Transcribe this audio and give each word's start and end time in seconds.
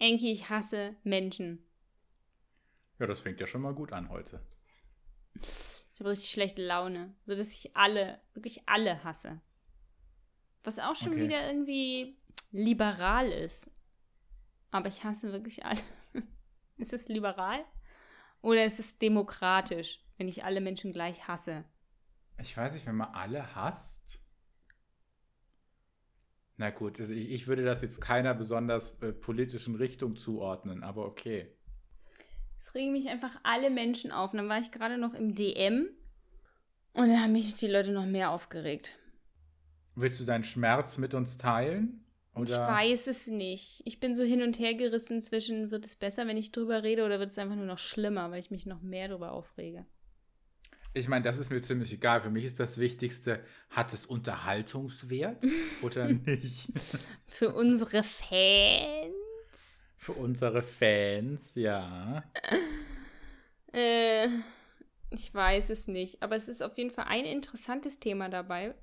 Enki, 0.00 0.32
ich 0.32 0.48
hasse 0.48 0.96
Menschen. 1.04 1.64
Ja, 2.98 3.06
das 3.06 3.20
fängt 3.20 3.40
ja 3.40 3.46
schon 3.46 3.62
mal 3.62 3.74
gut 3.74 3.92
an 3.92 4.08
heute. 4.10 4.40
Ich 5.94 6.00
habe 6.00 6.10
richtig 6.10 6.30
schlechte 6.30 6.62
Laune, 6.66 7.14
so 7.26 7.36
dass 7.36 7.52
ich 7.52 7.76
alle, 7.76 8.20
wirklich 8.34 8.68
alle 8.68 9.04
hasse. 9.04 9.40
Was 10.64 10.78
auch 10.78 10.96
schon 10.96 11.12
Okay. 11.12 11.22
wieder 11.24 11.46
irgendwie 11.46 12.18
liberal 12.50 13.30
ist. 13.30 13.70
Aber 14.70 14.88
ich 14.88 15.04
hasse 15.04 15.32
wirklich 15.32 15.64
alle. 15.64 15.80
ist 16.78 16.92
es 16.92 17.08
liberal? 17.08 17.64
Oder 18.42 18.64
ist 18.64 18.80
es 18.80 18.98
demokratisch, 18.98 20.00
wenn 20.16 20.28
ich 20.28 20.44
alle 20.44 20.60
Menschen 20.60 20.92
gleich 20.92 21.28
hasse? 21.28 21.64
Ich 22.38 22.56
weiß 22.56 22.74
nicht, 22.74 22.86
wenn 22.86 22.96
man 22.96 23.14
alle 23.14 23.54
hasst. 23.54 24.22
Na 26.60 26.68
gut, 26.68 27.00
also 27.00 27.14
ich, 27.14 27.30
ich 27.30 27.46
würde 27.46 27.64
das 27.64 27.80
jetzt 27.80 28.02
keiner 28.02 28.34
besonders 28.34 29.00
äh, 29.00 29.14
politischen 29.14 29.76
Richtung 29.76 30.16
zuordnen, 30.16 30.82
aber 30.82 31.06
okay. 31.06 31.46
Es 32.58 32.74
regen 32.74 32.92
mich 32.92 33.08
einfach 33.08 33.34
alle 33.44 33.70
Menschen 33.70 34.12
auf. 34.12 34.32
Und 34.32 34.36
dann 34.36 34.48
war 34.50 34.58
ich 34.58 34.70
gerade 34.70 34.98
noch 34.98 35.14
im 35.14 35.34
DM 35.34 35.88
und 36.92 37.08
dann 37.08 37.22
haben 37.22 37.32
mich 37.32 37.54
die 37.54 37.66
Leute 37.66 37.92
noch 37.92 38.04
mehr 38.04 38.30
aufgeregt. 38.30 38.92
Willst 39.94 40.20
du 40.20 40.26
deinen 40.26 40.44
Schmerz 40.44 40.98
mit 40.98 41.14
uns 41.14 41.38
teilen? 41.38 42.04
Ich 42.34 42.40
Oder? 42.42 42.68
weiß 42.68 43.06
es 43.06 43.26
nicht. 43.26 43.80
Ich 43.86 43.98
bin 43.98 44.14
so 44.14 44.22
hin 44.22 44.42
und 44.42 44.58
her 44.58 44.74
gerissen 44.74 45.22
zwischen, 45.22 45.70
wird 45.70 45.86
es 45.86 45.96
besser, 45.96 46.26
wenn 46.26 46.36
ich 46.36 46.52
drüber 46.52 46.82
rede, 46.82 47.06
oder 47.06 47.18
wird 47.20 47.30
es 47.30 47.38
einfach 47.38 47.56
nur 47.56 47.64
noch 47.64 47.78
schlimmer, 47.78 48.30
weil 48.30 48.40
ich 48.40 48.50
mich 48.50 48.66
noch 48.66 48.82
mehr 48.82 49.08
drüber 49.08 49.32
aufrege. 49.32 49.86
Ich 50.92 51.06
meine, 51.06 51.22
das 51.22 51.38
ist 51.38 51.50
mir 51.50 51.60
ziemlich 51.60 51.92
egal. 51.92 52.20
Für 52.20 52.30
mich 52.30 52.44
ist 52.44 52.58
das 52.58 52.78
Wichtigste, 52.78 53.44
hat 53.70 53.92
es 53.92 54.06
Unterhaltungswert 54.06 55.44
oder 55.82 56.08
nicht? 56.08 56.68
Für 57.28 57.54
unsere 57.54 58.02
Fans. 58.02 59.84
Für 59.96 60.12
unsere 60.12 60.62
Fans, 60.62 61.54
ja. 61.54 62.24
Äh, 63.72 64.26
ich 65.10 65.32
weiß 65.32 65.70
es 65.70 65.86
nicht. 65.86 66.22
Aber 66.22 66.34
es 66.34 66.48
ist 66.48 66.62
auf 66.62 66.76
jeden 66.76 66.90
Fall 66.90 67.04
ein 67.06 67.24
interessantes 67.24 68.00
Thema 68.00 68.28
dabei, 68.28 68.74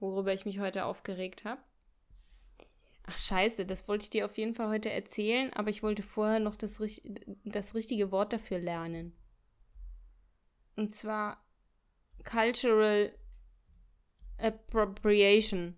worüber 0.00 0.32
ich 0.32 0.46
mich 0.46 0.58
heute 0.58 0.86
aufgeregt 0.86 1.44
habe. 1.44 1.60
Ach 3.06 3.18
scheiße, 3.18 3.66
das 3.66 3.86
wollte 3.88 4.04
ich 4.04 4.10
dir 4.10 4.24
auf 4.24 4.38
jeden 4.38 4.54
Fall 4.54 4.68
heute 4.68 4.90
erzählen, 4.90 5.52
aber 5.52 5.68
ich 5.68 5.82
wollte 5.82 6.02
vorher 6.02 6.40
noch 6.40 6.56
das, 6.56 6.80
das 7.44 7.74
richtige 7.74 8.10
Wort 8.10 8.32
dafür 8.32 8.58
lernen. 8.58 9.12
Und 10.76 10.94
zwar 10.94 11.44
Cultural 12.24 13.12
Appropriation. 14.38 15.76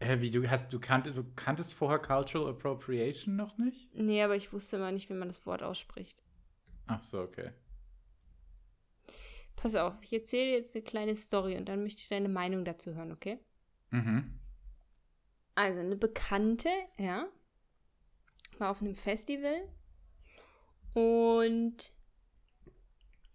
Hä, 0.00 0.20
wie 0.20 0.30
du 0.30 0.48
hast, 0.48 0.72
du 0.72 0.80
kanntest, 0.80 1.18
du 1.18 1.24
kanntest 1.34 1.74
vorher 1.74 1.98
Cultural 1.98 2.50
Appropriation 2.50 3.36
noch 3.36 3.56
nicht? 3.58 3.94
Nee, 3.94 4.22
aber 4.22 4.36
ich 4.36 4.52
wusste 4.52 4.76
immer 4.76 4.92
nicht, 4.92 5.08
wie 5.08 5.14
man 5.14 5.28
das 5.28 5.46
Wort 5.46 5.62
ausspricht. 5.62 6.22
Ach 6.86 7.02
so, 7.02 7.20
okay. 7.20 7.52
Pass 9.56 9.74
auf, 9.76 9.94
ich 10.02 10.12
erzähle 10.12 10.50
dir 10.50 10.56
jetzt 10.58 10.74
eine 10.74 10.84
kleine 10.84 11.16
Story 11.16 11.56
und 11.56 11.66
dann 11.66 11.82
möchte 11.82 12.00
ich 12.00 12.08
deine 12.08 12.28
Meinung 12.28 12.64
dazu 12.64 12.94
hören, 12.94 13.12
okay? 13.12 13.38
Mhm. 13.90 14.38
Also 15.54 15.80
eine 15.80 15.96
Bekannte, 15.96 16.68
ja, 16.98 17.26
war 18.58 18.70
auf 18.70 18.82
einem 18.82 18.94
Festival 18.94 19.68
und 20.94 21.92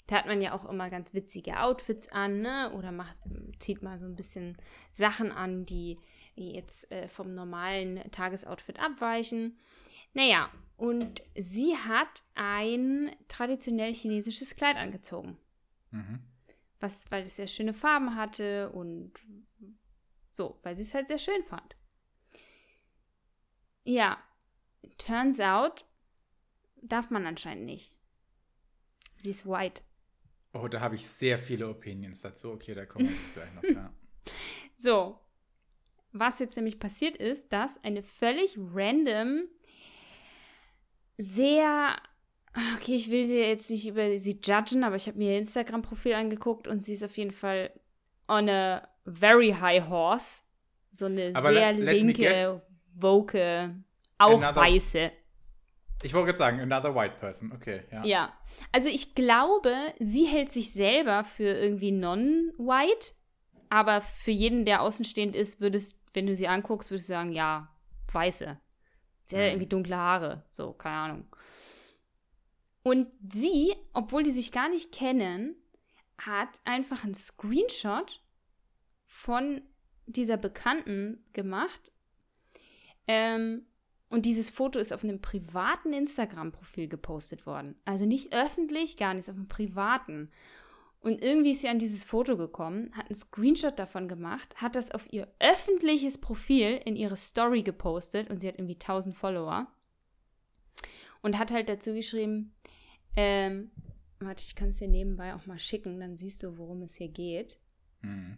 da 0.10 0.16
hat 0.16 0.26
man 0.26 0.42
ja 0.42 0.54
auch 0.54 0.66
immer 0.66 0.90
ganz 0.90 1.14
witzige 1.14 1.60
Outfits 1.60 2.10
an, 2.10 2.42
ne? 2.42 2.74
Oder 2.74 2.92
macht, 2.92 3.22
zieht 3.60 3.84
mal 3.84 4.00
so 4.00 4.08
ein 4.08 4.16
bisschen 4.16 4.58
Sachen 4.92 5.32
an, 5.32 5.68
die 5.68 6.00
jetzt 6.34 6.92
äh, 6.92 7.08
vom 7.08 7.36
normalen 7.36 8.02
Tagesoutfit 8.12 8.80
abweichen. 8.80 9.60
Naja, 10.14 10.52
und 10.78 11.22
sie 11.36 11.78
hat 11.78 12.24
ein 12.34 13.16
traditionell 13.28 13.94
chinesisches 13.94 14.56
Kleid 14.56 14.78
angezogen. 14.78 15.38
Mhm. 15.92 16.22
Was, 16.80 17.12
weil 17.12 17.26
es 17.26 17.36
sehr 17.36 17.48
schöne 17.48 17.74
Farben 17.74 18.16
hatte 18.16 18.72
und 18.72 19.14
so, 20.32 20.58
weil 20.64 20.76
sie 20.76 20.82
es 20.84 20.96
halt 20.96 21.08
sehr 21.08 21.20
schön 21.20 21.44
fand. 21.44 21.76
Ja, 23.84 24.18
turns 24.98 25.40
out, 25.40 25.86
darf 26.82 27.12
man 27.12 27.28
anscheinend 27.28 27.66
nicht. 27.66 27.94
Sie 29.18 29.30
ist 29.30 29.46
white. 29.46 29.84
Oh, 30.54 30.68
da 30.68 30.80
habe 30.82 30.96
ich 30.96 31.08
sehr 31.08 31.38
viele 31.38 31.68
Opinions 31.70 32.22
dazu. 32.22 32.52
Okay, 32.52 32.74
da 32.74 32.86
kommen 32.86 33.10
wir 33.10 33.16
gleich 33.34 33.54
noch. 33.54 33.64
Ja. 33.64 33.94
So, 34.82 35.20
was 36.14 36.40
jetzt 36.40 36.56
nämlich 36.56 36.80
passiert 36.80 37.18
ist, 37.18 37.52
dass 37.52 37.84
eine 37.84 38.02
völlig 38.02 38.58
random, 38.74 39.42
sehr, 41.18 41.98
okay, 42.78 42.96
ich 42.96 43.12
will 43.12 43.28
sie 43.28 43.40
jetzt 43.40 43.70
nicht 43.70 43.88
über 43.88 44.18
sie 44.18 44.40
judgen, 44.42 44.84
aber 44.84 44.96
ich 44.96 45.08
habe 45.08 45.18
mir 45.18 45.34
ihr 45.34 45.40
Instagram-Profil 45.40 46.14
angeguckt 46.14 46.68
und 46.68 46.84
sie 46.86 46.94
ist 46.94 47.04
auf 47.04 47.18
jeden 47.18 47.32
Fall 47.32 47.72
on 48.28 48.50
a 48.50 48.88
very 49.06 49.50
high 49.52 49.88
horse. 49.88 50.44
So 50.94 51.06
eine 51.06 51.32
Aber 51.36 51.52
sehr 51.54 51.74
let- 51.74 51.82
let 51.84 51.96
linke, 51.96 52.62
woke, 52.96 53.76
auch 54.18 54.42
Another- 54.42 54.56
weiße. 54.56 55.12
Ich 56.02 56.14
wollte 56.14 56.28
gerade 56.28 56.38
sagen, 56.38 56.60
another 56.62 56.96
white 56.96 57.16
person. 57.20 57.52
Okay, 57.52 57.84
ja. 57.92 58.04
Ja, 58.06 58.34
also 58.72 58.88
ich 58.90 59.16
glaube, 59.16 59.74
sie 60.00 60.26
hält 60.26 60.52
sich 60.52 60.72
selber 60.74 61.24
für 61.24 61.44
irgendwie 61.44 61.92
non-white, 61.92 63.14
aber 63.70 64.02
für 64.02 64.32
jeden, 64.32 64.66
der 64.66 64.82
außenstehend 64.82 65.36
ist, 65.36 65.60
würdest, 65.60 65.98
wenn 66.14 66.26
du 66.26 66.36
sie 66.36 66.48
anguckst, 66.48 66.90
würdest 66.90 67.10
du 67.10 67.14
sagen, 67.14 67.32
ja, 67.34 67.70
weiße. 68.12 68.60
Sie 69.24 69.36
hat 69.36 69.44
Mhm. 69.44 69.50
irgendwie 69.50 69.68
dunkle 69.68 69.98
Haare, 69.98 70.46
so, 70.52 70.74
keine 70.74 70.96
Ahnung. 70.96 71.36
Und 72.82 73.08
sie, 73.32 73.76
obwohl 73.94 74.24
die 74.24 74.32
sich 74.32 74.52
gar 74.52 74.70
nicht 74.70 74.92
kennen, 74.92 75.56
hat 76.18 76.62
einfach 76.64 77.04
einen 77.04 77.14
Screenshot 77.14 78.24
von 79.06 79.62
dieser 80.06 80.38
Bekannten 80.38 81.24
gemacht. 81.34 81.92
Ähm, 83.08 83.66
und 84.10 84.26
dieses 84.26 84.50
Foto 84.50 84.80
ist 84.80 84.92
auf 84.92 85.04
einem 85.04 85.22
privaten 85.22 85.94
Instagram-Profil 85.94 86.88
gepostet 86.88 87.46
worden. 87.46 87.76
Also 87.86 88.06
nicht 88.06 88.34
öffentlich, 88.34 88.98
gar 88.98 89.14
nicht, 89.14 89.30
auf 89.30 89.36
einem 89.36 89.48
privaten. 89.48 90.32
Und 91.02 91.22
irgendwie 91.22 91.52
ist 91.52 91.62
sie 91.62 91.70
an 91.70 91.80
dieses 91.80 92.04
Foto 92.04 92.36
gekommen, 92.36 92.92
hat 92.94 93.06
einen 93.06 93.16
Screenshot 93.16 93.78
davon 93.78 94.08
gemacht, 94.08 94.54
hat 94.56 94.76
das 94.76 94.92
auf 94.92 95.12
ihr 95.14 95.28
öffentliches 95.40 96.18
Profil 96.18 96.82
in 96.84 96.96
ihre 96.96 97.16
Story 97.16 97.62
gepostet 97.62 98.30
und 98.30 98.42
sie 98.42 98.48
hat 98.48 98.56
irgendwie 98.56 98.74
1000 98.74 99.16
Follower. 99.16 99.68
Und 101.22 101.38
hat 101.38 101.52
halt 101.52 101.70
dazu 101.70 101.94
geschrieben, 101.94 102.54
ähm, 103.16 103.72
warte, 104.20 104.44
ich 104.46 104.56
kann 104.56 104.70
es 104.70 104.78
dir 104.78 104.88
nebenbei 104.88 105.36
auch 105.36 105.46
mal 105.46 105.60
schicken, 105.60 106.00
dann 106.00 106.18
siehst 106.18 106.42
du, 106.44 106.58
worum 106.58 106.82
es 106.82 106.96
hier 106.96 107.10
geht. 107.10 107.60
Mhm. 108.02 108.38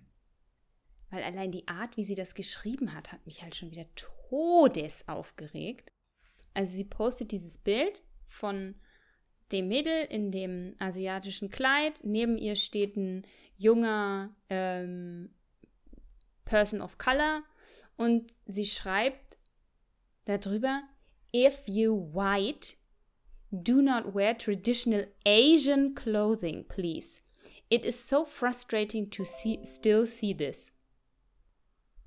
Weil 1.10 1.24
allein 1.24 1.52
die 1.52 1.68
Art, 1.68 1.98
wie 1.98 2.04
sie 2.04 2.16
das 2.16 2.36
geschrieben 2.36 2.94
hat, 2.94 3.12
hat 3.12 3.26
mich 3.26 3.44
halt 3.44 3.56
schon 3.56 3.72
wieder 3.72 3.86
todes 4.32 5.08
aufgeregt. 5.08 5.92
Also 6.54 6.78
sie 6.78 6.86
postet 6.86 7.32
dieses 7.32 7.58
Bild 7.58 8.02
von 8.28 8.76
dem 9.52 9.68
Mädel 9.68 10.06
in 10.06 10.32
dem 10.32 10.76
asiatischen 10.80 11.50
Kleid. 11.50 12.04
Neben 12.04 12.38
ihr 12.38 12.56
steht 12.56 12.96
ein 12.96 13.28
junger 13.58 14.34
ähm, 14.50 15.34
Person 16.46 16.82
of 16.82 16.98
Color 16.98 17.44
und 17.98 18.32
sie 18.46 18.66
schreibt 18.66 19.38
darüber, 20.26 20.82
if 21.34 21.68
you 21.68 22.14
white, 22.14 22.76
do 23.52 23.82
not 23.82 24.16
wear 24.16 24.38
traditional 24.38 25.08
Asian 25.26 25.94
clothing, 25.94 26.66
please. 26.68 27.22
It 27.70 27.86
is 27.86 28.08
so 28.08 28.24
frustrating 28.24 29.10
to 29.12 29.24
see, 29.26 29.60
still 29.66 30.08
see 30.08 30.34
this. 30.34 30.72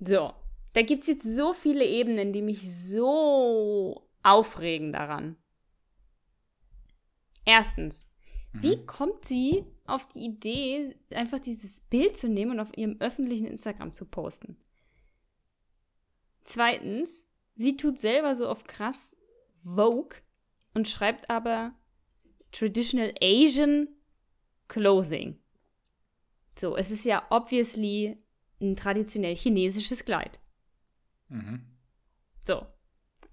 So, 0.00 0.34
da 0.74 0.82
gibt 0.82 1.02
es 1.02 1.06
jetzt 1.06 1.22
so 1.22 1.52
viele 1.52 1.86
Ebenen, 1.86 2.32
die 2.32 2.42
mich 2.42 2.60
so 2.72 4.08
aufregen 4.22 4.92
daran. 4.92 5.36
Erstens, 7.44 8.06
wie 8.52 8.84
kommt 8.84 9.24
sie 9.24 9.64
auf 9.86 10.08
die 10.08 10.24
Idee, 10.24 10.96
einfach 11.10 11.38
dieses 11.38 11.80
Bild 11.80 12.18
zu 12.18 12.28
nehmen 12.28 12.52
und 12.52 12.60
auf 12.60 12.76
ihrem 12.76 12.96
öffentlichen 13.00 13.46
Instagram 13.46 13.92
zu 13.92 14.04
posten? 14.04 14.56
Zweitens, 16.44 17.28
sie 17.56 17.76
tut 17.76 17.98
selber 17.98 18.34
so 18.34 18.48
auf 18.48 18.64
krass 18.64 19.16
Vogue 19.64 20.16
und 20.74 20.88
schreibt 20.88 21.30
aber 21.30 21.74
Traditional 22.52 23.14
Asian 23.20 23.88
Clothing. 24.68 25.38
So, 26.56 26.76
es 26.76 26.90
ist 26.90 27.04
ja 27.04 27.26
obviously 27.30 28.16
ein 28.60 28.76
traditionell 28.76 29.34
chinesisches 29.34 30.04
Kleid. 30.04 30.38
Mhm. 31.34 31.66
So. 32.46 32.66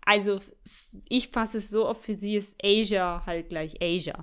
Also, 0.03 0.41
ich 1.07 1.29
fasse 1.29 1.59
es 1.59 1.69
so 1.69 1.87
auf, 1.87 2.03
für 2.03 2.15
sie 2.15 2.35
ist 2.35 2.57
Asia 2.63 3.23
halt 3.25 3.49
gleich 3.49 3.81
Asia. 3.81 4.19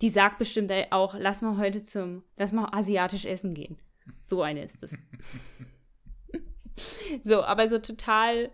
Die 0.00 0.08
sagt 0.08 0.38
bestimmt 0.38 0.72
auch, 0.90 1.14
lass 1.14 1.42
mal 1.42 1.58
heute 1.58 1.82
zum, 1.82 2.24
lass 2.36 2.52
mal 2.52 2.68
asiatisch 2.72 3.26
essen 3.26 3.52
gehen. 3.52 3.76
So 4.24 4.42
eine 4.42 4.64
ist 4.64 4.82
es. 4.82 4.96
so, 7.22 7.42
aber 7.42 7.68
so 7.68 7.78
total 7.78 8.50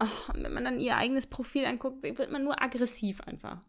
oh, 0.00 0.32
wenn 0.34 0.52
man 0.52 0.64
dann 0.64 0.80
ihr 0.80 0.96
eigenes 0.96 1.26
Profil 1.26 1.64
anguckt, 1.64 2.02
wird 2.02 2.30
man 2.30 2.44
nur 2.44 2.62
aggressiv 2.62 3.20
einfach. 3.22 3.62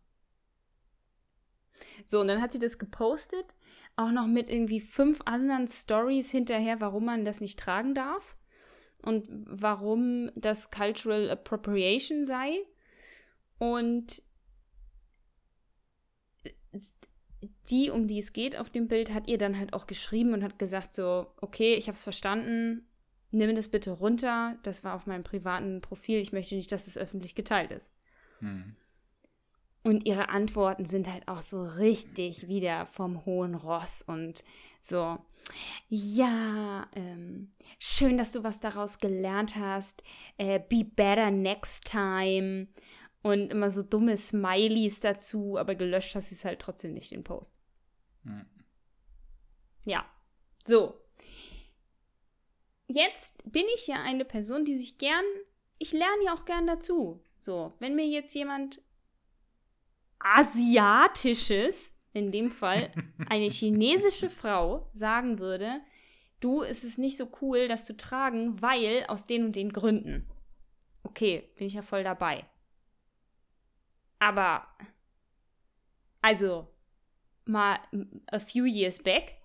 So, 2.05 2.21
und 2.21 2.27
dann 2.27 2.41
hat 2.41 2.51
sie 2.51 2.59
das 2.59 2.77
gepostet, 2.77 3.55
auch 3.95 4.11
noch 4.11 4.27
mit 4.27 4.49
irgendwie 4.49 4.81
fünf 4.81 5.21
anderen 5.25 5.67
Stories 5.67 6.31
hinterher, 6.31 6.81
warum 6.81 7.05
man 7.05 7.25
das 7.25 7.41
nicht 7.41 7.59
tragen 7.59 7.95
darf 7.95 8.35
und 9.03 9.27
warum 9.29 10.31
das 10.35 10.71
Cultural 10.71 11.29
Appropriation 11.29 12.25
sei. 12.25 12.63
Und 13.57 14.21
die, 17.69 17.89
um 17.89 18.07
die 18.07 18.19
es 18.19 18.33
geht 18.33 18.57
auf 18.57 18.69
dem 18.69 18.87
Bild, 18.87 19.13
hat 19.13 19.27
ihr 19.27 19.37
dann 19.37 19.57
halt 19.57 19.73
auch 19.73 19.87
geschrieben 19.87 20.33
und 20.33 20.43
hat 20.43 20.59
gesagt 20.59 20.93
so, 20.93 21.27
okay, 21.37 21.75
ich 21.75 21.87
habe 21.87 21.95
es 21.95 22.03
verstanden, 22.03 22.87
nimm 23.31 23.55
das 23.55 23.67
bitte 23.67 23.91
runter, 23.91 24.57
das 24.63 24.83
war 24.83 24.95
auf 24.95 25.07
meinem 25.07 25.23
privaten 25.23 25.81
Profil, 25.81 26.19
ich 26.19 26.31
möchte 26.31 26.55
nicht, 26.55 26.71
dass 26.71 26.87
es 26.87 26.97
öffentlich 26.97 27.35
geteilt 27.35 27.71
ist. 27.71 27.95
Hm. 28.39 28.75
Und 29.83 30.05
ihre 30.05 30.29
Antworten 30.29 30.85
sind 30.85 31.11
halt 31.11 31.27
auch 31.27 31.41
so 31.41 31.63
richtig 31.63 32.47
wieder 32.47 32.85
vom 32.85 33.25
hohen 33.25 33.53
Ross 33.53 34.01
und 34.01 34.43
so, 34.81 35.17
ja, 35.89 36.87
ähm, 36.93 37.53
schön, 37.79 38.17
dass 38.17 38.31
du 38.31 38.43
was 38.43 38.59
daraus 38.59 38.99
gelernt 38.99 39.55
hast. 39.55 40.03
Äh, 40.37 40.59
be 40.59 40.83
better 40.83 41.31
next 41.31 41.85
time. 41.85 42.67
Und 43.21 43.51
immer 43.51 43.69
so 43.69 43.83
dumme 43.83 44.17
Smileys 44.17 44.99
dazu, 44.99 45.57
aber 45.57 45.75
gelöscht 45.75 46.15
hast 46.15 46.31
du 46.31 46.35
es 46.35 46.43
halt 46.43 46.59
trotzdem 46.59 46.93
nicht, 46.93 47.11
den 47.11 47.23
Post. 47.23 47.57
Hm. 48.23 48.45
Ja, 49.85 50.05
so. 50.65 50.99
Jetzt 52.87 53.41
bin 53.49 53.63
ich 53.75 53.87
ja 53.87 54.01
eine 54.03 54.25
Person, 54.25 54.65
die 54.65 54.75
sich 54.75 54.97
gern, 54.97 55.23
ich 55.77 55.93
lerne 55.93 56.25
ja 56.25 56.33
auch 56.33 56.43
gern 56.43 56.67
dazu. 56.67 57.23
So, 57.39 57.73
wenn 57.79 57.95
mir 57.95 58.05
jetzt 58.05 58.33
jemand 58.35 58.81
Asiatisches, 60.23 61.93
in 62.13 62.31
dem 62.31 62.49
Fall 62.49 62.91
eine 63.27 63.49
chinesische 63.49 64.29
Frau, 64.29 64.89
sagen 64.93 65.39
würde, 65.39 65.81
du, 66.39 66.63
es 66.63 66.83
ist 66.83 66.97
nicht 66.97 67.17
so 67.17 67.29
cool, 67.41 67.67
das 67.67 67.85
zu 67.85 67.97
tragen, 67.97 68.61
weil 68.61 69.05
aus 69.07 69.25
den 69.25 69.45
und 69.45 69.55
den 69.55 69.71
Gründen. 69.71 70.29
Okay, 71.03 71.49
bin 71.57 71.67
ich 71.67 71.73
ja 71.73 71.81
voll 71.81 72.03
dabei. 72.03 72.45
Aber, 74.19 74.65
also, 76.21 76.67
mal 77.45 77.77
a 78.31 78.39
few 78.39 78.65
years 78.65 79.03
back, 79.03 79.35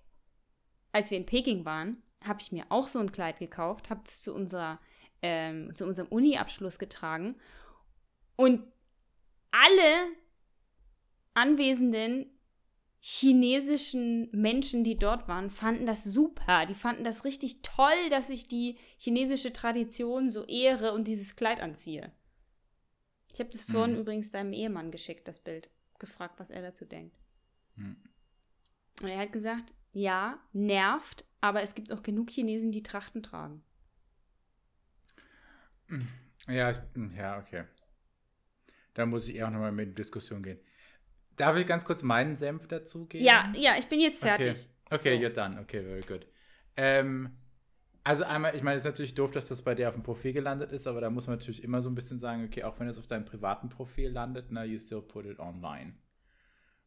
als 0.91 1.11
wir 1.11 1.17
in 1.17 1.25
Peking 1.25 1.65
waren, 1.65 2.01
habe 2.23 2.39
ich 2.41 2.51
mir 2.51 2.65
auch 2.69 2.87
so 2.87 2.99
ein 2.99 3.11
Kleid 3.11 3.39
gekauft, 3.39 3.89
habe 3.89 4.01
es 4.05 4.21
zu, 4.21 4.33
ähm, 5.21 5.75
zu 5.75 5.85
unserem 5.85 6.07
Uni-Abschluss 6.07 6.79
getragen 6.79 7.35
und 8.35 8.63
alle 9.51 10.15
anwesenden 11.39 12.25
chinesischen 12.99 14.29
Menschen, 14.31 14.83
die 14.83 14.97
dort 14.97 15.27
waren, 15.27 15.49
fanden 15.49 15.85
das 15.85 16.03
super. 16.03 16.65
Die 16.65 16.75
fanden 16.75 17.05
das 17.05 17.23
richtig 17.23 17.61
toll, 17.61 18.09
dass 18.09 18.29
ich 18.29 18.47
die 18.47 18.77
chinesische 18.97 19.53
Tradition 19.53 20.29
so 20.29 20.43
ehre 20.45 20.93
und 20.93 21.07
dieses 21.07 21.35
Kleid 21.37 21.61
anziehe. 21.61 22.11
Ich 23.33 23.39
habe 23.39 23.49
das 23.51 23.63
vorhin 23.63 23.95
hm. 23.95 24.01
übrigens 24.01 24.31
deinem 24.31 24.53
Ehemann 24.53 24.91
geschickt, 24.91 25.27
das 25.27 25.39
Bild. 25.39 25.69
Gefragt, 25.97 26.39
was 26.39 26.49
er 26.49 26.61
dazu 26.61 26.85
denkt. 26.85 27.15
Hm. 27.75 27.95
Und 29.01 29.07
er 29.07 29.19
hat 29.19 29.31
gesagt, 29.31 29.73
ja, 29.93 30.39
nervt, 30.51 31.25
aber 31.39 31.61
es 31.61 31.75
gibt 31.75 31.93
auch 31.93 32.03
genug 32.03 32.29
Chinesen, 32.29 32.71
die 32.71 32.83
Trachten 32.83 33.23
tragen. 33.23 33.63
Ja, 36.47 36.71
ja, 37.15 37.39
okay. 37.39 37.63
Da 38.93 39.05
muss 39.05 39.27
ich 39.27 39.35
eher 39.35 39.47
auch 39.47 39.51
nochmal 39.51 39.71
mit 39.71 39.89
in 39.89 39.95
Diskussion 39.95 40.43
gehen. 40.43 40.59
Darf 41.39 41.55
ich 41.55 41.65
ganz 41.65 41.85
kurz 41.85 42.03
meinen 42.03 42.35
Senf 42.35 42.67
dazugeben? 42.67 43.25
Ja, 43.25 43.51
ja, 43.55 43.75
ich 43.79 43.87
bin 43.87 44.01
jetzt 44.01 44.21
fertig. 44.21 44.67
Okay, 44.89 44.95
okay 44.95 45.15
so. 45.15 45.23
you're 45.23 45.33
done. 45.33 45.61
Okay, 45.61 45.81
very 45.81 46.01
good. 46.01 46.27
Ähm, 46.75 47.37
also 48.03 48.25
einmal, 48.25 48.55
ich 48.55 48.61
meine, 48.61 48.75
es 48.75 48.83
ist 48.83 48.91
natürlich 48.91 49.15
doof, 49.15 49.31
dass 49.31 49.47
das 49.47 49.61
bei 49.61 49.73
dir 49.73 49.87
auf 49.87 49.93
dem 49.93 50.03
Profil 50.03 50.33
gelandet 50.33 50.73
ist, 50.73 50.85
aber 50.85 50.99
da 50.99 51.09
muss 51.09 51.27
man 51.27 51.37
natürlich 51.37 51.63
immer 51.63 51.81
so 51.81 51.89
ein 51.89 51.95
bisschen 51.95 52.19
sagen, 52.19 52.43
okay, 52.43 52.63
auch 52.63 52.77
wenn 52.79 52.89
es 52.89 52.97
auf 52.97 53.07
deinem 53.07 53.23
privaten 53.23 53.69
Profil 53.69 54.09
landet, 54.09 54.47
na, 54.49 54.65
you 54.65 54.77
still 54.79 55.01
put 55.01 55.25
it 55.25 55.39
online. 55.39 55.93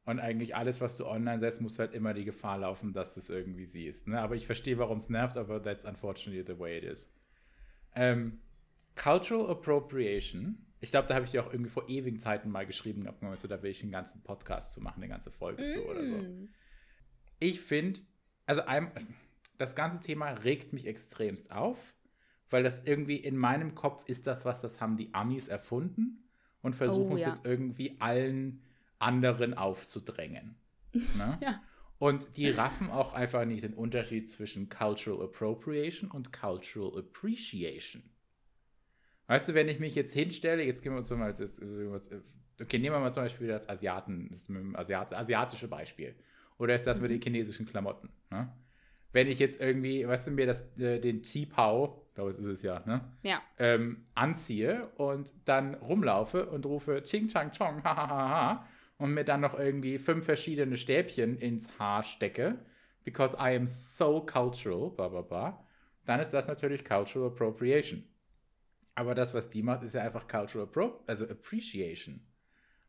Und 0.04 0.20
eigentlich 0.20 0.54
alles, 0.54 0.82
was 0.82 0.98
du 0.98 1.06
online 1.06 1.40
setzt, 1.40 1.62
muss 1.62 1.78
halt 1.78 1.94
immer 1.94 2.12
die 2.12 2.24
Gefahr 2.24 2.58
laufen, 2.58 2.92
dass 2.92 3.14
du 3.14 3.20
es 3.20 3.30
irgendwie 3.30 3.64
siehst. 3.64 4.06
Ne? 4.06 4.20
Aber 4.20 4.34
ich 4.34 4.44
verstehe, 4.44 4.76
warum 4.76 4.98
es 4.98 5.08
nervt, 5.08 5.38
aber 5.38 5.62
that's 5.62 5.86
unfortunately 5.86 6.44
the 6.46 6.58
way 6.58 6.76
it 6.76 6.84
is. 6.84 7.10
Ähm, 7.94 8.40
Cultural 8.96 9.48
Appropriation 9.48 10.66
ich 10.82 10.90
glaube, 10.90 11.06
da 11.06 11.14
habe 11.14 11.24
ich 11.24 11.30
dir 11.30 11.44
auch 11.44 11.52
irgendwie 11.52 11.70
vor 11.70 11.88
ewigen 11.88 12.18
Zeiten 12.18 12.50
mal 12.50 12.66
geschrieben, 12.66 13.08
so, 13.38 13.46
da 13.46 13.62
will 13.62 13.70
ich 13.70 13.82
einen 13.82 13.92
ganzen 13.92 14.20
Podcast 14.22 14.74
zu 14.74 14.80
machen, 14.80 15.00
eine 15.00 15.08
ganze 15.08 15.30
Folge 15.30 15.62
mm. 15.62 15.74
so 15.76 15.88
oder 15.88 16.04
so. 16.04 16.16
Mm. 16.16 16.48
Ich 17.38 17.60
finde, 17.60 18.00
also 18.46 18.62
das 19.58 19.76
ganze 19.76 20.00
Thema 20.00 20.30
regt 20.30 20.72
mich 20.72 20.86
extremst 20.86 21.52
auf, 21.52 21.78
weil 22.50 22.64
das 22.64 22.82
irgendwie 22.82 23.16
in 23.16 23.36
meinem 23.36 23.76
Kopf 23.76 24.02
ist 24.08 24.26
das, 24.26 24.44
was 24.44 24.60
das 24.60 24.80
haben 24.80 24.96
die 24.96 25.14
Amis 25.14 25.46
erfunden 25.46 26.28
und 26.62 26.74
versuchen 26.74 27.12
oh, 27.12 27.16
ja. 27.16 27.28
es 27.28 27.34
jetzt 27.36 27.46
irgendwie 27.46 27.96
allen 28.00 28.64
anderen 28.98 29.54
aufzudrängen. 29.54 30.56
ne? 30.92 31.38
ja. 31.40 31.62
Und 31.98 32.36
die 32.36 32.50
raffen 32.50 32.90
auch 32.90 33.14
einfach 33.14 33.44
nicht 33.44 33.62
den 33.62 33.74
Unterschied 33.74 34.28
zwischen 34.28 34.68
Cultural 34.68 35.22
Appropriation 35.26 36.10
und 36.10 36.32
Cultural 36.32 36.98
Appreciation. 36.98 38.02
Weißt 39.32 39.48
du, 39.48 39.54
wenn 39.54 39.66
ich 39.66 39.80
mich 39.80 39.94
jetzt 39.94 40.12
hinstelle, 40.12 40.62
jetzt 40.62 40.82
gehen 40.82 40.92
wir 40.92 40.98
uns 40.98 41.08
mal 41.08 41.32
das, 41.32 41.58
okay, 41.58 42.78
nehmen 42.78 42.94
wir 42.94 43.00
mal 43.00 43.10
zum 43.10 43.22
Beispiel 43.22 43.48
das 43.48 43.66
Asiaten, 43.66 44.28
das 44.28 44.46
Asiat, 44.74 45.14
asiatische 45.14 45.68
Beispiel. 45.68 46.14
Oder 46.58 46.74
ist 46.74 46.86
das 46.86 47.00
mit 47.00 47.10
den 47.10 47.16
mhm. 47.16 47.22
chinesischen 47.22 47.64
Klamotten? 47.64 48.10
Ne? 48.30 48.52
Wenn 49.10 49.28
ich 49.28 49.38
jetzt 49.38 49.58
irgendwie, 49.58 50.06
weißt 50.06 50.26
du, 50.26 50.32
mir 50.32 50.44
das, 50.44 50.76
äh, 50.76 51.00
den 51.00 51.22
Qi-Pao, 51.22 52.10
glaube 52.14 52.32
ich, 52.32 52.38
ist 52.40 52.44
es 52.44 52.62
ja, 52.62 52.82
ne? 52.84 53.10
Ja. 53.24 53.40
Ähm, 53.58 54.04
anziehe 54.14 54.90
und 54.96 55.32
dann 55.46 55.76
rumlaufe 55.76 56.50
und 56.50 56.66
rufe 56.66 57.02
Ching 57.02 57.28
Chang 57.28 57.52
Chong, 57.52 57.82
ha 57.84 57.96
ha 57.96 58.08
ha 58.10 58.28
ha, 58.28 58.68
und 58.98 59.14
mir 59.14 59.24
dann 59.24 59.40
noch 59.40 59.58
irgendwie 59.58 59.98
fünf 59.98 60.26
verschiedene 60.26 60.76
Stäbchen 60.76 61.38
ins 61.38 61.78
Haar 61.78 62.02
stecke, 62.02 62.58
because 63.02 63.34
I 63.40 63.56
am 63.56 63.66
so 63.66 64.20
cultural, 64.26 64.90
bla 64.90 65.08
bla 65.08 65.22
bla, 65.22 65.66
dann 66.04 66.20
ist 66.20 66.34
das 66.34 66.48
natürlich 66.48 66.84
Cultural 66.84 67.28
Appropriation. 67.28 68.04
Aber 68.94 69.14
das, 69.14 69.34
was 69.34 69.50
die 69.50 69.62
macht, 69.62 69.82
ist 69.82 69.94
ja 69.94 70.02
einfach 70.02 70.28
Cultural 70.28 70.66
Pro, 70.66 71.02
also 71.06 71.28
Appreciation. 71.28 72.20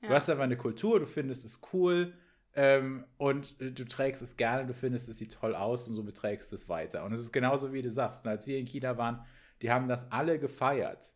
Ja. 0.02 0.10
Du 0.10 0.16
hast 0.16 0.30
einfach 0.30 0.44
eine 0.44 0.58
Kultur, 0.58 1.00
du 1.00 1.06
findest 1.06 1.46
es 1.46 1.62
cool 1.72 2.14
ähm, 2.56 3.06
und 3.18 3.60
du 3.60 3.86
trägst 3.86 4.22
es 4.22 4.36
gerne, 4.36 4.68
du 4.68 4.74
findest 4.74 5.08
es 5.08 5.18
sieht 5.18 5.34
toll 5.34 5.56
aus 5.56 5.88
und 5.88 5.96
so 5.96 6.04
beträgst 6.04 6.52
es 6.52 6.68
weiter. 6.68 7.06
Und 7.06 7.14
es 7.14 7.22
ist 7.22 7.32
genauso, 7.32 7.72
wie 7.74 7.82
du 7.82 7.90
sagst. 7.90 8.28
Als 8.28 8.48
wir 8.48 8.58
in 8.58 8.66
China 8.66 8.98
waren, 8.98 9.26
die 9.62 9.72
haben 9.72 9.88
das 9.88 10.12
alle 10.12 10.40
gefeiert. 10.40 11.14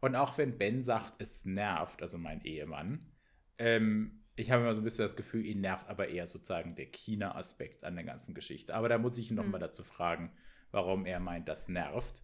Und 0.00 0.14
auch 0.14 0.36
wenn 0.36 0.58
Ben 0.58 0.82
sagt, 0.82 1.14
es 1.18 1.44
nervt, 1.44 2.02
also 2.02 2.18
mein 2.18 2.42
Ehemann, 2.42 3.10
ähm, 3.58 4.22
ich 4.36 4.50
habe 4.50 4.62
immer 4.62 4.74
so 4.74 4.82
ein 4.82 4.84
bisschen 4.84 5.06
das 5.06 5.16
Gefühl, 5.16 5.46
ihn 5.46 5.62
nervt 5.62 5.88
aber 5.88 6.08
eher 6.08 6.26
sozusagen 6.26 6.74
der 6.74 6.86
China-Aspekt 6.86 7.84
an 7.84 7.94
der 7.94 8.04
ganzen 8.04 8.34
Geschichte. 8.34 8.74
Aber 8.74 8.90
da 8.90 8.98
muss 8.98 9.16
ich 9.16 9.30
ihn 9.30 9.36
mhm. 9.36 9.44
nochmal 9.44 9.60
dazu 9.60 9.82
fragen, 9.82 10.30
warum 10.70 11.06
er 11.06 11.20
meint, 11.20 11.48
das 11.48 11.68
nervt. 11.68 12.22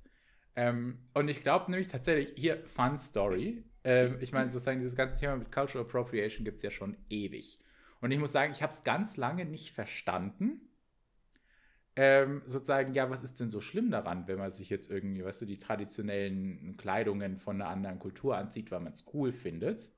Ähm, 0.54 0.98
und 1.14 1.28
ich 1.28 1.42
glaube 1.42 1.70
nämlich 1.70 1.88
tatsächlich, 1.88 2.34
hier, 2.36 2.62
Fun 2.66 2.96
Story. 2.96 3.64
Ähm, 3.84 4.18
ich 4.20 4.32
meine, 4.32 4.48
sozusagen, 4.50 4.80
dieses 4.80 4.96
ganze 4.96 5.18
Thema 5.18 5.36
mit 5.36 5.50
Cultural 5.50 5.86
Appropriation 5.86 6.44
gibt 6.44 6.58
es 6.58 6.62
ja 6.62 6.70
schon 6.70 6.96
ewig. 7.08 7.58
Und 8.00 8.10
ich 8.10 8.18
muss 8.18 8.32
sagen, 8.32 8.52
ich 8.52 8.62
habe 8.62 8.72
es 8.72 8.84
ganz 8.84 9.16
lange 9.16 9.44
nicht 9.44 9.72
verstanden. 9.72 10.60
Ähm, 11.94 12.42
sozusagen, 12.46 12.94
ja, 12.94 13.10
was 13.10 13.22
ist 13.22 13.38
denn 13.38 13.50
so 13.50 13.60
schlimm 13.60 13.90
daran, 13.90 14.26
wenn 14.26 14.38
man 14.38 14.50
sich 14.50 14.70
jetzt 14.70 14.90
irgendwie, 14.90 15.24
weißt 15.24 15.42
du, 15.42 15.46
die 15.46 15.58
traditionellen 15.58 16.76
Kleidungen 16.78 17.38
von 17.38 17.60
einer 17.60 17.70
anderen 17.70 17.98
Kultur 17.98 18.36
anzieht, 18.36 18.70
weil 18.70 18.80
man 18.80 18.94
es 18.94 19.04
cool 19.12 19.30
findet. 19.30 19.90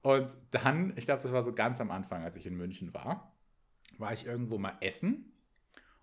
Und 0.00 0.34
dann, 0.50 0.94
ich 0.96 1.04
glaube, 1.04 1.22
das 1.22 1.32
war 1.32 1.42
so 1.42 1.54
ganz 1.54 1.80
am 1.80 1.90
Anfang, 1.90 2.24
als 2.24 2.36
ich 2.36 2.46
in 2.46 2.56
München 2.56 2.92
war, 2.92 3.32
war 3.98 4.12
ich 4.12 4.26
irgendwo 4.26 4.58
mal 4.58 4.76
essen 4.80 5.32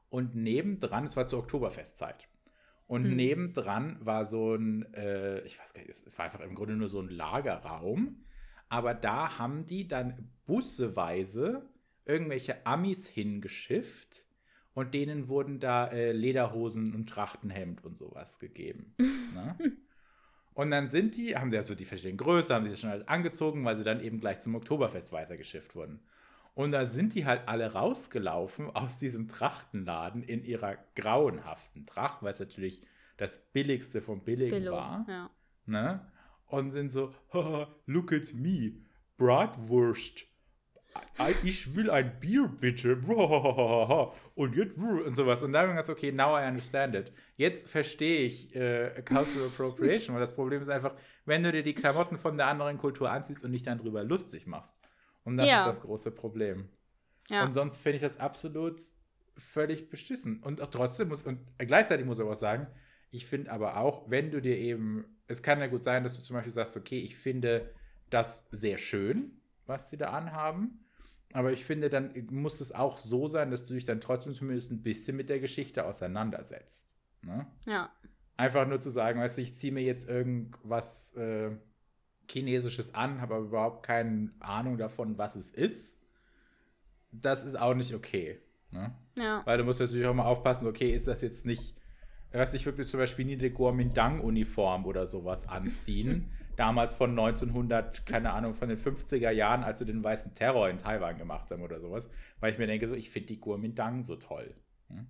und 0.09 0.35
nebendran, 0.35 1.05
es 1.05 1.17
war 1.17 1.25
zur 1.25 1.39
Oktoberfestzeit. 1.39 2.28
Und 2.89 3.03
hm. 3.03 3.15
nebendran 3.17 3.97
war 4.03 4.25
so 4.25 4.55
ein, 4.55 4.91
äh, 4.95 5.41
ich 5.41 5.59
weiß 5.59 5.75
gar 5.75 5.81
nicht, 5.83 5.91
es 5.91 6.17
war 6.17 6.25
einfach 6.25 6.39
im 6.39 6.55
Grunde 6.55 6.75
nur 6.75 6.89
so 6.89 6.99
ein 6.99 7.09
Lagerraum. 7.09 8.25
Aber 8.67 8.95
da 8.95 9.37
haben 9.37 9.67
die 9.67 9.87
dann 9.87 10.31
busseweise 10.47 11.69
irgendwelche 12.05 12.65
Amis 12.65 13.07
hingeschifft 13.07 14.25
und 14.73 14.95
denen 14.95 15.27
wurden 15.27 15.59
da 15.59 15.87
äh, 15.89 16.13
Lederhosen 16.13 16.95
und 16.95 17.07
Trachtenhemd 17.07 17.85
und 17.85 17.95
sowas 17.95 18.39
gegeben. 18.39 18.95
ne? 18.99 19.55
Und 20.55 20.71
dann 20.71 20.87
sind 20.87 21.15
die, 21.15 21.35
haben 21.35 21.51
sie 21.51 21.57
also 21.57 21.75
die 21.75 21.85
verschiedenen 21.85 22.17
Größen, 22.17 22.55
haben 22.55 22.67
sie 22.67 22.75
schon 22.75 22.89
halt 22.89 23.07
angezogen, 23.07 23.63
weil 23.65 23.77
sie 23.77 23.83
dann 23.83 24.03
eben 24.03 24.19
gleich 24.19 24.39
zum 24.39 24.55
Oktoberfest 24.55 25.11
weitergeschifft 25.11 25.75
wurden. 25.75 25.99
Und 26.55 26.71
da 26.71 26.85
sind 26.85 27.15
die 27.15 27.25
halt 27.25 27.47
alle 27.47 27.73
rausgelaufen 27.73 28.69
aus 28.75 28.99
diesem 28.99 29.27
Trachtenladen 29.27 30.23
in 30.23 30.43
ihrer 30.43 30.77
grauenhaften 30.95 31.85
Tracht, 31.85 32.21
weil 32.21 32.33
es 32.33 32.39
natürlich 32.39 32.81
das 33.17 33.39
billigste 33.51 34.01
vom 34.01 34.23
Billigen 34.23 34.51
Billo, 34.51 34.73
war. 34.73 35.05
Ja. 35.07 35.29
Ne? 35.65 36.01
und 36.49 36.71
sind 36.71 36.91
so, 36.91 37.13
look 37.85 38.11
at 38.11 38.33
me, 38.33 38.73
Bratwurst. 39.17 40.25
Ich 41.43 41.75
will 41.75 41.89
ein 41.89 42.19
Bier 42.19 42.51
bitte. 42.59 42.97
Und 44.35 44.55
jetzt 44.55 44.77
und 44.77 45.13
sowas. 45.15 45.43
Und 45.43 45.51
dann 45.51 45.67
habe 45.67 45.71
ich 45.71 45.85
gedacht, 45.85 45.97
okay, 45.97 46.11
now 46.13 46.37
I 46.39 46.47
understand 46.47 46.95
it. 46.95 47.11
Jetzt 47.35 47.67
verstehe 47.67 48.21
ich 48.21 48.55
äh, 48.55 49.03
Cultural 49.05 49.47
Appropriation, 49.53 50.15
weil 50.15 50.21
das 50.21 50.33
Problem 50.33 50.61
ist 50.61 50.69
einfach, 50.69 50.95
wenn 51.25 51.43
du 51.43 51.51
dir 51.51 51.61
die 51.61 51.75
Klamotten 51.75 52.17
von 52.17 52.37
der 52.37 52.47
anderen 52.47 52.77
Kultur 52.77 53.11
anziehst 53.11 53.43
und 53.43 53.51
nicht 53.51 53.67
dann 53.67 53.77
drüber 53.77 54.03
lustig 54.03 54.47
machst. 54.47 54.79
Und 55.23 55.37
das 55.37 55.47
ja. 55.47 55.59
ist 55.59 55.67
das 55.67 55.81
große 55.81 56.11
Problem. 56.11 56.69
Ja. 57.29 57.43
Und 57.43 57.53
sonst 57.53 57.77
finde 57.77 57.97
ich 57.97 58.01
das 58.01 58.17
absolut 58.19 58.81
völlig 59.37 59.89
beschissen. 59.89 60.41
Und 60.41 60.61
auch 60.61 60.69
trotzdem 60.69 61.09
muss, 61.09 61.23
und 61.23 61.39
gleichzeitig 61.57 62.05
muss 62.05 62.17
ich 62.17 62.23
aber 62.23 62.31
auch 62.31 62.35
sagen, 62.35 62.67
ich 63.11 63.25
finde 63.25 63.51
aber 63.51 63.77
auch, 63.77 64.09
wenn 64.09 64.31
du 64.31 64.41
dir 64.41 64.57
eben, 64.57 65.05
es 65.27 65.41
kann 65.41 65.59
ja 65.59 65.67
gut 65.67 65.83
sein, 65.83 66.03
dass 66.03 66.15
du 66.15 66.21
zum 66.21 66.35
Beispiel 66.35 66.53
sagst, 66.53 66.77
okay, 66.77 66.99
ich 66.99 67.15
finde 67.15 67.73
das 68.09 68.47
sehr 68.51 68.77
schön, 68.77 69.41
was 69.65 69.89
sie 69.89 69.97
da 69.97 70.11
anhaben. 70.11 70.85
Aber 71.33 71.51
ich 71.51 71.63
finde, 71.63 71.89
dann 71.89 72.27
muss 72.31 72.59
es 72.59 72.71
auch 72.71 72.97
so 72.97 73.27
sein, 73.27 73.51
dass 73.51 73.65
du 73.65 73.75
dich 73.75 73.83
dann 73.83 74.01
trotzdem 74.01 74.33
zumindest 74.33 74.71
ein 74.71 74.81
bisschen 74.81 75.15
mit 75.15 75.29
der 75.29 75.39
Geschichte 75.39 75.85
auseinandersetzt. 75.85 76.87
Ne? 77.21 77.45
Ja. 77.67 77.91
Einfach 78.35 78.67
nur 78.67 78.81
zu 78.81 78.89
sagen, 78.89 79.19
weißt 79.19 79.37
du, 79.37 79.41
ich 79.41 79.53
ziehe 79.53 79.71
mir 79.71 79.83
jetzt 79.83 80.07
irgendwas 80.07 81.13
äh, 81.15 81.51
Chinesisches 82.29 82.93
an, 82.93 83.21
habe 83.21 83.35
aber 83.35 83.45
überhaupt 83.45 83.83
keine 83.85 84.31
Ahnung 84.39 84.77
davon, 84.77 85.17
was 85.17 85.35
es 85.35 85.51
ist. 85.51 85.97
Das 87.11 87.43
ist 87.43 87.59
auch 87.59 87.73
nicht 87.73 87.93
okay. 87.93 88.39
Ne? 88.71 88.93
Ja. 89.17 89.41
Weil 89.45 89.57
du 89.57 89.63
musst 89.63 89.79
natürlich 89.79 90.05
auch 90.05 90.13
mal 90.13 90.25
aufpassen, 90.25 90.67
okay, 90.67 90.91
ist 90.91 91.07
das 91.07 91.21
jetzt 91.21 91.45
nicht, 91.45 91.75
weißt 92.31 92.53
ich 92.53 92.65
würde 92.65 92.85
zum 92.85 92.99
Beispiel 92.99 93.25
nie 93.25 93.37
eine 93.37 93.51
Kuomintang-Uniform 93.51 94.85
oder 94.85 95.07
sowas 95.07 95.47
anziehen. 95.47 96.31
Damals 96.55 96.93
von 96.93 97.11
1900, 97.11 98.05
keine 98.05 98.31
Ahnung, 98.31 98.53
von 98.53 98.67
den 98.67 98.77
50er 98.77 99.31
Jahren, 99.31 99.63
als 99.63 99.79
sie 99.79 99.85
den 99.85 100.03
weißen 100.03 100.33
Terror 100.33 100.69
in 100.69 100.77
Taiwan 100.77 101.17
gemacht 101.17 101.49
haben 101.51 101.63
oder 101.63 101.79
sowas. 101.79 102.09
Weil 102.41 102.51
ich 102.51 102.59
mir 102.59 102.67
denke, 102.67 102.87
so, 102.87 102.95
ich 102.95 103.09
finde 103.09 103.27
die 103.27 103.39
Kuomintang 103.39 104.03
so 104.03 104.17
toll. 104.17 104.53
Hm? 104.89 105.07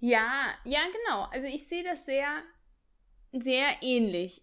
Ja, 0.00 0.48
ja, 0.64 0.80
genau. 0.92 1.28
Also 1.30 1.46
ich 1.46 1.68
sehe 1.68 1.84
das 1.84 2.04
sehr, 2.04 2.42
sehr 3.30 3.68
ähnlich. 3.80 4.42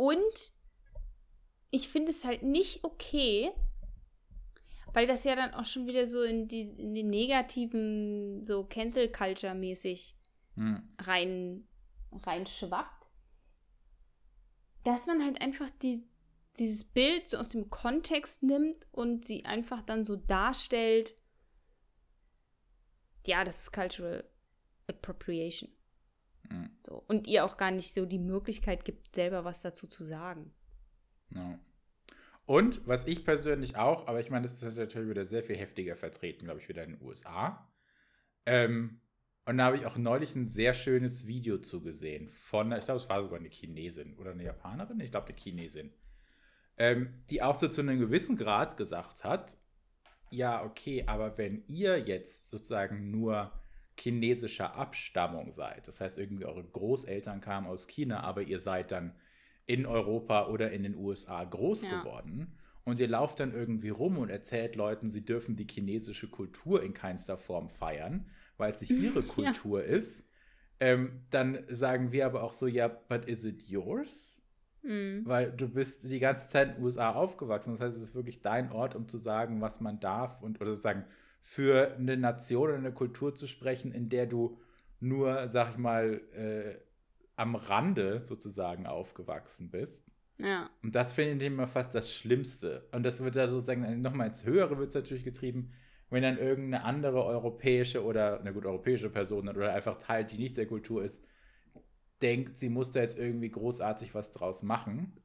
Und 0.00 0.54
ich 1.70 1.90
finde 1.90 2.10
es 2.10 2.24
halt 2.24 2.42
nicht 2.42 2.84
okay, 2.84 3.52
weil 4.94 5.06
das 5.06 5.24
ja 5.24 5.36
dann 5.36 5.52
auch 5.52 5.66
schon 5.66 5.86
wieder 5.86 6.06
so 6.06 6.22
in, 6.22 6.48
die, 6.48 6.62
in 6.62 6.94
den 6.94 7.10
negativen, 7.10 8.42
so 8.42 8.64
Cancel 8.64 9.12
Culture 9.12 9.54
mäßig 9.54 10.16
hm. 10.54 10.88
rein, 11.02 11.68
reinschwappt, 12.12 13.08
dass 14.84 15.06
man 15.06 15.22
halt 15.22 15.38
einfach 15.42 15.68
die, 15.82 16.08
dieses 16.58 16.84
Bild 16.84 17.28
so 17.28 17.36
aus 17.36 17.50
dem 17.50 17.68
Kontext 17.68 18.42
nimmt 18.42 18.88
und 18.92 19.26
sie 19.26 19.44
einfach 19.44 19.82
dann 19.82 20.06
so 20.06 20.16
darstellt, 20.16 21.14
ja, 23.26 23.44
das 23.44 23.64
ist 23.64 23.72
Cultural 23.72 24.24
Appropriation. 24.86 25.70
Mhm. 26.50 26.70
So. 26.86 27.04
Und 27.06 27.26
ihr 27.26 27.44
auch 27.44 27.56
gar 27.56 27.70
nicht 27.70 27.94
so 27.94 28.04
die 28.06 28.18
Möglichkeit 28.18 28.84
gibt, 28.84 29.14
selber 29.14 29.44
was 29.44 29.62
dazu 29.62 29.86
zu 29.86 30.04
sagen. 30.04 30.52
Ja. 31.34 31.58
Und 32.46 32.86
was 32.86 33.06
ich 33.06 33.24
persönlich 33.24 33.76
auch, 33.76 34.08
aber 34.08 34.20
ich 34.20 34.30
meine, 34.30 34.42
das 34.42 34.60
ist 34.60 34.76
natürlich 34.76 35.08
wieder 35.08 35.24
sehr 35.24 35.44
viel 35.44 35.56
heftiger 35.56 35.96
vertreten, 35.96 36.46
glaube 36.46 36.60
ich, 36.60 36.68
wieder 36.68 36.82
in 36.82 36.96
den 36.96 37.02
USA. 37.02 37.70
Ähm, 38.44 39.00
und 39.46 39.58
da 39.58 39.66
habe 39.66 39.76
ich 39.76 39.86
auch 39.86 39.96
neulich 39.96 40.34
ein 40.34 40.46
sehr 40.46 40.74
schönes 40.74 41.26
Video 41.26 41.58
zugesehen 41.58 42.28
von, 42.28 42.72
ich 42.72 42.84
glaube, 42.84 43.00
es 43.00 43.08
war 43.08 43.22
sogar 43.22 43.38
eine 43.38 43.48
Chinesin 43.48 44.16
oder 44.16 44.32
eine 44.32 44.44
Japanerin, 44.44 45.00
ich 45.00 45.12
glaube, 45.12 45.28
eine 45.28 45.36
Chinesin, 45.36 45.92
ähm, 46.76 47.22
die 47.30 47.42
auch 47.42 47.56
so 47.56 47.68
zu 47.68 47.82
einem 47.82 47.98
gewissen 47.98 48.36
Grad 48.36 48.76
gesagt 48.76 49.22
hat, 49.24 49.56
ja, 50.30 50.64
okay, 50.64 51.04
aber 51.06 51.38
wenn 51.38 51.64
ihr 51.66 51.98
jetzt 51.98 52.48
sozusagen 52.48 53.10
nur 53.10 53.52
chinesischer 54.00 54.74
Abstammung 54.74 55.52
seid, 55.52 55.86
das 55.88 56.00
heißt 56.00 56.18
irgendwie 56.18 56.46
eure 56.46 56.64
Großeltern 56.64 57.40
kamen 57.40 57.66
aus 57.66 57.86
China, 57.86 58.20
aber 58.20 58.42
ihr 58.42 58.58
seid 58.58 58.92
dann 58.92 59.14
in 59.66 59.86
Europa 59.86 60.48
oder 60.48 60.72
in 60.72 60.82
den 60.82 60.96
USA 60.96 61.44
groß 61.44 61.84
ja. 61.84 62.00
geworden. 62.00 62.56
Und 62.84 62.98
ihr 62.98 63.08
lauft 63.08 63.38
dann 63.40 63.54
irgendwie 63.54 63.90
rum 63.90 64.18
und 64.18 64.30
erzählt 64.30 64.74
Leuten, 64.74 65.10
sie 65.10 65.24
dürfen 65.24 65.54
die 65.54 65.66
chinesische 65.68 66.28
Kultur 66.28 66.82
in 66.82 66.94
keinster 66.94 67.36
Form 67.36 67.68
feiern, 67.68 68.26
weil 68.56 68.72
es 68.72 68.80
nicht 68.80 68.90
ihre 69.02 69.22
Kultur 69.22 69.80
ja. 69.80 69.94
ist. 69.94 70.28
Ähm, 70.80 71.20
dann 71.30 71.64
sagen 71.68 72.10
wir 72.10 72.26
aber 72.26 72.42
auch 72.42 72.54
so, 72.54 72.66
ja, 72.66 72.88
but 72.88 73.26
is 73.26 73.44
it 73.44 73.62
yours? 73.64 74.42
Mhm. 74.82 75.22
Weil 75.26 75.52
du 75.52 75.68
bist 75.68 76.04
die 76.04 76.18
ganze 76.18 76.48
Zeit 76.48 76.70
in 76.70 76.74
den 76.76 76.84
USA 76.84 77.12
aufgewachsen. 77.12 77.72
Das 77.72 77.80
heißt, 77.80 77.96
es 77.96 78.02
ist 78.02 78.14
wirklich 78.14 78.40
dein 78.40 78.72
Ort, 78.72 78.96
um 78.96 79.06
zu 79.08 79.18
sagen, 79.18 79.60
was 79.60 79.80
man 79.80 80.00
darf 80.00 80.40
und 80.40 80.60
oder 80.60 80.70
sozusagen 80.70 81.04
für 81.40 81.94
eine 81.94 82.16
Nation 82.16 82.68
oder 82.68 82.78
eine 82.78 82.92
Kultur 82.92 83.34
zu 83.34 83.46
sprechen, 83.46 83.92
in 83.92 84.08
der 84.08 84.26
du 84.26 84.60
nur, 85.00 85.48
sag 85.48 85.70
ich 85.70 85.78
mal, 85.78 86.20
äh, 86.34 86.78
am 87.36 87.54
Rande 87.54 88.22
sozusagen 88.24 88.86
aufgewachsen 88.86 89.70
bist. 89.70 90.06
Ja. 90.38 90.70
Und 90.82 90.94
das 90.94 91.12
finde 91.12 91.44
ich 91.44 91.50
immer 91.50 91.66
fast 91.66 91.94
das 91.94 92.12
Schlimmste. 92.12 92.88
Und 92.92 93.02
das 93.02 93.22
wird 93.22 93.36
da 93.36 93.48
sozusagen 93.48 94.00
nochmal 94.00 94.28
ins 94.28 94.44
Höhere 94.44 94.78
wird 94.78 94.88
es 94.88 94.94
natürlich 94.94 95.24
getrieben, 95.24 95.72
wenn 96.10 96.22
dann 96.22 96.38
irgendeine 96.38 96.84
andere 96.84 97.24
europäische 97.24 98.04
oder, 98.04 98.40
eine 98.40 98.52
gut, 98.52 98.66
europäische 98.66 99.10
Person 99.10 99.48
oder 99.48 99.72
einfach 99.72 99.96
Teil, 99.96 100.24
die 100.24 100.38
nicht 100.38 100.56
der 100.56 100.66
Kultur 100.66 101.04
ist, 101.04 101.24
denkt, 102.20 102.58
sie 102.58 102.68
muss 102.68 102.90
da 102.90 103.00
jetzt 103.00 103.18
irgendwie 103.18 103.50
großartig 103.50 104.14
was 104.14 104.32
draus 104.32 104.62
machen. 104.62 105.16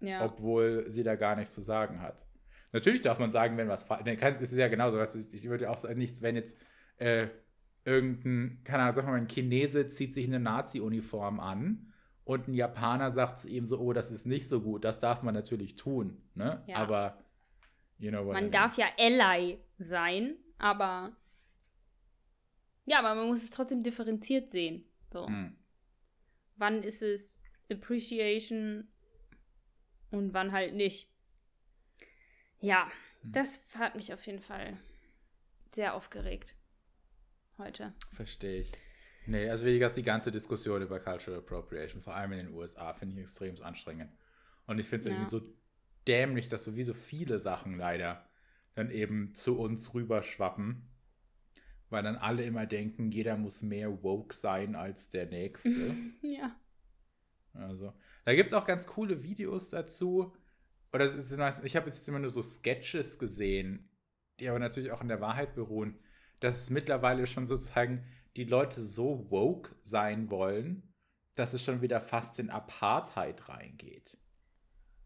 Ja. 0.00 0.24
Obwohl 0.24 0.84
sie 0.88 1.02
da 1.02 1.16
gar 1.16 1.36
nichts 1.36 1.54
zu 1.54 1.62
sagen 1.62 2.00
hat. 2.00 2.26
Natürlich 2.72 3.02
darf 3.02 3.18
man 3.18 3.30
sagen, 3.30 3.56
wenn 3.56 3.68
was 3.68 3.84
falsch 3.84 4.06
ist. 4.06 4.40
Es 4.40 4.52
ist 4.52 4.58
ja 4.58 4.68
genauso. 4.68 5.00
Ich 5.32 5.44
würde 5.44 5.70
auch 5.70 5.78
sagen, 5.78 5.98
nichts, 5.98 6.20
wenn 6.22 6.36
jetzt 6.36 6.58
äh, 6.98 7.28
irgendein, 7.84 8.60
keine 8.64 8.82
Ahnung, 8.82 8.94
sag 8.94 9.06
mal, 9.06 9.14
ein 9.14 9.28
Chinese 9.28 9.86
zieht 9.86 10.12
sich 10.12 10.26
eine 10.26 10.40
Nazi-Uniform 10.40 11.40
an 11.40 11.92
und 12.24 12.48
ein 12.48 12.54
Japaner 12.54 13.10
sagt 13.10 13.38
zu 13.38 13.48
ihm 13.48 13.66
so, 13.66 13.78
oh, 13.78 13.92
das 13.92 14.10
ist 14.10 14.26
nicht 14.26 14.48
so 14.48 14.60
gut, 14.60 14.84
das 14.84 14.98
darf 14.98 15.22
man 15.22 15.34
natürlich 15.34 15.76
tun, 15.76 16.20
ne? 16.34 16.64
Ja. 16.66 16.76
Aber, 16.78 17.22
you 17.98 18.10
know 18.10 18.26
what 18.26 18.34
Man 18.34 18.38
I 18.38 18.42
mean. 18.42 18.52
darf 18.52 18.76
ja 18.76 18.86
Ally 18.98 19.58
sein, 19.78 20.34
aber 20.58 21.16
ja, 22.86 23.00
aber 23.00 23.14
man 23.14 23.28
muss 23.28 23.42
es 23.42 23.50
trotzdem 23.50 23.82
differenziert 23.82 24.50
sehen. 24.50 24.84
So. 25.12 25.26
Hm. 25.26 25.56
Wann 26.56 26.82
ist 26.82 27.02
es 27.02 27.40
Appreciation 27.70 28.88
und 30.10 30.32
wann 30.34 30.52
halt 30.52 30.74
nicht. 30.74 31.10
Ja, 32.66 32.90
hm. 33.22 33.32
das 33.32 33.60
hat 33.78 33.94
mich 33.94 34.12
auf 34.12 34.26
jeden 34.26 34.40
Fall 34.40 34.76
sehr 35.72 35.94
aufgeregt 35.94 36.56
heute. 37.58 37.94
Verstehe 38.12 38.60
ich. 38.60 38.72
Nee, 39.26 39.48
also 39.48 39.66
wie 39.66 39.78
gesagt, 39.78 39.96
die 39.96 40.02
ganze 40.02 40.32
Diskussion 40.32 40.82
über 40.82 40.98
Cultural 40.98 41.40
Appropriation, 41.40 42.02
vor 42.02 42.14
allem 42.14 42.32
in 42.32 42.38
den 42.46 42.54
USA, 42.54 42.92
finde 42.92 43.14
ich 43.14 43.22
extrem 43.22 43.60
anstrengend. 43.62 44.10
Und 44.66 44.80
ich 44.80 44.86
finde 44.86 45.00
es 45.00 45.06
ja. 45.06 45.12
irgendwie 45.12 45.30
so 45.30 45.42
dämlich, 46.08 46.48
dass 46.48 46.64
sowieso 46.64 46.94
viele 46.94 47.38
Sachen 47.38 47.76
leider 47.76 48.28
dann 48.74 48.90
eben 48.90 49.32
zu 49.34 49.58
uns 49.58 49.94
rüberschwappen. 49.94 50.88
Weil 51.88 52.02
dann 52.02 52.16
alle 52.16 52.44
immer 52.44 52.66
denken, 52.66 53.12
jeder 53.12 53.36
muss 53.36 53.62
mehr 53.62 54.02
woke 54.02 54.34
sein 54.34 54.74
als 54.74 55.10
der 55.10 55.26
Nächste. 55.26 55.94
ja. 56.20 56.56
Also, 57.54 57.92
da 58.24 58.34
gibt 58.34 58.48
es 58.48 58.54
auch 58.54 58.66
ganz 58.66 58.88
coole 58.88 59.22
Videos 59.22 59.70
dazu. 59.70 60.32
Oder 60.92 61.04
es 61.04 61.14
ist, 61.14 61.32
ich 61.64 61.76
habe 61.76 61.86
jetzt 61.86 62.08
immer 62.08 62.18
nur 62.18 62.30
so 62.30 62.42
Sketches 62.42 63.18
gesehen, 63.18 63.90
die 64.40 64.48
aber 64.48 64.58
natürlich 64.58 64.92
auch 64.92 65.02
in 65.02 65.08
der 65.08 65.20
Wahrheit 65.20 65.54
beruhen 65.54 65.98
dass 66.40 66.56
es 66.56 66.70
mittlerweile 66.70 67.26
schon 67.26 67.46
sozusagen 67.46 68.04
die 68.36 68.44
Leute 68.44 68.82
so 68.82 69.30
woke 69.30 69.74
sein 69.82 70.30
wollen, 70.30 70.94
dass 71.34 71.54
es 71.54 71.62
schon 71.62 71.82
wieder 71.82 72.00
fast 72.00 72.38
in 72.38 72.50
Apartheid 72.50 73.48
reingeht. 73.48 74.18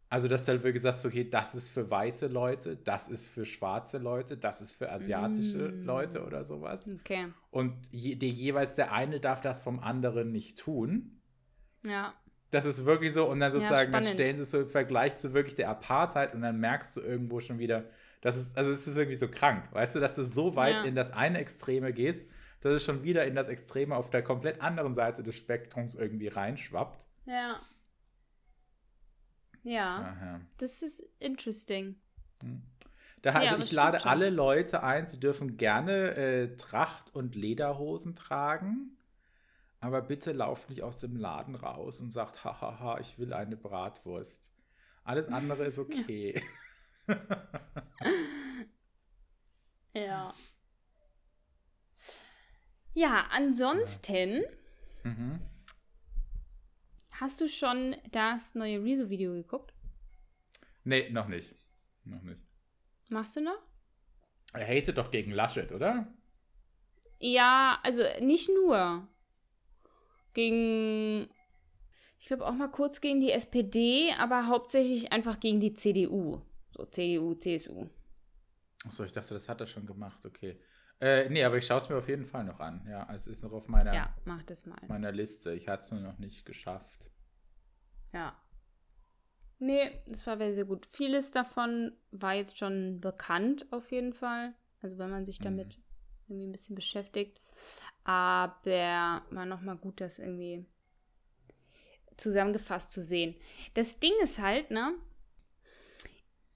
Also, 0.08 0.26
dass 0.26 0.44
du 0.44 0.52
halt 0.52 0.64
wirklich 0.64 0.82
sagst, 0.82 1.06
okay, 1.06 1.28
das 1.28 1.54
ist 1.54 1.68
für 1.68 1.88
weiße 1.88 2.26
Leute, 2.26 2.76
das 2.76 3.08
ist 3.08 3.28
für 3.28 3.44
schwarze 3.44 3.98
Leute, 3.98 4.36
das 4.36 4.60
ist 4.60 4.74
für 4.74 4.90
asiatische 4.90 5.70
mm. 5.70 5.84
Leute 5.84 6.24
oder 6.24 6.42
sowas. 6.42 6.90
Okay. 7.00 7.28
Und 7.50 7.76
je, 7.92 8.16
die, 8.16 8.30
jeweils 8.30 8.74
der 8.74 8.92
eine 8.92 9.20
darf 9.20 9.40
das 9.40 9.62
vom 9.62 9.78
anderen 9.78 10.32
nicht 10.32 10.58
tun. 10.58 11.20
Ja. 11.86 12.12
Das 12.50 12.64
ist 12.64 12.84
wirklich 12.84 13.12
so, 13.12 13.26
und 13.26 13.40
dann 13.40 13.52
sozusagen, 13.52 13.92
ja, 13.92 14.00
dann 14.00 14.04
stellen 14.04 14.36
sie 14.36 14.42
es 14.42 14.50
so 14.50 14.60
im 14.60 14.68
Vergleich 14.68 15.16
zu 15.16 15.32
wirklich 15.32 15.54
der 15.54 15.68
Apartheid 15.68 16.34
und 16.34 16.42
dann 16.42 16.58
merkst 16.58 16.96
du 16.96 17.00
irgendwo 17.00 17.40
schon 17.40 17.58
wieder, 17.58 17.84
das 18.20 18.36
ist, 18.36 18.58
also 18.58 18.70
es 18.70 18.86
ist 18.86 18.96
irgendwie 18.96 19.16
so 19.16 19.28
krank, 19.28 19.68
weißt 19.72 19.94
du, 19.94 20.00
dass 20.00 20.16
du 20.16 20.24
so 20.24 20.56
weit 20.56 20.74
ja. 20.74 20.84
in 20.84 20.94
das 20.94 21.12
eine 21.12 21.38
Extreme 21.38 21.92
gehst, 21.92 22.22
dass 22.60 22.72
es 22.72 22.84
schon 22.84 23.02
wieder 23.04 23.24
in 23.24 23.34
das 23.34 23.48
Extreme 23.48 23.96
auf 23.96 24.10
der 24.10 24.22
komplett 24.22 24.60
anderen 24.60 24.94
Seite 24.94 25.22
des 25.22 25.36
Spektrums 25.36 25.94
irgendwie 25.94 26.28
reinschwappt. 26.28 27.06
Ja. 27.26 27.60
Ja. 29.62 30.16
Aha. 30.16 30.40
Das 30.58 30.82
ist 30.82 31.02
interesting. 31.18 31.96
Hm. 32.42 32.62
Da, 33.22 33.32
also 33.32 33.56
ja, 33.56 33.62
ich 33.62 33.72
lade 33.72 34.06
alle 34.06 34.30
Leute 34.30 34.82
ein, 34.82 35.06
sie 35.06 35.20
dürfen 35.20 35.58
gerne 35.58 36.16
äh, 36.16 36.56
Tracht 36.56 37.14
und 37.14 37.34
Lederhosen 37.34 38.14
tragen. 38.14 38.96
Aber 39.80 40.02
bitte 40.02 40.32
lauf 40.32 40.68
nicht 40.68 40.82
aus 40.82 40.98
dem 40.98 41.16
Laden 41.16 41.54
raus 41.54 42.00
und 42.00 42.10
sag, 42.10 42.44
hahaha, 42.44 43.00
ich 43.00 43.18
will 43.18 43.32
eine 43.32 43.56
Bratwurst. 43.56 44.52
Alles 45.04 45.28
andere 45.28 45.64
ist 45.64 45.78
okay. 45.78 46.42
Ja. 49.92 50.32
Ja, 52.94 53.26
ansonsten 53.30 54.44
Mhm. 55.02 55.40
hast 57.12 57.40
du 57.40 57.48
schon 57.48 57.96
das 58.12 58.54
neue 58.54 58.82
Rezo-Video 58.84 59.32
geguckt? 59.32 59.72
Nee, 60.84 61.10
noch 61.10 61.26
nicht. 61.28 61.54
Noch 62.04 62.22
nicht. 62.22 62.40
Machst 63.08 63.36
du 63.36 63.40
noch? 63.40 63.58
Er 64.52 64.66
hatet 64.66 64.98
doch 64.98 65.10
gegen 65.10 65.32
Laschet, 65.32 65.72
oder? 65.72 66.12
Ja, 67.18 67.80
also 67.82 68.02
nicht 68.20 68.48
nur. 68.48 69.08
Gegen, 70.32 71.28
ich 72.18 72.26
glaube 72.26 72.46
auch 72.46 72.52
mal 72.54 72.70
kurz 72.70 73.00
gegen 73.00 73.20
die 73.20 73.32
SPD, 73.32 74.12
aber 74.18 74.46
hauptsächlich 74.46 75.12
einfach 75.12 75.40
gegen 75.40 75.60
die 75.60 75.74
CDU. 75.74 76.40
So 76.76 76.84
CDU, 76.86 77.34
CSU. 77.34 77.86
Achso, 78.84 79.04
ich 79.04 79.12
dachte, 79.12 79.34
das 79.34 79.48
hat 79.48 79.60
er 79.60 79.66
schon 79.66 79.86
gemacht, 79.86 80.24
okay. 80.24 80.60
Äh, 81.00 81.28
nee, 81.30 81.42
aber 81.44 81.56
ich 81.56 81.66
schaue 81.66 81.78
es 81.78 81.88
mir 81.88 81.96
auf 81.96 82.08
jeden 82.08 82.26
Fall 82.26 82.44
noch 82.44 82.60
an. 82.60 82.86
Ja, 82.88 83.08
es 83.14 83.26
ist 83.26 83.42
noch 83.42 83.52
auf 83.52 83.68
meiner, 83.68 83.94
Ja, 83.94 84.14
mach 84.24 84.42
das 84.42 84.66
mal. 84.66 84.78
meiner 84.86 85.12
Liste. 85.12 85.54
Ich 85.54 85.66
hatte 85.66 85.84
es 85.84 85.90
nur 85.90 86.00
noch 86.00 86.18
nicht 86.18 86.44
geschafft. 86.44 87.10
Ja. 88.12 88.36
Nee, 89.58 90.02
das 90.06 90.26
war 90.26 90.36
sehr, 90.38 90.54
sehr 90.54 90.64
gut. 90.64 90.86
Vieles 90.86 91.32
davon 91.32 91.92
war 92.10 92.34
jetzt 92.34 92.58
schon 92.58 93.00
bekannt, 93.00 93.66
auf 93.72 93.90
jeden 93.92 94.12
Fall. 94.14 94.54
Also, 94.82 94.98
wenn 94.98 95.10
man 95.10 95.26
sich 95.26 95.38
damit 95.38 95.78
irgendwie 96.28 96.46
ein 96.46 96.52
bisschen 96.52 96.74
beschäftigt. 96.74 97.40
Aber 98.04 99.22
war 99.30 99.46
nochmal 99.46 99.76
gut, 99.76 100.00
das 100.00 100.18
irgendwie 100.18 100.64
zusammengefasst 102.16 102.92
zu 102.92 103.00
sehen. 103.00 103.34
Das 103.74 103.98
Ding 103.98 104.12
ist 104.22 104.40
halt, 104.40 104.70
ne? 104.70 104.94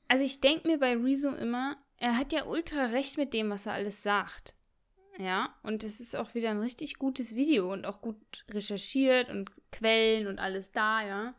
Also, 0.08 0.24
ich 0.24 0.40
denke 0.40 0.68
mir 0.68 0.78
bei 0.78 0.96
Rezo 0.96 1.30
immer, 1.30 1.76
er 1.98 2.18
hat 2.18 2.32
ja 2.32 2.44
ultra 2.44 2.86
recht 2.86 3.16
mit 3.16 3.32
dem, 3.32 3.50
was 3.50 3.66
er 3.66 3.72
alles 3.72 4.02
sagt. 4.02 4.54
Ja, 5.18 5.54
und 5.62 5.84
es 5.84 6.00
ist 6.00 6.16
auch 6.16 6.34
wieder 6.34 6.50
ein 6.50 6.60
richtig 6.60 6.98
gutes 6.98 7.36
Video 7.36 7.72
und 7.72 7.86
auch 7.86 8.00
gut 8.00 8.44
recherchiert 8.50 9.30
und 9.30 9.50
Quellen 9.70 10.26
und 10.26 10.38
alles 10.40 10.72
da, 10.72 11.06
ja. 11.06 11.34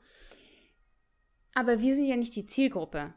Aber 1.53 1.81
wir 1.81 1.93
sind 1.93 2.05
ja 2.05 2.15
nicht 2.15 2.35
die 2.35 2.45
Zielgruppe. 2.45 3.13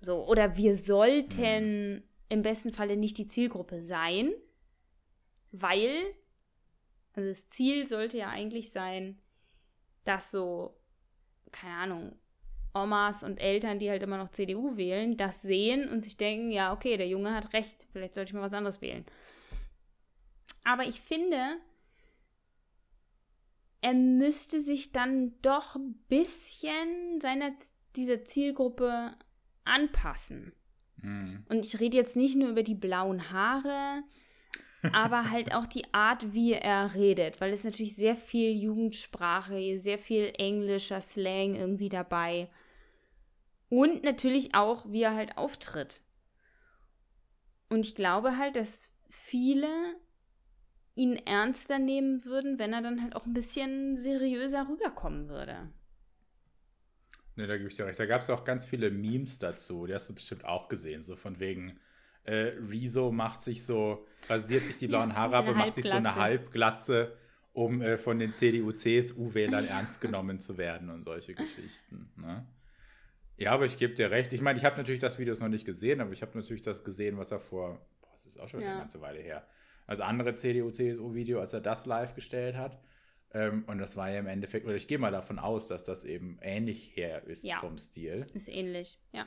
So, 0.00 0.26
oder 0.26 0.56
wir 0.56 0.76
sollten 0.76 2.04
im 2.28 2.42
besten 2.42 2.72
Falle 2.72 2.96
nicht 2.96 3.18
die 3.18 3.26
Zielgruppe 3.26 3.82
sein, 3.82 4.32
weil, 5.52 6.14
also 7.14 7.28
das 7.28 7.48
Ziel 7.48 7.88
sollte 7.88 8.18
ja 8.18 8.28
eigentlich 8.28 8.72
sein, 8.72 9.20
dass 10.04 10.30
so, 10.30 10.76
keine 11.52 11.74
Ahnung, 11.74 12.18
Omas 12.72 13.22
und 13.22 13.38
Eltern, 13.38 13.78
die 13.78 13.90
halt 13.90 14.02
immer 14.02 14.18
noch 14.18 14.30
CDU 14.30 14.76
wählen, 14.76 15.16
das 15.16 15.42
sehen 15.42 15.88
und 15.88 16.02
sich 16.02 16.16
denken, 16.16 16.50
ja, 16.50 16.72
okay, 16.72 16.96
der 16.96 17.08
Junge 17.08 17.34
hat 17.34 17.52
recht, 17.52 17.86
vielleicht 17.92 18.14
sollte 18.14 18.30
ich 18.30 18.34
mal 18.34 18.42
was 18.42 18.54
anderes 18.54 18.80
wählen. 18.80 19.04
Aber 20.62 20.84
ich 20.84 21.00
finde, 21.00 21.58
er 23.80 23.94
müsste 23.94 24.60
sich 24.60 24.92
dann 24.92 25.40
doch 25.42 25.74
ein 25.74 25.94
bisschen 26.08 27.20
seiner 27.20 27.52
dieser 27.96 28.24
Zielgruppe 28.24 29.16
anpassen. 29.64 30.52
Mhm. 30.96 31.44
Und 31.48 31.64
ich 31.64 31.80
rede 31.80 31.96
jetzt 31.96 32.14
nicht 32.16 32.36
nur 32.36 32.50
über 32.50 32.62
die 32.62 32.74
blauen 32.74 33.32
Haare, 33.32 34.04
aber 34.92 35.30
halt 35.30 35.54
auch 35.54 35.66
die 35.66 35.92
Art, 35.92 36.32
wie 36.32 36.52
er 36.52 36.94
redet, 36.94 37.40
weil 37.40 37.52
es 37.52 37.64
natürlich 37.64 37.96
sehr 37.96 38.16
viel 38.16 38.50
Jugendsprache, 38.52 39.78
sehr 39.78 39.98
viel 39.98 40.32
englischer 40.38 41.00
Slang 41.00 41.54
irgendwie 41.54 41.88
dabei. 41.88 42.48
Und 43.68 44.02
natürlich 44.02 44.54
auch, 44.54 44.90
wie 44.90 45.02
er 45.02 45.14
halt 45.14 45.36
auftritt. 45.36 46.02
Und 47.68 47.86
ich 47.86 47.94
glaube 47.94 48.36
halt, 48.36 48.56
dass 48.56 48.98
viele 49.08 49.68
ihn 50.96 51.14
ernster 51.14 51.78
nehmen 51.78 52.24
würden, 52.24 52.58
wenn 52.58 52.72
er 52.72 52.82
dann 52.82 53.02
halt 53.02 53.14
auch 53.14 53.26
ein 53.26 53.32
bisschen 53.32 53.96
seriöser 53.96 54.68
rüberkommen 54.68 55.28
würde. 55.28 55.72
Ne, 57.36 57.46
da 57.46 57.56
gebe 57.56 57.68
ich 57.68 57.76
dir 57.76 57.86
recht. 57.86 57.98
Da 57.98 58.06
gab 58.06 58.22
es 58.22 58.28
auch 58.28 58.44
ganz 58.44 58.66
viele 58.66 58.90
Memes 58.90 59.38
dazu. 59.38 59.86
Die 59.86 59.94
hast 59.94 60.10
du 60.10 60.14
bestimmt 60.14 60.44
auch 60.44 60.68
gesehen. 60.68 61.02
So 61.02 61.16
von 61.16 61.38
wegen, 61.38 61.78
äh, 62.30 62.54
Rezo 62.68 63.10
macht 63.10 63.42
sich 63.42 63.64
so, 63.64 64.06
rasiert 64.28 64.64
sich 64.66 64.76
die 64.76 64.86
blauen 64.86 65.14
Haare 65.16 65.36
ab 65.38 65.48
und 65.48 65.56
macht 65.56 65.74
sich 65.74 65.86
so 65.86 65.90
eine 65.96 66.14
Halbglatze. 66.14 66.94
Halbglatze, 66.94 67.16
um 67.52 67.82
äh, 67.82 67.98
von 67.98 68.18
den 68.18 68.32
CDU-CSU-Wählern 68.34 69.66
ernst 69.66 70.00
genommen 70.00 70.40
zu 70.40 70.56
werden 70.56 70.90
und 70.90 71.04
solche 71.04 71.34
Geschichten. 71.34 72.12
Ne? 72.22 72.46
Ja, 73.36 73.52
aber 73.52 73.64
ich 73.64 73.78
gebe 73.78 73.94
dir 73.94 74.10
recht. 74.10 74.32
Ich 74.32 74.42
meine, 74.42 74.58
ich 74.58 74.64
habe 74.64 74.76
natürlich 74.76 75.00
das 75.00 75.18
Video 75.18 75.34
noch 75.34 75.48
nicht 75.48 75.64
gesehen, 75.64 76.00
aber 76.00 76.12
ich 76.12 76.22
habe 76.22 76.36
natürlich 76.38 76.62
das 76.62 76.84
gesehen, 76.84 77.16
was 77.18 77.30
er 77.32 77.40
vor, 77.40 77.80
boah, 78.00 78.10
das 78.12 78.26
ist 78.26 78.38
auch 78.38 78.48
schon 78.48 78.60
Ja. 78.60 78.70
eine 78.70 78.78
ganze 78.80 79.00
Weile 79.00 79.20
her, 79.20 79.46
also 79.86 80.02
andere 80.02 80.34
CDU-CSU-Video, 80.36 81.40
als 81.40 81.52
er 81.52 81.60
das 81.60 81.86
live 81.86 82.14
gestellt 82.14 82.56
hat. 82.56 82.80
Ähm, 83.32 83.64
und 83.66 83.78
das 83.78 83.96
war 83.96 84.10
ja 84.10 84.18
im 84.18 84.26
Endeffekt, 84.26 84.66
oder 84.66 84.74
ich 84.74 84.86
gehe 84.88 84.98
mal 84.98 85.10
davon 85.12 85.38
aus, 85.38 85.68
dass 85.68 85.84
das 85.84 86.04
eben 86.04 86.38
ähnlich 86.42 86.94
her 86.96 87.24
ist 87.24 87.44
Ja. 87.44 87.58
vom 87.60 87.78
Stil. 87.78 88.26
Ist 88.34 88.48
ähnlich, 88.48 88.98
ja. 89.12 89.26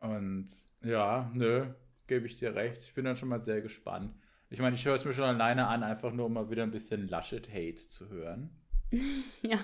Und 0.00 0.48
ja, 0.82 1.30
nö, 1.34 1.66
gebe 2.06 2.26
ich 2.26 2.38
dir 2.38 2.54
recht. 2.54 2.82
Ich 2.82 2.94
bin 2.94 3.04
dann 3.04 3.16
schon 3.16 3.28
mal 3.28 3.40
sehr 3.40 3.60
gespannt. 3.60 4.14
Ich 4.50 4.58
meine, 4.60 4.76
ich 4.76 4.84
höre 4.84 4.94
es 4.94 5.04
mir 5.04 5.14
schon 5.14 5.24
alleine 5.24 5.66
an, 5.68 5.82
einfach 5.82 6.12
nur 6.12 6.26
um 6.26 6.34
mal 6.34 6.50
wieder 6.50 6.62
ein 6.62 6.70
bisschen 6.70 7.08
Laschet-Hate 7.08 7.88
zu 7.88 8.08
hören. 8.08 8.50
Ja. 9.42 9.58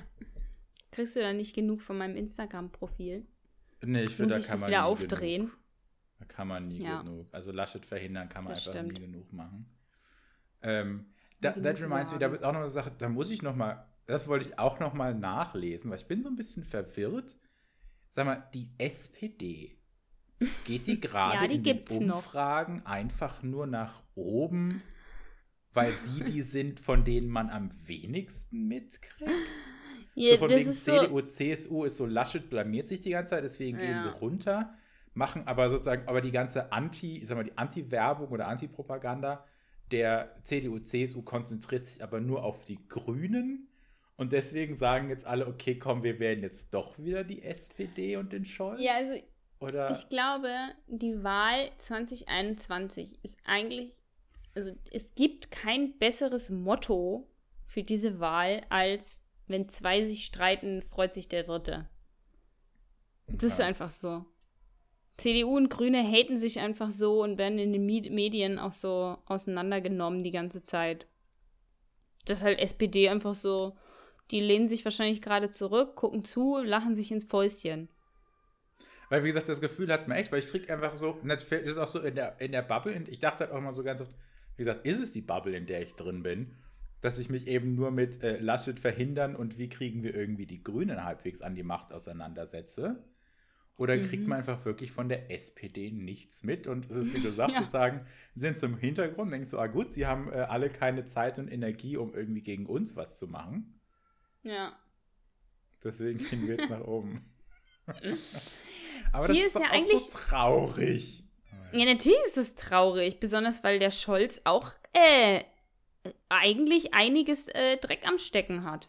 Kriegst 0.91 1.15
du 1.17 1.21
da 1.21 1.35
nicht 1.35 1.55
genug 1.55 1.83
von 1.83 1.99
meinem 1.99 2.17
Instagram-Profil? 2.17 3.27
Nee, 3.85 4.03
ich 4.05 4.17
finde, 4.17 4.35
da 4.35 4.41
kann 4.41 4.51
das 4.53 4.61
man 4.63 4.71
wieder 4.71 4.81
nie 4.81 4.85
aufdrehen? 4.87 5.43
Genug. 5.47 5.59
Da 6.19 6.25
kann 6.25 6.49
man 6.49 6.67
nie 6.67 6.83
Ja. 6.83 7.03
genug. 7.03 7.29
Also 7.33 7.53
Laschet 7.53 7.85
verhindern 7.85 8.29
kann 8.31 8.45
man 8.45 8.55
Das 8.55 8.67
einfach 8.67 8.81
stimmt. 8.81 8.95
nie 8.99 9.05
genug 9.05 9.33
machen. 9.33 9.67
Ähm, 10.63 11.13
da, 11.41 11.53
that 11.53 11.81
reminds 11.81 12.11
me, 12.13 12.19
da 12.19 12.33
wird 12.33 12.43
auch 12.43 12.53
noch 12.53 12.61
eine 12.61 12.71
Sache, 12.71 12.91
da 12.97 13.09
muss 13.09 13.31
ich 13.31 13.43
noch 13.43 13.55
mal, 13.55 13.87
das 14.07 14.27
wollte 14.27 14.49
ich 14.49 14.59
auch 14.59 14.81
noch 14.81 14.95
mal 14.95 15.15
nachlesen, 15.15 15.91
weil 15.91 15.99
ich 15.99 16.07
bin 16.07 16.23
so 16.23 16.29
ein 16.29 16.37
bisschen 16.37 16.65
verwirrt. 16.65 17.37
Sag 18.15 18.25
mal, 18.27 18.49
die 18.55 18.71
SPD, 18.79 19.78
geht 20.65 20.87
die 20.87 21.01
gerade 21.01 21.43
Ja, 21.43 21.49
die 21.49 21.57
in 21.57 21.65
den 21.65 21.79
gibt's 21.79 22.01
noch. 22.01 22.25
Umfragen 22.25 22.85
einfach 22.87 23.43
nur 23.43 23.67
nach 23.67 24.03
oben, 24.15 24.83
weil 25.75 25.93
sie 25.93 26.25
die 26.25 26.43
sind, 26.43 26.81
von 26.81 27.05
denen 27.05 27.29
man 27.29 27.51
am 27.51 27.71
wenigsten 27.87 28.67
mitkriegt? 28.69 29.31
Ja, 30.15 30.33
so 30.33 30.39
von 30.39 30.55
wegen 30.55 30.71
ist 30.71 30.85
so, 30.85 30.93
CDU, 30.93 31.21
CSU 31.23 31.85
ist 31.85 31.97
so, 31.97 32.07
Laschet 32.07 32.51
blamiert 32.51 32.89
sich 32.89 33.01
die 33.01 33.11
ganze 33.11 33.31
Zeit, 33.31 33.45
deswegen 33.45 33.79
gehen 33.79 34.01
Ja. 34.01 34.03
sie 34.03 34.09
runter, 34.09 34.75
machen 35.15 35.47
aber 35.47 35.71
sozusagen, 35.71 36.07
aber 36.09 36.21
die 36.21 36.31
ganze 36.33 36.73
Anti, 36.73 37.19
ich 37.19 37.27
sag 37.29 37.37
mal, 37.37 37.45
die 37.45 37.57
Anti-Werbung 37.57 38.29
oder 38.29 38.49
Anti-Propaganda 38.49 39.45
der 39.91 40.37
CDU, 40.45 40.81
CSU 40.81 41.23
konzentriert 41.23 41.87
sich 41.87 42.03
aber 42.03 42.21
nur 42.21 42.45
auf 42.45 42.65
die 42.65 42.87
Grünen 42.89 43.69
und 44.17 44.33
deswegen 44.33 44.77
sagen 44.77 45.09
jetzt 45.09 45.25
alle, 45.27 45.47
okay, 45.47 45.79
komm, 45.79 46.03
wir 46.03 46.19
wählen 46.21 46.43
jetzt 46.43 46.75
doch 46.75 46.99
wieder 46.99 47.25
die 47.25 47.43
SPD 47.43 48.17
und 48.17 48.33
den 48.33 48.45
Scholz? 48.45 48.79
ja, 48.81 48.95
also 48.95 49.15
oder? 49.61 49.91
ich 49.91 50.09
glaube, 50.09 50.51
die 50.87 51.23
Wahl 51.23 51.71
2021 51.79 53.19
ist 53.23 53.39
eigentlich, 53.45 53.93
also 54.55 54.73
es 54.91 55.15
gibt 55.15 55.51
kein 55.51 55.99
besseres 55.99 56.51
Motto 56.51 57.29
für 57.67 57.83
diese 57.83 58.21
Wahl, 58.21 58.63
als 58.69 59.25
wenn 59.47 59.69
zwei 59.69 60.05
sich 60.05 60.25
streiten, 60.25 60.83
freut 60.83 61.15
sich 61.15 61.29
der 61.29 61.43
Dritte. 61.43 61.89
Das 63.27 63.53
ist 63.53 63.59
Ja. 63.59 63.67
einfach 63.67 63.91
so. 63.91 64.25
CDU 65.17 65.57
und 65.57 65.69
Grüne 65.69 66.03
haten 66.03 66.39
sich 66.39 66.61
einfach 66.61 66.91
so 66.91 67.23
und 67.23 67.39
werden 67.39 67.59
in 67.59 67.73
den 67.73 67.85
Medi- 67.85 68.11
Medien 68.11 68.59
auch 68.59 68.73
so 68.73 69.19
auseinandergenommen 69.27 70.23
die 70.23 70.31
ganze 70.31 70.63
Zeit. 70.63 71.07
Das 72.25 72.39
ist 72.39 72.45
halt 72.45 72.59
SPD 72.61 73.09
einfach 73.09 73.35
so, 73.35 73.75
die 74.31 74.41
lehnen 74.41 74.69
sich 74.69 74.85
wahrscheinlich 74.85 75.21
gerade 75.23 75.51
zurück, 75.51 75.97
gucken 75.97 76.25
zu, 76.25 76.59
lachen 76.63 76.95
sich 76.95 77.11
ins 77.11 77.25
Fäustchen. 77.25 77.89
Weil, 79.09 79.25
wie 79.25 79.29
gesagt, 79.29 79.49
das 79.49 79.61
Gefühl 79.61 79.91
hat 79.93 80.07
man 80.09 80.19
echt, 80.19 80.31
weil 80.33 80.41
ich 80.41 80.49
krieg 80.49 80.71
einfach 80.71 80.97
so, 80.97 81.19
das 81.25 81.45
ist 81.51 81.79
auch 81.79 81.89
so 81.89 82.01
in 82.01 82.15
der, 82.15 82.41
in 82.41 82.53
der 82.53 82.63
Bubble, 82.63 82.95
und 82.95 83.09
ich 83.09 83.21
dachte 83.21 83.45
halt 83.45 83.53
auch 83.53 83.61
mal 83.61 83.73
so 83.73 83.83
ganz 83.83 84.01
oft, 84.03 84.15
wie 84.57 84.65
gesagt, 84.65 84.85
ist 84.87 85.01
es 85.01 85.13
die 85.13 85.23
Bubble, 85.23 85.57
in 85.57 85.67
der 85.67 85.83
ich 85.83 85.95
drin 85.95 86.23
bin, 86.23 86.55
dass 87.01 87.19
ich 87.19 87.31
mich 87.31 87.47
eben 87.47 87.75
nur 87.75 87.91
mit 87.91 88.23
äh, 88.23 88.39
Laschet 88.39 88.79
verhindern 88.81 89.37
und 89.37 89.57
wie 89.59 89.69
kriegen 89.69 90.03
wir 90.03 90.15
irgendwie 90.15 90.47
die 90.47 90.63
Grünen 90.63 91.05
halbwegs 91.05 91.41
an 91.43 91.55
die 91.55 91.63
Macht 91.63 91.93
auseinandersetze? 91.93 93.03
Oder 93.77 93.97
kriegt 93.99 94.25
Mhm. 94.25 94.31
man 94.31 94.39
einfach 94.39 94.65
wirklich 94.65 94.91
von 94.91 95.09
der 95.09 95.31
SPD 95.31 95.93
nichts 95.93 96.43
mit? 96.43 96.67
Und 96.67 96.91
es 96.91 96.97
ist, 96.97 97.15
wie 97.15 97.21
du 97.23 97.31
sagst, 97.31 97.55
Ja. 97.55 97.63
sie 97.63 97.71
sagen, 97.71 98.05
sie 98.35 98.41
sind 98.41 98.59
zum 98.59 98.77
Hintergrund, 98.77 99.33
denkst 99.33 99.51
du, 99.53 99.59
ah 99.61 99.69
gut, 99.69 99.93
sie 99.93 100.07
haben 100.09 100.33
äh, 100.33 100.39
alle 100.41 100.69
keine 100.69 101.07
Zeit 101.07 101.39
und 101.39 101.47
Energie, 101.49 101.97
um 101.97 102.13
irgendwie 102.13 102.43
gegen 102.43 102.67
uns 102.67 102.97
was 102.97 103.17
zu 103.17 103.29
machen. 103.29 103.79
Ja. 104.43 104.77
Deswegen 105.85 106.19
gehen 106.19 106.49
wir 106.49 106.57
jetzt 106.57 106.71
nach 106.71 106.81
oben. 106.85 107.25
Aber 109.13 109.29
das 109.29 109.37
Hier 109.37 109.47
ist, 109.47 109.55
ist 109.55 109.57
doch 109.57 109.63
ja 109.63 109.71
eigentlich- 109.71 110.01
so 110.11 110.19
traurig. 110.19 111.25
Ja, 111.73 111.85
natürlich 111.85 112.19
ist 112.27 112.37
das 112.37 112.55
traurig, 112.55 113.21
besonders 113.21 113.63
weil 113.63 113.79
der 113.79 113.91
Scholz 113.91 114.41
auch 114.45 114.73
äh, 114.93 115.43
eigentlich 116.31 116.95
einiges 116.95 117.49
äh, 117.49 117.77
Dreck 117.77 118.07
am 118.07 118.17
Stecken 118.19 118.65
hat. 118.65 118.89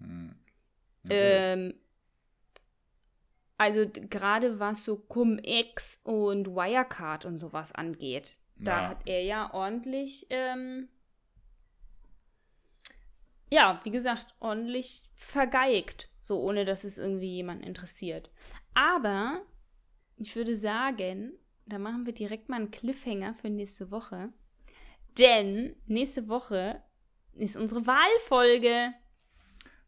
Hm. 0.00 0.34
Ähm, 1.10 1.74
also 3.56 3.88
gerade 3.88 4.60
was 4.60 4.84
so 4.84 4.96
Cum-Ex 4.96 6.00
und 6.04 6.46
Wirecard 6.54 7.24
und 7.24 7.38
sowas 7.38 7.72
angeht, 7.72 8.36
da 8.56 8.82
Ja. 8.82 8.88
hat 8.90 8.98
er 9.06 9.22
ja 9.24 9.52
ordentlich, 9.52 10.26
ähm, 10.30 10.88
ja, 13.50 13.80
wie 13.82 13.90
gesagt, 13.90 14.26
ordentlich 14.40 15.02
vergeigt, 15.14 16.08
so 16.28 16.40
ohne 16.40 16.64
dass 16.64 16.84
es 16.84 16.98
irgendwie 16.98 17.34
jemanden 17.34 17.64
interessiert. 17.64 18.30
Aber 18.74 19.42
ich 20.16 20.36
würde 20.36 20.54
sagen, 20.54 21.32
da 21.66 21.78
machen 21.78 22.06
wir 22.06 22.12
direkt 22.12 22.48
mal 22.48 22.56
einen 22.56 22.70
Cliffhanger 22.70 23.34
für 23.34 23.50
nächste 23.50 23.90
Woche. 23.90 24.32
Denn 25.18 25.74
nächste 25.86 26.28
Woche 26.28 26.82
ist 27.34 27.56
unsere 27.56 27.86
Wahlfolge. 27.86 28.92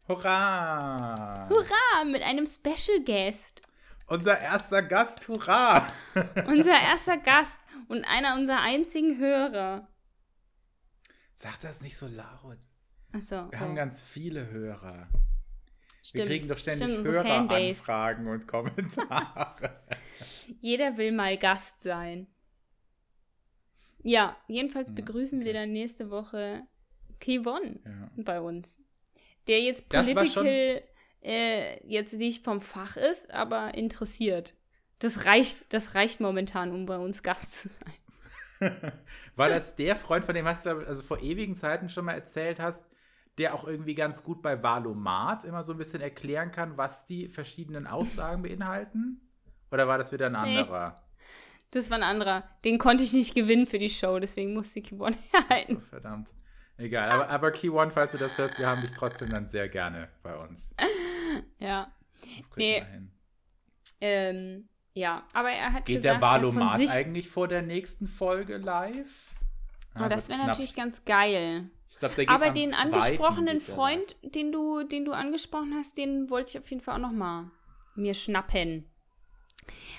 Hurra! 0.07 1.47
Hurra! 1.49 2.03
Mit 2.05 2.23
einem 2.23 2.45
Special 2.45 3.03
Guest. 3.05 3.61
Unser 4.07 4.39
erster 4.39 4.81
Gast, 4.81 5.27
hurra! 5.27 5.87
Unser 6.47 6.73
erster 6.73 7.17
Gast 7.17 7.59
und 7.87 8.03
einer 8.03 8.35
unserer 8.35 8.59
einzigen 8.59 9.17
Hörer. 9.19 9.87
Sag 11.35 11.59
das 11.61 11.81
nicht 11.81 11.95
so 11.95 12.07
laut. 12.07 12.57
Achso. 13.13 13.49
Wir 13.51 13.59
haben 13.59 13.75
ganz 13.75 14.03
viele 14.03 14.47
Hörer. 14.49 15.07
Stimmt. 16.01 16.23
Wir 16.23 16.25
kriegen 16.25 16.47
doch 16.47 16.57
ständig 16.57 16.89
Stimmt. 16.89 17.07
Höreranfragen 17.07 18.27
und 18.27 18.47
Kommentare. 18.47 19.79
Jeder 20.61 20.97
will 20.97 21.11
mal 21.11 21.37
Gast 21.37 21.83
sein. 21.83 22.27
Ja, 24.03 24.35
jedenfalls 24.47 24.93
begrüßen 24.93 25.45
wir 25.45 25.53
dann 25.53 25.71
nächste 25.71 26.09
Woche 26.09 26.63
Kivon 27.19 27.79
ja. 27.85 28.09
bei 28.17 28.41
uns. 28.41 28.81
Der 29.47 29.61
jetzt 29.61 29.89
political 29.89 30.81
äh, 31.23 31.87
jetzt 31.87 32.13
nicht 32.13 32.43
vom 32.43 32.61
Fach 32.61 32.97
ist, 32.97 33.31
aber 33.31 33.75
interessiert. 33.75 34.55
Das 34.99 35.25
reicht, 35.25 35.71
das 35.73 35.95
reicht 35.95 36.19
momentan, 36.19 36.71
um 36.71 36.85
bei 36.85 36.97
uns 36.97 37.23
Gast 37.23 37.61
zu 37.61 37.69
sein. 37.69 37.93
War 39.35 39.49
das 39.49 39.75
der 39.75 39.95
Freund, 39.95 40.25
von 40.25 40.35
dem 40.35 40.45
hast 40.45 40.65
du 40.65 40.71
also 40.71 41.03
vor 41.03 41.21
ewigen 41.21 41.55
Zeiten 41.55 41.89
schon 41.89 42.05
mal 42.05 42.13
erzählt 42.13 42.59
hast, 42.59 42.85
der 43.41 43.53
auch 43.55 43.65
irgendwie 43.65 43.95
ganz 43.95 44.23
gut 44.23 44.41
bei 44.41 44.61
Valomat 44.61 45.43
immer 45.43 45.63
so 45.63 45.71
ein 45.73 45.77
bisschen 45.77 46.01
erklären 46.01 46.51
kann, 46.51 46.77
was 46.77 47.05
die 47.05 47.27
verschiedenen 47.27 47.87
Aussagen 47.87 48.41
beinhalten? 48.43 49.19
Oder 49.71 49.87
war 49.87 49.97
das 49.97 50.11
wieder 50.11 50.27
ein 50.27 50.31
Nee. 50.33 50.57
anderer? 50.59 50.95
Das 51.71 51.89
war 51.89 51.97
ein 51.97 52.03
anderer. 52.03 52.43
Den 52.65 52.77
konnte 52.77 53.03
ich 53.03 53.13
nicht 53.13 53.33
gewinnen 53.33 53.65
für 53.65 53.79
die 53.79 53.89
Show, 53.89 54.19
deswegen 54.19 54.53
musste 54.53 54.81
Kivon 54.81 55.13
So, 55.31 55.39
herhalten. 55.39 55.81
verdammt. 55.81 56.29
Egal, 56.77 57.09
aber, 57.11 57.29
aber 57.29 57.51
Key 57.51 57.69
One, 57.69 57.91
falls 57.91 58.11
du 58.11 58.17
das 58.17 58.37
hörst, 58.37 58.57
wir 58.59 58.67
haben 58.67 58.81
dich 58.81 58.91
trotzdem 58.91 59.29
dann 59.29 59.45
sehr 59.45 59.67
gerne 59.69 60.09
bei 60.23 60.35
uns. 60.37 60.73
Ja. 61.59 61.91
Das 62.21 62.57
Nee. 62.57 62.83
Ähm, 64.01 64.67
ja, 64.93 65.23
aber 65.33 65.49
er 65.51 65.71
hat 65.71 65.85
Geht 65.85 65.97
gesagt, 66.01 66.21
der 66.21 66.27
er 66.27 66.33
Valomat 66.33 66.77
sich, 66.77 66.89
eigentlich 66.91 67.29
vor 67.29 67.47
der 67.47 67.61
nächsten 67.61 68.07
Folge 68.07 68.57
live? 68.57 69.33
Oh, 69.95 70.07
das 70.09 70.27
wäre 70.27 70.45
natürlich 70.45 70.75
ganz 70.75 71.05
geil. 71.05 71.69
Glaub, 71.99 72.17
Aber 72.27 72.49
den 72.49 72.73
angesprochenen 72.73 73.59
Freund, 73.59 74.15
den 74.23 74.51
du, 74.51 74.83
den 74.83 75.05
du 75.05 75.11
angesprochen 75.11 75.75
hast, 75.75 75.97
den 75.97 76.29
wollte 76.29 76.51
ich 76.51 76.59
auf 76.59 76.69
jeden 76.69 76.81
Fall 76.81 76.95
auch 76.95 77.09
noch 77.09 77.11
mal 77.11 77.51
mir 77.95 78.13
schnappen. 78.13 78.89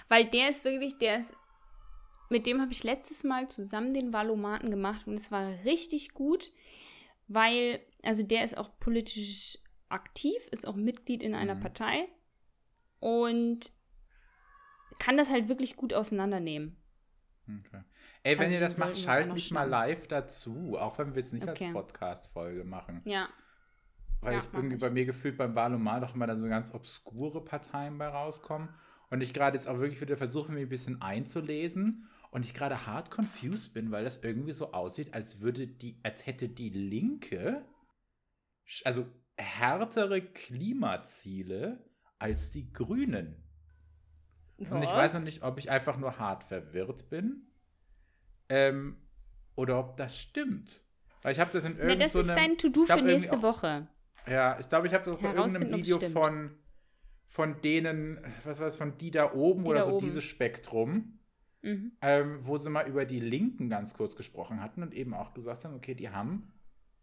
Weil 0.08 0.26
der 0.26 0.48
ist 0.50 0.64
wirklich, 0.64 0.98
der 0.98 1.20
ist, 1.20 1.34
mit 2.28 2.46
dem 2.46 2.60
habe 2.60 2.72
ich 2.72 2.82
letztes 2.82 3.24
Mal 3.24 3.48
zusammen 3.48 3.94
den 3.94 4.12
Valomaten 4.12 4.70
gemacht 4.70 5.06
und 5.06 5.14
es 5.14 5.30
war 5.30 5.46
richtig 5.64 6.12
gut, 6.12 6.50
weil, 7.28 7.80
also 8.02 8.22
der 8.22 8.44
ist 8.44 8.56
auch 8.58 8.70
politisch 8.80 9.58
aktiv, 9.88 10.36
ist 10.50 10.66
auch 10.66 10.76
Mitglied 10.76 11.22
in 11.22 11.34
einer 11.34 11.54
Mhm. 11.56 11.60
Partei 11.60 12.08
und 13.00 13.70
kann 14.98 15.16
das 15.16 15.30
halt 15.30 15.48
wirklich 15.48 15.76
gut 15.76 15.92
auseinandernehmen. 15.94 16.76
Okay. 17.46 17.82
Ey, 18.24 18.38
wenn 18.38 18.44
Also 18.46 18.54
ihr 18.54 18.60
das 18.60 18.78
macht, 18.78 18.98
schalt 18.98 19.32
mich 19.32 19.50
mal 19.50 19.68
live 19.68 20.06
dazu, 20.06 20.76
auch 20.78 20.98
wenn 20.98 21.14
wir 21.14 21.20
es 21.20 21.32
nicht 21.32 21.48
Okay. 21.48 21.64
als 21.66 21.72
Podcast-Folge 21.72 22.64
machen. 22.64 23.02
Ja, 23.04 23.28
Weil 24.20 24.34
Ja, 24.34 24.38
ich 24.38 24.48
irgendwie 24.52 24.76
ich. 24.76 24.80
bei 24.80 24.90
mir 24.90 25.04
gefühlt 25.04 25.36
beim 25.36 25.54
Wahlomat 25.54 26.04
auch 26.04 26.14
immer 26.14 26.26
dann 26.26 26.40
so 26.40 26.48
ganz 26.48 26.72
obskure 26.74 27.44
Parteien 27.44 27.98
bei 27.98 28.06
rauskommen. 28.08 28.68
Und 29.10 29.20
ich 29.22 29.34
gerade 29.34 29.56
jetzt 29.56 29.68
auch 29.68 29.78
wirklich 29.80 30.00
wieder 30.00 30.16
versuche, 30.16 30.52
mich 30.52 30.62
ein 30.64 30.68
bisschen 30.68 31.02
einzulesen. 31.02 32.08
Und 32.30 32.46
ich 32.46 32.54
gerade 32.54 32.86
hart 32.86 33.10
confused 33.10 33.74
bin, 33.74 33.90
weil 33.90 34.04
das 34.04 34.22
irgendwie 34.22 34.52
so 34.52 34.72
aussieht, 34.72 35.12
als 35.14 35.40
würde 35.40 35.66
die, 35.66 36.00
als 36.02 36.24
hätte 36.26 36.48
die 36.48 36.70
Linke, 36.70 37.64
also 38.84 39.06
härtere 39.36 40.20
Klimaziele 40.22 41.84
als 42.18 42.50
die 42.52 42.72
Grünen. 42.72 43.36
Und 44.70 44.82
ich 44.82 44.94
weiß 44.94 45.14
noch 45.14 45.20
Was? 45.20 45.24
nicht, 45.24 45.42
ob 45.42 45.58
ich 45.58 45.70
einfach 45.70 45.98
nur 45.98 46.18
hart 46.18 46.44
verwirrt 46.44 47.10
bin. 47.10 47.51
Ähm, 48.54 48.96
oder 49.56 49.78
ob 49.78 49.96
das 49.96 50.18
stimmt. 50.18 50.84
Weil 51.22 51.32
ich 51.32 51.40
habe 51.40 51.50
das 51.52 51.64
in 51.64 51.72
irgendeinem. 51.72 51.98
das 52.00 52.14
ist 52.14 52.28
dein 52.28 52.58
To-Do 52.58 52.84
für 52.84 53.00
nächste 53.00 53.38
auch- 53.38 53.42
Woche. 53.42 53.86
Ja, 54.26 54.58
ich 54.60 54.68
glaube, 54.68 54.86
ich 54.88 54.92
habe 54.94 55.04
das 55.04 55.16
bei 55.16 55.28
Herausfinden, 55.32 55.68
irgendeinem 55.72 56.00
Video 56.00 56.10
von, 56.10 56.50
von 57.28 57.60
denen, 57.62 58.20
was 58.44 58.60
war 58.60 58.66
es, 58.68 58.76
von 58.76 58.96
die 58.98 59.10
da 59.10 59.32
oben 59.32 59.64
Die 59.64 59.70
oder 59.70 59.80
da 59.80 59.86
so 59.86 59.92
oben. 59.96 60.06
dieses 60.06 60.24
Spektrum, 60.24 61.18
Mhm. 61.62 61.92
ähm, 62.02 62.38
wo 62.42 62.56
sie 62.56 62.70
mal 62.70 62.88
über 62.88 63.04
die 63.04 63.20
Linken 63.20 63.68
ganz 63.70 63.94
kurz 63.94 64.16
gesprochen 64.16 64.60
hatten 64.60 64.82
und 64.82 64.92
eben 64.94 65.14
auch 65.14 65.32
gesagt 65.32 65.64
haben, 65.64 65.74
okay, 65.74 65.94
die 65.94 66.10
haben 66.10 66.52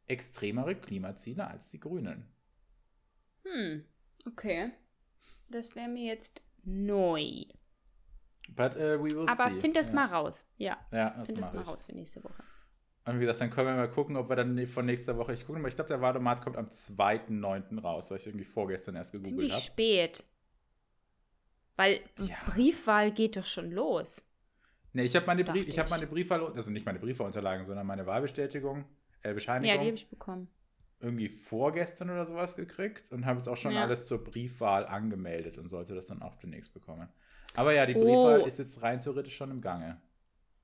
extremere 0.05 0.75
Klimaziele 0.75 1.47
als 1.47 1.71
die 1.71 1.79
Grünen. 1.79 2.25
Hm, 3.45 3.85
okay. 4.25 4.71
Das 5.49 5.75
wäre 5.75 5.87
mir 5.87 6.03
jetzt 6.05 6.41
neu. 6.63 7.45
But 8.55 8.75
uh, 8.75 8.79
we 9.03 9.11
will 9.11 9.27
Aber 9.29 9.49
see. 9.51 9.59
find 9.59 9.75
das 9.75 9.89
ja. 9.89 9.95
mal 9.95 10.05
raus. 10.07 10.51
Ja, 10.57 10.77
Ja, 10.91 11.11
das 11.11 11.27
find 11.27 11.39
das 11.39 11.53
mal 11.53 11.61
ich. 11.61 11.67
raus 11.67 11.85
für 11.85 11.93
nächste 11.93 12.23
Woche. 12.23 12.43
Und 13.05 13.15
wie 13.15 13.21
gesagt, 13.21 13.41
dann 13.41 13.49
können 13.49 13.67
wir 13.69 13.75
mal 13.75 13.89
gucken, 13.89 14.17
ob 14.17 14.29
wir 14.29 14.35
dann 14.35 14.67
von 14.67 14.85
nächster 14.85 15.17
Woche, 15.17 15.33
ich 15.33 15.45
gucke 15.45 15.57
mal, 15.59 15.67
ich 15.69 15.75
glaube, 15.75 15.87
der 15.87 16.01
Wadomat 16.01 16.41
kommt 16.41 16.57
am 16.57 16.67
2.9. 16.67 17.79
raus, 17.81 18.11
weil 18.11 18.17
ich 18.17 18.27
irgendwie 18.27 18.45
vorgestern 18.45 18.95
erst 18.95 19.11
gegoogelt 19.13 19.29
Ziemlich 19.35 19.53
habe. 19.53 19.61
spät. 19.63 20.23
Weil 21.75 22.01
Ja. 22.19 22.35
Briefwahl 22.45 23.11
geht 23.11 23.37
doch 23.37 23.45
schon 23.45 23.71
los. 23.71 24.25
Ne, 24.93 25.03
ich 25.03 25.15
habe 25.15 25.25
meine, 25.27 25.43
Brief, 25.43 25.67
ich 25.67 25.77
hab 25.79 25.89
meine 25.89 26.07
Briefwahl, 26.07 26.45
also 26.53 26.71
nicht 26.71 26.85
meine 26.85 26.99
Briefwahlunterlagen, 26.99 27.65
sondern 27.65 27.85
meine 27.87 28.05
Wahlbestätigung, 28.05 28.85
äh, 29.21 29.33
Bescheinigung, 29.33 29.69
Ja, 29.75 29.81
die 29.81 29.87
habe 29.87 29.95
ich 29.95 30.09
bekommen. 30.09 30.49
irgendwie 30.99 31.29
vorgestern 31.29 32.09
oder 32.09 32.25
sowas 32.25 32.55
gekriegt 32.55 33.11
und 33.11 33.25
habe 33.25 33.37
jetzt 33.39 33.47
auch 33.47 33.55
schon 33.57 33.71
Ja. 33.71 33.83
alles 33.83 34.07
zur 34.07 34.23
Briefwahl 34.23 34.85
angemeldet 34.85 35.57
und 35.57 35.69
sollte 35.69 35.95
das 35.95 36.07
dann 36.07 36.21
auch 36.21 36.35
demnächst 36.35 36.73
bekommen. 36.73 37.07
Aber 37.55 37.73
ja, 37.73 37.85
die 37.85 37.95
Oh. 37.95 38.01
Briefwahl 38.03 38.47
ist 38.47 38.59
jetzt 38.59 38.81
rein 38.81 38.99
theoretisch 38.99 39.35
schon 39.35 39.51
im 39.51 39.61
Gange. 39.61 39.99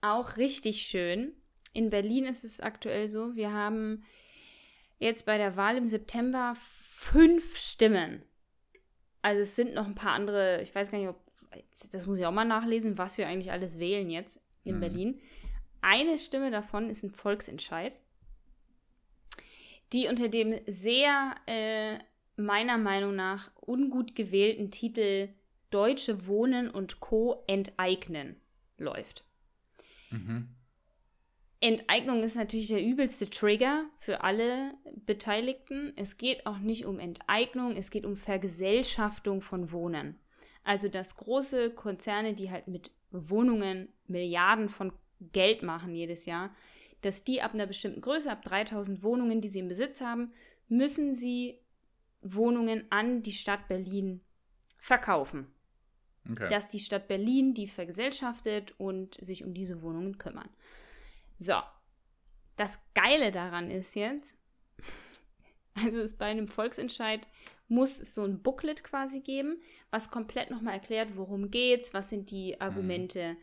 Auch 0.01 0.37
richtig 0.37 0.81
schön. 0.83 1.33
In 1.73 1.89
Berlin 1.89 2.25
ist 2.25 2.45
es 2.45 2.61
aktuell 2.61 3.07
so, 3.09 3.35
wir 3.35 3.51
haben 3.51 4.03
jetzt 4.99 5.25
bei 5.25 5.37
der 5.37 5.57
Wahl 5.57 5.77
im 5.77 5.87
September 5.87 6.53
fünf 6.57 7.57
Stimmen. 7.57 8.23
Also 9.21 9.41
es 9.41 9.55
sind 9.55 9.73
noch 9.73 9.85
ein 9.87 9.95
paar 9.95 10.13
andere, 10.13 10.61
ich 10.61 10.73
weiß 10.73 10.91
gar 10.91 10.99
nicht, 10.99 11.09
ob, 11.09 11.19
das 11.91 12.07
muss 12.07 12.17
ich 12.19 12.25
auch 12.25 12.31
mal 12.31 12.45
nachlesen, 12.45 12.97
was 12.97 13.17
wir 13.17 13.27
eigentlich 13.27 13.51
alles 13.51 13.79
wählen 13.79 14.09
jetzt 14.09 14.41
in 14.63 14.75
Mhm. 14.75 14.79
Berlin. 14.79 15.21
Eine 15.81 16.17
Stimme 16.17 16.49
davon 16.51 16.89
ist 16.89 17.03
ein 17.03 17.11
Volksentscheid, 17.11 17.93
die 19.93 20.07
unter 20.07 20.29
dem 20.29 20.55
sehr, 20.67 21.35
äh, 21.47 21.97
meiner 22.37 22.77
Meinung 22.77 23.15
nach, 23.15 23.51
ungut 23.61 24.15
gewählten 24.15 24.71
Titel 24.71 25.29
Deutsche 25.75 26.25
Wohnen 26.25 26.69
und 26.69 27.01
Co. 27.01 27.43
enteignen 27.47 28.37
läuft. 28.77 29.25
Mhm. 30.09 30.47
Enteignung 31.59 32.23
ist 32.23 32.37
natürlich 32.37 32.69
der 32.69 32.81
übelste 32.81 33.29
Trigger 33.29 33.83
für 33.99 34.23
alle 34.23 34.73
Beteiligten. 35.05 35.91
Es 35.97 36.15
geht 36.15 36.45
auch 36.45 36.59
nicht 36.59 36.85
um 36.85 36.97
Enteignung, 36.97 37.75
es 37.75 37.91
geht 37.91 38.05
um 38.05 38.15
Vergesellschaftung 38.15 39.41
von 39.41 39.73
Wohnen. 39.73 40.17
Also 40.63 40.87
dass 40.87 41.17
große 41.17 41.71
Konzerne, 41.71 42.35
die 42.35 42.51
halt 42.51 42.69
mit 42.69 42.91
Wohnungen 43.11 43.89
Milliarden 44.07 44.69
von 44.69 44.93
Geld 45.33 45.61
machen 45.61 45.93
jedes 45.93 46.25
Jahr, 46.25 46.55
dass 47.01 47.25
die 47.25 47.41
ab 47.41 47.53
einer 47.53 47.67
bestimmten 47.67 47.99
Größe, 47.99 48.31
ab 48.31 48.45
3000 48.45 49.03
Wohnungen, 49.03 49.41
die 49.41 49.49
sie 49.49 49.59
im 49.59 49.67
Besitz 49.67 49.99
haben, 49.99 50.31
müssen 50.69 51.11
sie 51.11 51.59
Wohnungen 52.21 52.85
an 52.91 53.23
die 53.23 53.33
Stadt 53.33 53.67
Berlin 53.67 54.21
verkaufen 54.77 55.53
Okay. 56.29 56.49
dass 56.49 56.71
die 56.71 56.79
Stadt 56.79 57.07
Berlin 57.07 57.53
die 57.53 57.67
vergesellschaftet 57.67 58.73
und 58.79 59.15
sich 59.23 59.43
um 59.43 59.53
diese 59.53 59.81
Wohnungen 59.81 60.17
kümmern. 60.17 60.49
So, 61.37 61.61
das 62.55 62.79
Geile 62.93 63.31
daran 63.31 63.69
ist 63.69 63.95
jetzt, 63.95 64.35
also 65.75 65.99
es 65.99 66.17
bei 66.17 66.25
einem 66.25 66.47
Volksentscheid 66.47 67.27
muss 67.67 67.99
es 67.99 68.13
so 68.13 68.23
ein 68.23 68.41
Booklet 68.41 68.83
quasi 68.83 69.21
geben, 69.21 69.61
was 69.89 70.11
komplett 70.11 70.51
nochmal 70.51 70.75
erklärt, 70.75 71.15
worum 71.15 71.49
geht's, 71.49 71.93
was 71.93 72.09
sind 72.09 72.31
die 72.31 72.59
Argumente 72.61 73.37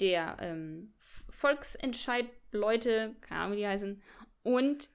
der 0.00 0.36
ähm, 0.40 0.92
Volksentscheid-Leute, 1.28 3.14
keine 3.20 3.40
Ahnung, 3.40 3.56
wie 3.56 3.60
die 3.60 3.66
heißen, 3.66 4.02
und 4.42 4.90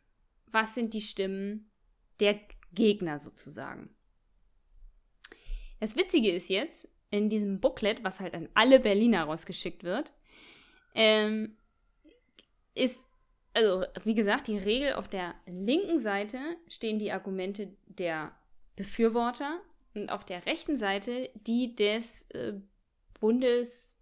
was 0.47 0.75
sind 0.75 0.93
die 0.93 1.01
Stimmen 1.01 1.69
der 2.19 2.39
Gegner 2.73 3.19
sozusagen. 3.19 3.89
Das 5.79 5.95
Witzige 5.95 6.31
ist 6.31 6.49
jetzt, 6.49 6.89
in 7.15 7.29
diesem 7.29 7.59
Booklet, 7.61 8.03
was 8.03 8.19
halt 8.19 8.33
an 8.33 8.49
alle 8.53 8.79
Berliner 8.79 9.23
rausgeschickt 9.23 9.83
wird, 9.83 10.11
ähm, 10.93 11.55
ist, 12.73 13.07
also 13.53 13.85
wie 14.03 14.15
gesagt, 14.15 14.47
die 14.47 14.57
Regel 14.57 14.93
auf 14.93 15.07
der 15.07 15.35
linken 15.45 15.99
Seite 15.99 16.37
stehen 16.67 16.99
die 16.99 17.11
Argumente 17.11 17.75
der 17.85 18.31
Befürworter 18.75 19.61
und 19.93 20.09
auf 20.09 20.25
der 20.25 20.45
rechten 20.45 20.75
Seite 20.75 21.29
die 21.35 21.73
des 21.75 22.23
äh, 22.31 22.53
Bundestags, 23.21 23.95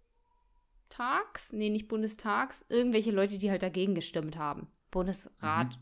nee, 1.52 1.70
nicht 1.70 1.86
Bundestags, 1.86 2.66
irgendwelche 2.68 3.12
Leute, 3.12 3.38
die 3.38 3.50
halt 3.50 3.62
dagegen 3.62 3.94
gestimmt 3.94 4.36
haben. 4.36 4.66
Bundesrat, 4.90 5.68
mhm. 5.68 5.78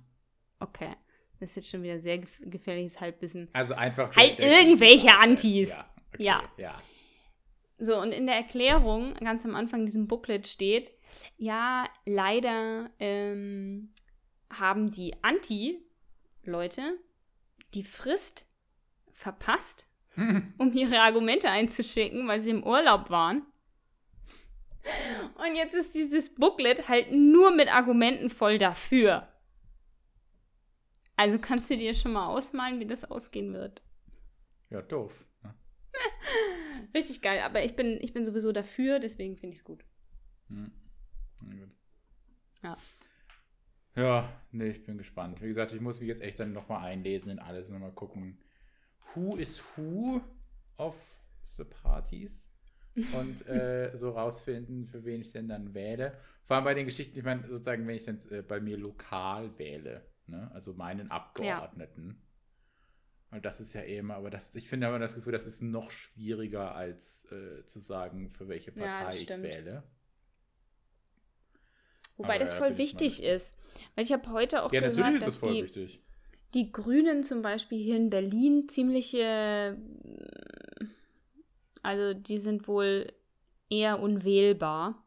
okay. 0.60 0.90
Das 1.40 1.50
ist 1.50 1.56
jetzt 1.56 1.70
schon 1.70 1.82
wieder 1.82 1.98
sehr 1.98 2.18
gefährliches 2.18 3.00
Halbwissen. 3.00 3.48
Also 3.52 3.74
einfach. 3.74 4.14
Halt 4.14 4.38
irgendwelche 4.38 5.12
Antis. 5.18 5.70
Ja, 5.70 5.90
okay, 6.12 6.22
ja. 6.22 6.42
ja. 6.56 6.74
So, 7.78 8.00
und 8.00 8.12
in 8.12 8.26
der 8.26 8.36
Erklärung, 8.36 9.14
ganz 9.14 9.44
am 9.44 9.54
Anfang 9.54 9.86
diesem 9.86 10.06
Booklet 10.06 10.46
steht, 10.46 10.90
ja, 11.36 11.88
leider 12.06 12.90
ähm, 12.98 13.92
haben 14.50 14.90
die 14.90 15.14
Anti-Leute 15.22 16.98
die 17.74 17.84
Frist 17.84 18.46
verpasst, 19.12 19.86
um 20.58 20.72
ihre 20.72 21.00
Argumente 21.00 21.48
einzuschicken, 21.48 22.28
weil 22.28 22.40
sie 22.40 22.50
im 22.50 22.64
Urlaub 22.64 23.10
waren. 23.10 23.46
Und 25.36 25.54
jetzt 25.54 25.74
ist 25.74 25.94
dieses 25.94 26.34
Booklet 26.34 26.88
halt 26.88 27.12
nur 27.12 27.52
mit 27.52 27.72
Argumenten 27.72 28.30
voll 28.30 28.58
dafür. 28.58 29.28
Also 31.16 31.38
kannst 31.38 31.70
du 31.70 31.76
dir 31.76 31.94
schon 31.94 32.12
mal 32.12 32.26
ausmalen, 32.26 32.80
wie 32.80 32.86
das 32.86 33.04
ausgehen 33.04 33.52
wird. 33.52 33.80
Ja, 34.70 34.82
doof. 34.82 35.12
Richtig 36.94 37.22
geil, 37.22 37.40
aber 37.40 37.64
ich 37.64 37.76
bin, 37.76 37.98
ich 38.00 38.12
bin 38.12 38.24
sowieso 38.24 38.52
dafür, 38.52 38.98
deswegen 38.98 39.36
finde 39.36 39.54
ich 39.54 39.60
es 39.60 39.64
gut. 39.64 39.84
Hm. 40.48 40.72
Ja. 42.62 42.76
Ja, 43.94 44.32
nee, 44.52 44.68
ich 44.68 44.84
bin 44.84 44.96
gespannt. 44.96 45.42
Wie 45.42 45.48
gesagt, 45.48 45.72
ich 45.72 45.80
muss 45.80 46.00
mich 46.00 46.08
jetzt 46.08 46.22
echt 46.22 46.40
dann 46.40 46.52
nochmal 46.52 46.84
einlesen 46.84 47.30
in 47.30 47.38
alles 47.38 47.68
und 47.68 47.74
nochmal 47.74 47.92
gucken, 47.92 48.38
who 49.14 49.36
is 49.36 49.62
who 49.76 50.22
of 50.78 50.96
the 51.44 51.64
parties 51.64 52.50
und 53.12 53.46
äh, 53.46 53.96
so 53.96 54.10
rausfinden, 54.10 54.86
für 54.86 55.04
wen 55.04 55.20
ich 55.20 55.32
denn 55.32 55.48
dann 55.48 55.74
wähle. 55.74 56.16
Vor 56.44 56.56
allem 56.56 56.64
bei 56.64 56.74
den 56.74 56.86
Geschichten, 56.86 57.18
ich 57.18 57.24
meine, 57.24 57.46
sozusagen, 57.46 57.86
wenn 57.86 57.96
ich 57.96 58.04
dann 58.04 58.18
äh, 58.30 58.42
bei 58.42 58.60
mir 58.60 58.76
lokal 58.78 59.58
wähle, 59.58 60.06
ne? 60.26 60.50
also 60.54 60.74
meinen 60.74 61.10
Abgeordneten. 61.10 62.22
Und 63.32 63.46
das 63.46 63.60
ist 63.60 63.72
ja 63.72 63.80
eh 63.80 63.96
immer, 63.96 64.16
aber 64.16 64.28
das, 64.28 64.54
ich 64.54 64.68
finde 64.68 64.86
aber 64.86 64.98
das 64.98 65.14
Gefühl, 65.14 65.32
das 65.32 65.46
ist 65.46 65.62
noch 65.62 65.90
schwieriger, 65.90 66.74
als 66.74 67.24
äh, 67.32 67.64
zu 67.64 67.80
sagen, 67.80 68.30
für 68.30 68.46
welche 68.46 68.72
Partei 68.72 69.16
ja, 69.16 69.22
ich 69.22 69.28
wähle. 69.28 69.82
Wobei 72.18 72.34
aber 72.34 72.40
das 72.40 72.52
voll 72.52 72.76
wichtig 72.76 73.22
ist. 73.22 73.56
Weil 73.94 74.04
ich 74.04 74.12
habe 74.12 74.30
heute 74.30 74.62
auch 74.62 74.70
ja, 74.70 74.80
gehört, 74.86 75.22
dass 75.22 75.40
die, 75.40 75.62
wichtig. 75.62 76.02
die 76.52 76.70
Grünen 76.72 77.24
zum 77.24 77.40
Beispiel 77.40 77.82
hier 77.82 77.96
in 77.96 78.10
Berlin 78.10 78.68
ziemliche, 78.68 79.78
also 81.82 82.12
die 82.12 82.38
sind 82.38 82.68
wohl 82.68 83.14
eher 83.70 84.00
unwählbar. 84.00 85.02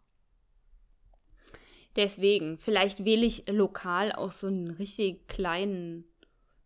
Deswegen, 1.96 2.58
vielleicht 2.58 3.06
wähle 3.06 3.26
ich 3.28 3.48
lokal 3.48 4.12
auch 4.12 4.32
so 4.32 4.48
einen 4.48 4.72
richtig 4.72 5.28
kleinen 5.28 6.06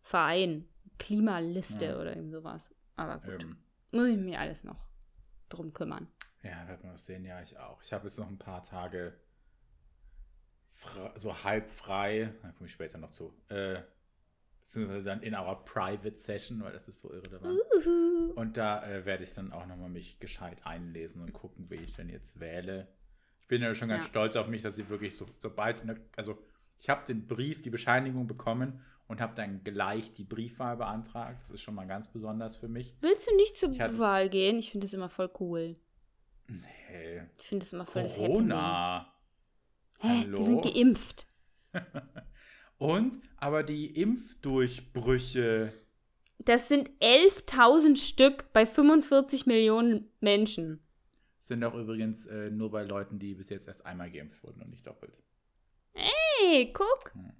Verein. 0.01 0.69
Klimaliste 0.99 1.85
ja. 1.85 1.99
oder 1.99 2.15
eben 2.15 2.29
sowas. 2.29 2.73
Aber 2.95 3.17
gut. 3.19 3.43
Ähm. 3.43 3.57
Muss 3.91 4.07
ich 4.07 4.17
mir 4.17 4.39
alles 4.39 4.63
noch 4.63 4.87
drum 5.49 5.73
kümmern. 5.73 6.07
Ja, 6.43 6.67
wird 6.67 6.83
man 6.83 6.95
sehen. 6.97 7.25
Ja, 7.25 7.41
ich 7.41 7.57
auch. 7.57 7.81
Ich 7.81 7.91
habe 7.91 8.07
jetzt 8.07 8.19
noch 8.19 8.27
ein 8.27 8.37
paar 8.37 8.61
Tage 8.61 9.13
so 11.15 11.43
halb 11.43 11.69
frei. 11.69 12.33
Da 12.43 12.51
komme 12.51 12.67
ich 12.67 12.73
später 12.73 12.99
noch 12.99 13.09
zu. 13.09 13.33
Äh, 13.49 13.81
beziehungsweise 14.61 15.05
dann 15.05 15.23
in 15.23 15.33
our 15.33 15.65
private 15.65 16.19
session, 16.19 16.61
weil 16.61 16.71
das 16.71 16.87
ist 16.87 16.99
so 16.99 17.11
irrelevant. 17.11 17.57
Uhu. 17.75 18.33
Und 18.35 18.55
da 18.55 18.85
äh, 18.87 19.05
werde 19.05 19.23
ich 19.23 19.33
dann 19.33 19.51
auch 19.51 19.65
nochmal 19.65 19.89
mich 19.89 20.19
gescheit 20.19 20.65
einlesen 20.65 21.21
und 21.21 21.33
gucken, 21.33 21.69
wie 21.69 21.75
ich 21.75 21.93
denn 21.95 22.09
jetzt 22.09 22.39
wähle 22.39 22.87
bin 23.49 23.63
ja 23.63 23.75
schon 23.75 23.89
ganz 23.89 24.05
ja. 24.05 24.09
stolz 24.09 24.37
auf 24.37 24.47
mich, 24.47 24.61
dass 24.61 24.77
ich 24.77 24.87
wirklich 24.87 25.17
so, 25.17 25.25
sobald, 25.37 25.83
also 26.15 26.37
ich 26.77 26.87
habe 26.87 27.05
den 27.05 27.27
Brief, 27.27 27.61
die 27.61 27.71
Bescheinigung 27.71 28.27
bekommen 28.27 28.85
und 29.09 29.19
habe 29.19 29.33
dann 29.35 29.63
gleich 29.63 30.13
die 30.13 30.23
Briefwahl 30.23 30.77
beantragt. 30.77 31.41
Das 31.41 31.49
ist 31.49 31.61
schon 31.61 31.73
mal 31.73 31.87
ganz 31.87 32.07
besonders 32.07 32.55
für 32.55 32.67
mich. 32.67 32.95
Willst 33.01 33.27
du 33.27 33.35
nicht 33.35 33.55
zur 33.55 33.77
hatte, 33.77 33.97
Wahl 33.97 34.29
gehen? 34.29 34.59
Ich 34.59 34.71
finde 34.71 34.85
das 34.85 34.93
immer 34.93 35.09
voll 35.09 35.31
cool. 35.39 35.75
Nee. 36.47 37.23
Ich 37.37 37.47
finde 37.47 37.65
das 37.65 37.73
immer 37.73 37.87
voll 37.87 38.07
Corona. 38.07 39.11
das 39.99 40.03
Hä? 40.03 40.19
Hallo? 40.21 40.37
Wir 40.37 40.43
sind 40.43 40.61
geimpft. 40.63 41.27
und, 42.77 43.19
aber 43.37 43.63
die 43.63 43.99
Impfdurchbrüche. 43.99 45.73
Das 46.37 46.69
sind 46.69 46.91
11.000 47.01 47.97
Stück 47.97 48.53
bei 48.53 48.67
45 48.67 49.47
Millionen 49.47 50.11
Menschen. 50.19 50.83
Sind 51.39 51.63
auch 51.63 51.73
übrigens 51.73 52.27
äh, 52.27 52.51
nur 52.51 52.69
bei 52.69 52.83
Leuten, 52.83 53.17
die 53.17 53.33
bis 53.33 53.49
jetzt 53.49 53.67
erst 53.67 53.83
einmal 53.87 54.11
geimpft 54.11 54.43
wurden 54.43 54.61
und 54.61 54.69
nicht 54.69 54.85
doppelt. 54.85 55.19
Ey, 55.93 56.71
guck. 56.71 57.11
Hm. 57.15 57.33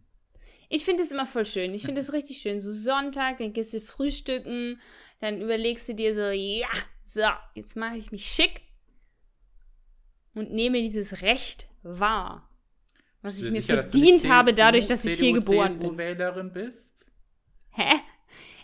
Ich 0.69 0.86
finde 0.86 1.03
es 1.03 1.12
immer 1.12 1.25
voll 1.25 1.45
schön. 1.45 1.73
Ich 1.73 1.84
finde 1.84 2.01
es 2.01 2.13
richtig 2.13 2.38
schön. 2.38 2.62
So 2.62 2.71
Sonntag, 2.71 3.39
dann 3.39 3.53
gehst 3.53 3.73
du 3.73 3.82
frühstücken, 3.82 4.79
dann 5.19 5.41
überlegst 5.41 5.89
du 5.89 5.95
dir 5.95 6.13
so, 6.13 6.29
ja, 6.29 6.67
so, 7.05 7.23
jetzt 7.55 7.75
mache 7.75 7.97
ich 7.97 8.12
mich 8.12 8.25
schick 8.25 8.62
und 10.36 10.51
nehme 10.51 10.82
dieses 10.82 11.21
Recht 11.21 11.67
wahr. 11.82 12.49
Was 13.21 13.38
ich 13.38 13.51
mir 13.51 13.62
sicher, 13.62 13.82
verdient 13.82 14.29
habe, 14.29 14.53
dadurch, 14.53 14.88
dass 14.88 15.03
ich 15.03 15.19
hier 15.19 15.34
geboren 15.34 15.77
bin. 15.77 15.97
Wählerin 15.97 16.53
bist? 16.53 17.05
Hä? 17.71 17.91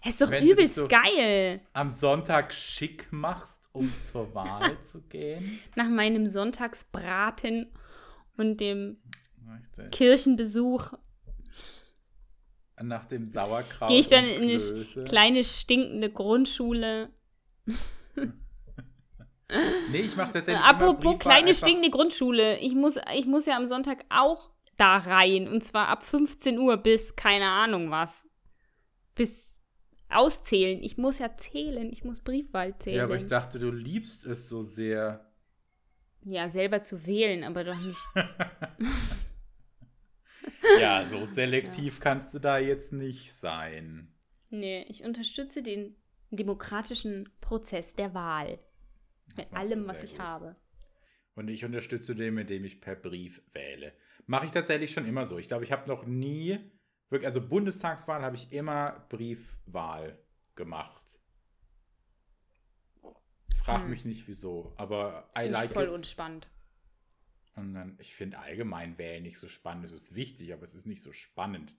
ist 0.05 0.21
doch 0.21 0.29
Wenn 0.29 0.47
übelst 0.47 0.75
so 0.75 0.87
geil. 0.87 1.59
Am 1.73 1.89
Sonntag 1.89 2.53
schick 2.53 3.11
machst 3.11 3.65
um 3.75 3.91
zur 3.99 4.33
Wahl 4.33 4.81
zu 4.83 5.01
gehen. 5.01 5.59
Nach 5.75 5.89
meinem 5.89 6.27
Sonntagsbraten 6.27 7.67
und 8.37 8.61
dem 8.61 8.97
Richtig. 9.47 9.91
Kirchenbesuch. 9.91 10.93
Nach 12.81 13.05
dem 13.05 13.25
Sauerkraut. 13.25 13.89
Gehe 13.89 13.99
ich 13.99 14.09
dann 14.09 14.25
in 14.25 14.49
eine 14.49 15.05
kleine 15.05 15.43
stinkende 15.43 16.09
Grundschule. 16.09 17.09
nee, 19.91 19.99
ich 19.99 20.15
mache 20.17 20.33
tatsächlich. 20.33 20.63
Apropos 20.63 21.17
kleine 21.19 21.53
stinkende 21.53 21.89
Grundschule. 21.89 22.57
Ich 22.59 22.75
muss, 22.75 22.97
ich 23.15 23.25
muss 23.25 23.45
ja 23.45 23.55
am 23.55 23.65
Sonntag 23.65 24.03
auch 24.09 24.49
da 24.75 24.97
rein. 24.97 25.47
Und 25.47 25.63
zwar 25.63 25.88
ab 25.88 26.03
15 26.03 26.59
Uhr 26.59 26.75
bis 26.77 27.15
keine 27.15 27.49
Ahnung 27.49 27.91
was. 27.91 28.27
Bis 29.15 29.55
auszählen. 30.09 30.83
Ich 30.83 30.97
muss 30.97 31.19
ja 31.19 31.35
zählen. 31.38 31.89
Ich 31.91 32.03
muss 32.03 32.19
Briefwahl 32.19 32.77
zählen. 32.77 32.97
Ja, 32.97 33.03
aber 33.05 33.15
ich 33.15 33.27
dachte, 33.27 33.57
du 33.59 33.71
liebst 33.71 34.25
es 34.25 34.49
so 34.49 34.63
sehr. 34.63 35.31
Ja, 36.23 36.49
selber 36.49 36.81
zu 36.81 37.05
wählen, 37.05 37.43
aber 37.43 37.63
doch 37.63 37.77
nicht. 37.77 37.99
ja, 40.79 41.05
so 41.05 41.25
selektiv 41.25 41.95
ja. 41.95 42.03
kannst 42.03 42.34
du 42.34 42.39
da 42.39 42.58
jetzt 42.58 42.93
nicht 42.93 43.34
sein. 43.34 44.13
Nee, 44.49 44.86
ich 44.88 45.03
unterstütze 45.03 45.63
den 45.63 45.95
demokratischen 46.31 47.29
Prozess 47.41 47.95
der 47.95 48.13
Wahl. 48.13 48.60
Mit 49.36 49.53
allem, 49.53 49.88
was 49.88 50.03
ich 50.03 50.12
gut. 50.12 50.19
habe. 50.19 50.55
Und 51.36 51.49
ich 51.49 51.65
unterstütze 51.65 52.15
den, 52.15 52.38
indem 52.38 52.63
ich 52.63 52.79
per 52.79 52.95
Brief 52.95 53.41
wähle. 53.53 53.93
Mache 54.27 54.45
ich 54.45 54.51
tatsächlich 54.51 54.91
schon 54.91 55.05
immer 55.05 55.25
so. 55.25 55.38
Ich 55.38 55.47
glaube, 55.47 55.65
ich 55.65 55.71
habe 55.71 55.88
noch 55.88 56.05
nie 56.05 56.60
Wirklich, 57.10 57.27
also 57.27 57.41
Bundestagswahl 57.41 58.23
habe 58.23 58.36
ich 58.36 58.51
immer 58.51 59.05
Briefwahl 59.10 60.17
gemacht. 60.55 61.03
Frag 63.55 63.84
hm. 63.84 63.89
mich 63.89 64.05
nicht 64.05 64.27
wieso, 64.27 64.73
aber 64.77 65.29
I 65.38 65.47
like 65.47 65.71
voll 65.71 65.86
it. 65.86 65.89
unspannend. 65.91 66.47
Und 67.55 67.73
dann, 67.73 67.95
ich 67.99 68.13
finde 68.13 68.39
allgemein 68.39 68.97
wählen 68.97 69.23
nicht 69.23 69.39
so 69.39 69.47
spannend. 69.47 69.85
Es 69.85 69.93
ist 69.93 70.15
wichtig, 70.15 70.53
aber 70.53 70.63
es 70.63 70.75
ist 70.75 70.85
nicht 70.85 71.01
so 71.01 71.13
spannend. 71.13 71.73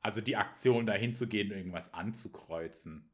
Also 0.00 0.20
die 0.20 0.36
Aktion, 0.36 0.86
da 0.86 0.94
hinzugehen 0.94 1.50
und 1.50 1.56
irgendwas 1.56 1.94
anzukreuzen. 1.94 3.10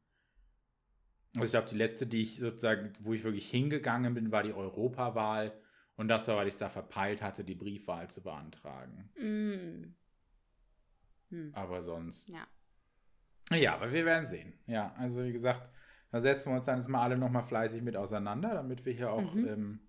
Also 1.35 1.45
ich 1.45 1.51
glaube, 1.51 1.69
die 1.69 1.75
letzte, 1.75 2.07
die 2.07 2.21
ich 2.21 2.39
sozusagen, 2.39 2.93
wo 3.01 3.13
ich 3.13 3.23
wirklich 3.23 3.49
hingegangen 3.49 4.13
bin, 4.13 4.31
war 4.31 4.43
die 4.43 4.53
Europawahl. 4.53 5.53
Und 5.95 6.07
das 6.07 6.27
war, 6.27 6.37
weil 6.37 6.47
ich 6.47 6.53
es 6.53 6.59
da 6.59 6.69
verpeilt 6.69 7.21
hatte, 7.21 7.43
die 7.43 7.55
Briefwahl 7.55 8.09
zu 8.09 8.21
beantragen. 8.21 9.09
Mm. 9.17 9.95
Hm. 11.29 11.51
Aber 11.53 11.83
sonst. 11.83 12.29
Ja. 12.29 12.47
Ja, 13.55 13.75
aber 13.75 13.91
wir 13.91 14.05
werden 14.05 14.25
sehen. 14.25 14.53
Ja, 14.65 14.93
also 14.97 15.23
wie 15.23 15.31
gesagt, 15.31 15.71
da 16.11 16.21
setzen 16.21 16.51
wir 16.51 16.57
uns 16.57 16.65
dann 16.65 16.77
jetzt 16.77 16.89
mal 16.89 17.01
alle 17.01 17.17
nochmal 17.17 17.43
fleißig 17.43 17.81
mit 17.81 17.95
auseinander, 17.95 18.53
damit 18.53 18.85
wir 18.85 18.93
hier 18.93 19.11
auch. 19.11 19.33
Mhm. 19.33 19.47
Ähm, 19.47 19.79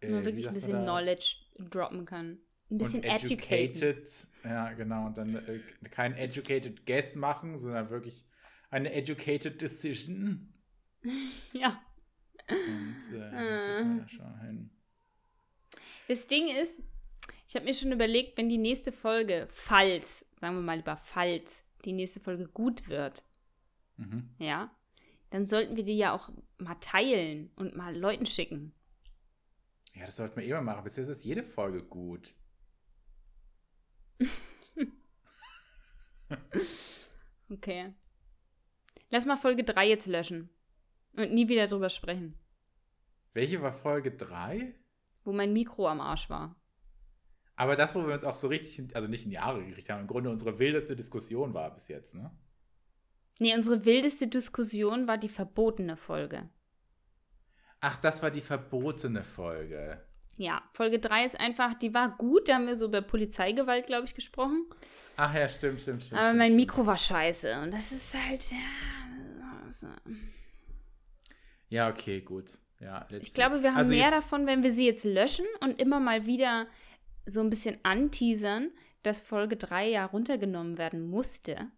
äh, 0.00 0.24
wirklich 0.24 0.48
ein 0.48 0.54
bisschen 0.54 0.82
Knowledge 0.82 1.36
droppen 1.58 2.04
kann. 2.04 2.38
ein 2.70 2.78
bisschen 2.78 3.00
und 3.00 3.08
educated. 3.08 4.08
Ja, 4.44 4.72
genau. 4.72 5.06
Und 5.06 5.18
dann 5.18 5.34
äh, 5.34 5.60
kein 5.90 6.14
educated 6.14 6.86
guess 6.86 7.16
machen, 7.16 7.58
sondern 7.58 7.90
wirklich 7.90 8.24
eine 8.70 8.92
educated 8.92 9.60
decision. 9.60 10.52
Ja. 11.52 11.80
Und 12.48 13.14
äh, 13.14 13.80
äh. 13.80 13.98
Da 14.00 14.08
schon 14.08 14.40
hin. 14.40 14.70
Das 16.08 16.26
Ding 16.26 16.48
ist, 16.48 16.82
ich 17.46 17.54
habe 17.54 17.64
mir 17.64 17.74
schon 17.74 17.92
überlegt, 17.92 18.36
wenn 18.38 18.48
die 18.48 18.58
nächste 18.58 18.90
Folge, 18.90 19.46
falls, 19.50 20.26
sagen 20.40 20.56
wir 20.56 20.62
mal 20.62 20.76
lieber, 20.78 20.96
falls 20.96 21.64
die 21.84 21.92
nächste 21.92 22.18
Folge 22.18 22.48
gut 22.48 22.88
wird, 22.88 23.24
mhm. 23.98 24.30
ja, 24.38 24.74
dann 25.30 25.46
sollten 25.46 25.76
wir 25.76 25.84
die 25.84 25.96
ja 25.96 26.12
auch 26.12 26.30
mal 26.58 26.76
teilen 26.80 27.50
und 27.56 27.76
mal 27.76 27.96
Leuten 27.96 28.26
schicken. 28.26 28.72
Ja, 29.96 30.04
das 30.06 30.16
sollten 30.16 30.36
wir 30.36 30.44
immer 30.44 30.60
machen. 30.60 30.84
Bis 30.84 30.96
jetzt 30.96 31.08
ist 31.08 31.24
jede 31.24 31.42
Folge 31.42 31.82
gut. 31.82 32.34
okay. 37.50 37.94
Lass 39.10 39.24
mal 39.24 39.36
Folge 39.36 39.64
3 39.64 39.88
jetzt 39.88 40.06
löschen. 40.06 40.50
Und 41.14 41.32
nie 41.32 41.48
wieder 41.48 41.66
drüber 41.66 41.88
sprechen. 41.88 42.38
Welche 43.32 43.62
war 43.62 43.72
Folge 43.72 44.12
3? 44.12 44.74
Wo 45.24 45.32
mein 45.32 45.54
Mikro 45.54 45.88
am 45.88 46.02
Arsch 46.02 46.28
war. 46.28 46.54
Aber 47.54 47.74
das, 47.74 47.94
wo 47.94 48.06
wir 48.06 48.12
uns 48.12 48.24
auch 48.24 48.34
so 48.34 48.48
richtig, 48.48 48.94
also 48.94 49.08
nicht 49.08 49.24
in 49.24 49.30
die 49.30 49.38
Haare 49.38 49.64
gekriegt 49.64 49.88
haben, 49.88 50.02
im 50.02 50.06
Grunde 50.06 50.28
unsere 50.28 50.58
wildeste 50.58 50.94
Diskussion 50.94 51.54
war 51.54 51.72
bis 51.72 51.88
jetzt, 51.88 52.14
ne? 52.14 52.30
Nee, 53.38 53.54
unsere 53.54 53.86
wildeste 53.86 54.28
Diskussion 54.28 55.08
war 55.08 55.16
die 55.16 55.30
verbotene 55.30 55.96
Folge. 55.96 56.50
Ach, 57.88 57.96
das 58.00 58.20
war 58.20 58.32
die 58.32 58.40
verbotene 58.40 59.22
Folge. 59.22 60.02
Ja, 60.38 60.60
Folge 60.72 60.98
3 60.98 61.24
ist 61.24 61.38
einfach, 61.38 61.74
die 61.74 61.94
war 61.94 62.16
gut, 62.16 62.48
da 62.48 62.56
haben 62.56 62.66
wir 62.66 62.76
so 62.76 62.86
über 62.86 63.00
Polizeigewalt, 63.00 63.86
glaube 63.86 64.06
ich, 64.06 64.14
gesprochen. 64.16 64.66
Ach 65.16 65.32
ja, 65.32 65.48
stimmt, 65.48 65.80
stimmt, 65.80 66.02
stimmt. 66.02 66.20
Aber 66.20 66.34
mein. 66.34 66.56
Mikro 66.56 66.84
war 66.84 66.96
scheiße 66.96 67.60
und 67.62 67.72
das 67.72 67.92
ist 67.92 68.16
halt, 68.16 68.50
ja. 68.50 68.58
Also. 69.64 69.86
Ja, 71.68 71.88
okay, 71.88 72.22
gut. 72.22 72.58
Ja, 72.80 73.06
ich 73.08 73.32
glaube, 73.32 73.62
wir 73.62 73.70
haben 73.70 73.78
also 73.78 73.90
mehr 73.90 74.10
davon, 74.10 74.46
wenn 74.48 74.64
wir 74.64 74.72
sie 74.72 74.86
jetzt 74.86 75.04
löschen 75.04 75.46
und 75.60 75.80
immer 75.80 76.00
mal 76.00 76.26
wieder 76.26 76.66
so 77.24 77.40
ein 77.40 77.50
bisschen 77.50 77.78
anteasern, 77.84 78.72
dass 79.04 79.20
Folge 79.20 79.56
3 79.56 79.90
ja 79.90 80.06
runtergenommen 80.06 80.76
werden 80.76 81.08
musste. 81.08 81.70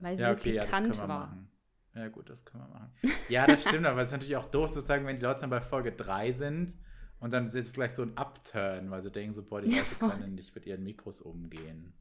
Weil 0.00 0.18
sie 0.18 0.22
ja, 0.22 0.32
okay, 0.32 0.60
pikant 0.60 0.98
ja, 0.98 1.08
war. 1.08 1.26
Machen. 1.28 1.51
Ja, 1.94 2.08
gut, 2.08 2.30
das 2.30 2.44
können 2.44 2.64
wir 2.64 2.68
machen. 2.68 2.92
Ja, 3.28 3.46
das 3.46 3.62
stimmt, 3.68 3.86
aber 3.86 4.00
es 4.00 4.08
ist 4.08 4.12
natürlich 4.12 4.36
auch 4.36 4.46
doof, 4.46 4.70
sozusagen, 4.70 5.06
wenn 5.06 5.16
die 5.18 5.22
Leute 5.24 5.42
dann 5.42 5.50
bei 5.50 5.60
Folge 5.60 5.92
3 5.92 6.32
sind 6.32 6.74
und 7.22 7.32
dann 7.32 7.44
ist 7.44 7.54
es 7.54 7.72
gleich 7.72 7.92
so 7.92 8.02
ein 8.02 8.16
Upturn, 8.16 8.90
weil 8.90 9.02
sie 9.02 9.10
denken 9.10 9.32
so, 9.32 9.44
boah, 9.44 9.60
die 9.60 9.70
Leute 9.70 9.94
können 9.98 10.34
nicht 10.34 10.54
mit 10.54 10.66
ihren 10.66 10.82
Mikros 10.82 11.20
umgehen. 11.20 11.94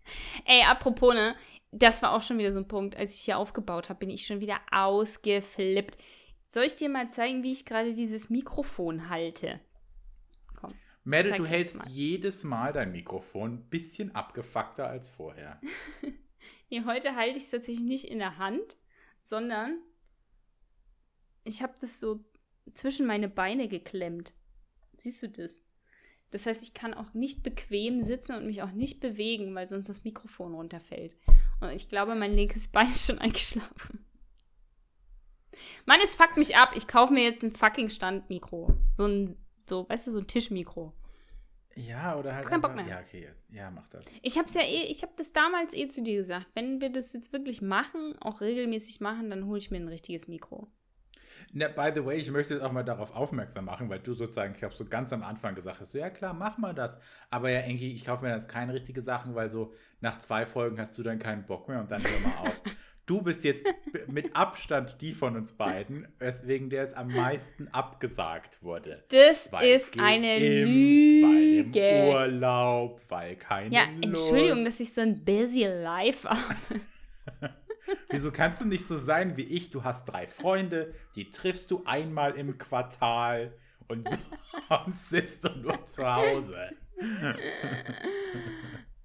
Ey, 0.45 0.63
apropos, 0.63 1.13
ne, 1.13 1.35
das 1.71 2.01
war 2.01 2.13
auch 2.13 2.23
schon 2.23 2.39
wieder 2.39 2.51
so 2.51 2.59
ein 2.59 2.67
Punkt. 2.67 2.95
Als 2.97 3.15
ich 3.15 3.21
hier 3.21 3.37
aufgebaut 3.37 3.89
habe, 3.89 3.99
bin 3.99 4.09
ich 4.09 4.25
schon 4.25 4.39
wieder 4.39 4.59
ausgeflippt. 4.71 5.95
Soll 6.47 6.63
ich 6.63 6.75
dir 6.75 6.89
mal 6.89 7.11
zeigen, 7.11 7.43
wie 7.43 7.51
ich 7.51 7.65
gerade 7.65 7.93
dieses 7.93 8.31
Mikrofon 8.31 9.09
halte? 9.09 9.59
Komm. 10.59 10.73
Mädel, 11.03 11.33
du 11.33 11.45
hältst 11.45 11.77
mal. 11.77 11.87
jedes 11.87 12.43
Mal 12.43 12.73
dein 12.73 12.91
Mikrofon 12.91 13.53
ein 13.53 13.69
bisschen 13.69 14.15
abgefuckter 14.15 14.87
als 14.87 15.07
vorher. 15.07 15.61
nee, 16.71 16.81
heute 16.85 17.15
halte 17.15 17.37
ich 17.37 17.43
es 17.43 17.51
tatsächlich 17.51 17.85
nicht 17.85 18.05
in 18.05 18.17
der 18.17 18.39
Hand, 18.39 18.75
sondern 19.21 19.79
ich 21.43 21.61
habe 21.61 21.73
das 21.79 21.99
so 21.99 22.23
zwischen 22.73 23.05
meine 23.07 23.29
Beine 23.29 23.67
geklemmt. 23.67 24.33
Siehst 24.97 25.23
du 25.23 25.29
das? 25.29 25.61
Das 26.29 26.45
heißt, 26.45 26.63
ich 26.63 26.73
kann 26.73 26.93
auch 26.93 27.13
nicht 27.13 27.43
bequem 27.43 28.03
sitzen 28.03 28.35
und 28.35 28.45
mich 28.45 28.61
auch 28.63 28.71
nicht 28.71 28.99
bewegen, 28.99 29.53
weil 29.53 29.67
sonst 29.67 29.89
das 29.89 30.03
Mikrofon 30.03 30.53
runterfällt. 30.53 31.13
Und 31.59 31.71
ich 31.71 31.89
glaube, 31.89 32.15
mein 32.15 32.33
linkes 32.33 32.67
Bein 32.71 32.87
ist 32.87 33.05
schon 33.05 33.19
eingeschlafen. 33.19 34.05
Mann, 35.85 35.99
es 36.03 36.15
fuckt 36.15 36.37
mich 36.37 36.55
ab. 36.55 36.71
Ich 36.75 36.87
kaufe 36.87 37.13
mir 37.13 37.23
jetzt 37.23 37.43
ein 37.43 37.53
fucking 37.53 37.89
Standmikro. 37.89 38.73
So 38.97 39.05
ein, 39.05 39.37
so, 39.69 39.87
weißt 39.87 40.07
du, 40.07 40.11
so 40.11 40.19
ein 40.19 40.27
Tischmikro. 40.27 40.93
Ja, 41.75 42.17
oder 42.17 42.35
halt. 42.35 42.47
Kein 42.47 42.61
Bock 42.61 42.75
mehr. 42.75 42.85
Ja, 42.85 42.99
okay. 42.99 43.29
Ja, 43.49 43.71
mach 43.71 43.87
das. 43.87 44.05
Ich 44.21 44.37
hab's 44.37 44.53
ja 44.53 44.61
eh, 44.61 44.87
ich 44.89 45.03
hab 45.03 45.15
das 45.17 45.33
damals 45.33 45.73
eh 45.73 45.87
zu 45.87 46.03
dir 46.03 46.17
gesagt. 46.17 46.47
Wenn 46.53 46.81
wir 46.81 46.91
das 46.91 47.13
jetzt 47.13 47.33
wirklich 47.33 47.61
machen, 47.61 48.13
auch 48.21 48.41
regelmäßig 48.41 48.99
machen, 48.99 49.29
dann 49.29 49.45
hole 49.45 49.57
ich 49.59 49.71
mir 49.71 49.77
ein 49.77 49.87
richtiges 49.87 50.27
Mikro. 50.27 50.67
Na, 51.53 51.67
by 51.67 51.91
the 51.93 52.05
way, 52.05 52.17
ich 52.17 52.31
möchte 52.31 52.53
jetzt 52.53 52.63
auch 52.63 52.71
mal 52.71 52.83
darauf 52.83 53.13
aufmerksam 53.13 53.65
machen, 53.65 53.89
weil 53.89 53.99
du 53.99 54.13
sozusagen, 54.13 54.53
ich 54.55 54.63
habe 54.63 54.73
so 54.73 54.85
ganz 54.85 55.11
am 55.11 55.23
Anfang 55.23 55.53
gesagt 55.55 55.81
hast, 55.81 55.91
so, 55.91 55.97
ja 55.97 56.09
klar, 56.09 56.33
mach 56.33 56.57
mal 56.57 56.73
das. 56.73 56.97
Aber 57.29 57.49
ja, 57.49 57.59
Enki, 57.59 57.91
ich 57.91 58.05
kaufe 58.05 58.23
mir 58.23 58.33
jetzt 58.33 58.47
keine 58.47 58.73
richtige 58.73 59.01
Sachen, 59.01 59.35
weil 59.35 59.49
so 59.49 59.73
nach 59.99 60.19
zwei 60.19 60.45
Folgen 60.45 60.79
hast 60.79 60.97
du 60.97 61.03
dann 61.03 61.19
keinen 61.19 61.45
Bock 61.45 61.67
mehr 61.67 61.79
und 61.79 61.91
dann 61.91 62.01
hör 62.01 62.19
mal 62.21 62.47
auf. 62.47 62.61
Du 63.05 63.21
bist 63.21 63.43
jetzt 63.43 63.67
mit 64.07 64.35
Abstand 64.35 65.01
die 65.01 65.13
von 65.13 65.35
uns 65.35 65.53
beiden, 65.53 66.07
weswegen 66.19 66.69
der 66.69 66.83
es 66.83 66.93
am 66.93 67.07
meisten 67.07 67.67
abgesagt 67.69 68.61
wurde. 68.61 69.03
Das 69.09 69.51
weil 69.51 69.75
ist 69.75 69.99
eine 69.99 70.39
Lüge. 70.39 71.79
Weil 71.79 72.07
im 72.07 72.13
Urlaub, 72.13 73.01
weil 73.09 73.35
keine 73.35 73.73
Ja, 73.73 73.83
Entschuldigung, 74.01 74.63
dass 74.63 74.79
ich 74.79 74.93
so 74.93 75.01
ein 75.01 75.25
busy 75.25 75.65
life 75.65 76.29
habe. 76.29 76.55
Wieso 78.09 78.31
kannst 78.31 78.61
du 78.61 78.65
nicht 78.65 78.85
so 78.85 78.97
sein 78.97 79.35
wie 79.37 79.43
ich? 79.43 79.69
Du 79.71 79.83
hast 79.83 80.05
drei 80.05 80.27
Freunde, 80.27 80.93
die 81.15 81.29
triffst 81.29 81.71
du 81.71 81.83
einmal 81.85 82.35
im 82.35 82.57
Quartal 82.57 83.53
und 83.87 84.09
sonst 84.69 85.09
sitzt 85.09 85.43
du 85.43 85.49
nur 85.49 85.85
zu 85.85 86.05
Hause. 86.05 86.69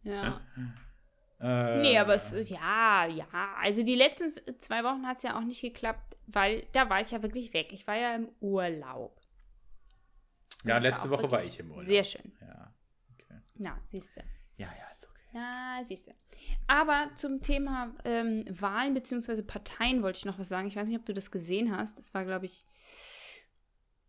Ja. 0.02 0.40
Äh, 1.38 1.82
nee, 1.82 1.98
aber 1.98 2.14
es, 2.14 2.34
ja, 2.48 3.06
ja. 3.06 3.26
Also 3.62 3.82
die 3.82 3.94
letzten 3.94 4.30
zwei 4.58 4.82
Wochen 4.84 5.06
hat 5.06 5.18
es 5.18 5.22
ja 5.22 5.36
auch 5.36 5.44
nicht 5.44 5.60
geklappt, 5.60 6.16
weil 6.26 6.66
da 6.72 6.88
war 6.88 7.00
ich 7.00 7.10
ja 7.10 7.22
wirklich 7.22 7.52
weg. 7.52 7.72
Ich 7.72 7.86
war 7.86 7.96
ja 7.96 8.14
im 8.14 8.28
Urlaub. 8.40 9.20
Und 10.64 10.70
ja, 10.70 10.78
letzte 10.78 11.10
Woche 11.10 11.30
war 11.30 11.44
ich 11.44 11.58
im 11.60 11.70
Urlaub. 11.70 11.84
Sehr 11.84 12.04
schön. 12.04 12.32
Ja, 12.40 12.74
okay. 13.14 13.40
Na, 13.56 13.78
siehst 13.82 14.16
du. 14.16 14.20
Ja, 14.56 14.68
ja, 14.68 14.90
ist 14.96 15.04
okay. 15.04 15.22
Ja, 15.34 15.80
siehst 15.84 16.06
du. 16.06 16.12
Aber 16.66 17.10
zum 17.14 17.42
Thema 17.42 17.94
ähm, 18.04 18.44
Wahlen 18.48 18.94
bzw. 18.94 19.42
Parteien 19.42 20.02
wollte 20.02 20.18
ich 20.18 20.24
noch 20.24 20.38
was 20.38 20.48
sagen. 20.48 20.66
Ich 20.66 20.76
weiß 20.76 20.88
nicht, 20.88 20.98
ob 20.98 21.06
du 21.06 21.12
das 21.12 21.30
gesehen 21.30 21.76
hast. 21.76 21.98
Das 21.98 22.14
war, 22.14 22.24
glaube 22.24 22.46
ich, 22.46 22.64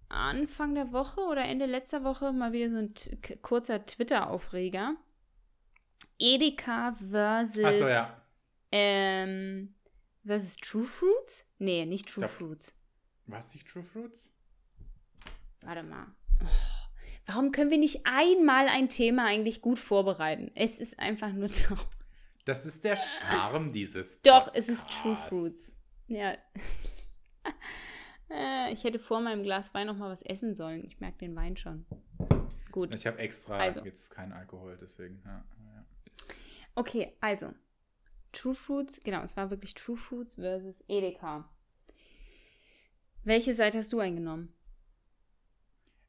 Anfang 0.10 0.74
der 0.76 0.94
Woche 0.94 1.20
oder 1.22 1.44
Ende 1.44 1.66
letzter 1.66 2.06
Woche 2.06 2.32
mal 2.32 2.54
wieder 2.54 2.72
so 2.72 2.78
ein 2.78 2.94
kurzer 3.42 3.86
Twitter-Aufreger. 3.86 4.96
Edeka 6.20 6.94
versus, 6.94 7.80
so, 7.80 7.86
ja. 7.86 8.22
ähm, 8.72 9.76
versus 10.26 10.56
True 10.58 10.84
Fruits? 10.84 11.48
Nee, 11.60 11.86
nicht 11.86 12.08
True 12.08 12.22
glaub, 12.22 12.32
Fruits. 12.32 12.76
Was 13.26 13.54
nicht 13.54 13.68
True 13.68 13.84
Fruits? 13.84 14.32
Warte 15.62 15.84
mal. 15.84 16.08
Oh, 16.42 16.46
warum 17.26 17.52
können 17.52 17.72
wir 17.72 17.78
nicht 17.78 18.06
einmal 18.06 18.68
ein 18.68 18.90
Thema 18.90 19.26
eigentlich 19.26 19.62
gut 19.62 19.80
vorbereiten? 19.80 20.52
Es 20.56 20.80
ist 20.80 21.00
einfach 21.00 21.32
nur 21.32 21.48
traurig. 21.50 21.86
Das 22.46 22.66
ist 22.66 22.84
der 22.84 22.96
Charme 22.96 23.74
dieses 23.74 24.22
Doch, 24.22 24.46
Podcasts. 24.46 24.58
es 24.58 24.70
ist 24.70 24.90
True 24.90 25.18
Fruits. 25.28 25.76
Ja. 26.08 26.38
Äh, 28.30 28.74
ich 28.74 28.84
hätte 28.84 29.00
vor 29.00 29.22
meinem 29.22 29.42
Glas 29.42 29.74
Wein 29.74 29.88
noch 29.88 29.96
mal 29.96 30.10
was 30.10 30.22
essen 30.22 30.54
sollen. 30.54 30.84
Ich 30.84 31.00
merke 31.00 31.20
den 31.20 31.34
Wein 31.34 31.56
schon. 31.56 31.86
Gut. 32.74 32.94
Ich 32.94 33.08
habe 33.08 33.20
extra 33.20 33.58
also. 33.58 33.80
jetzt 33.86 34.12
keinen 34.12 34.34
Alkohol, 34.34 34.78
deswegen. 34.78 35.22
Ja. 35.26 35.46
Okay, 36.78 37.14
also. 37.22 37.56
True 38.34 38.54
Fruits, 38.54 39.02
genau, 39.04 39.24
es 39.24 39.36
war 39.36 39.50
wirklich 39.50 39.74
True 39.74 39.98
Fruits 39.98 40.36
versus 40.36 40.84
Edeka. 40.88 41.50
Welche 43.24 43.56
Seite 43.56 43.80
hast 43.80 43.92
du 43.94 44.00
eingenommen? 44.00 44.54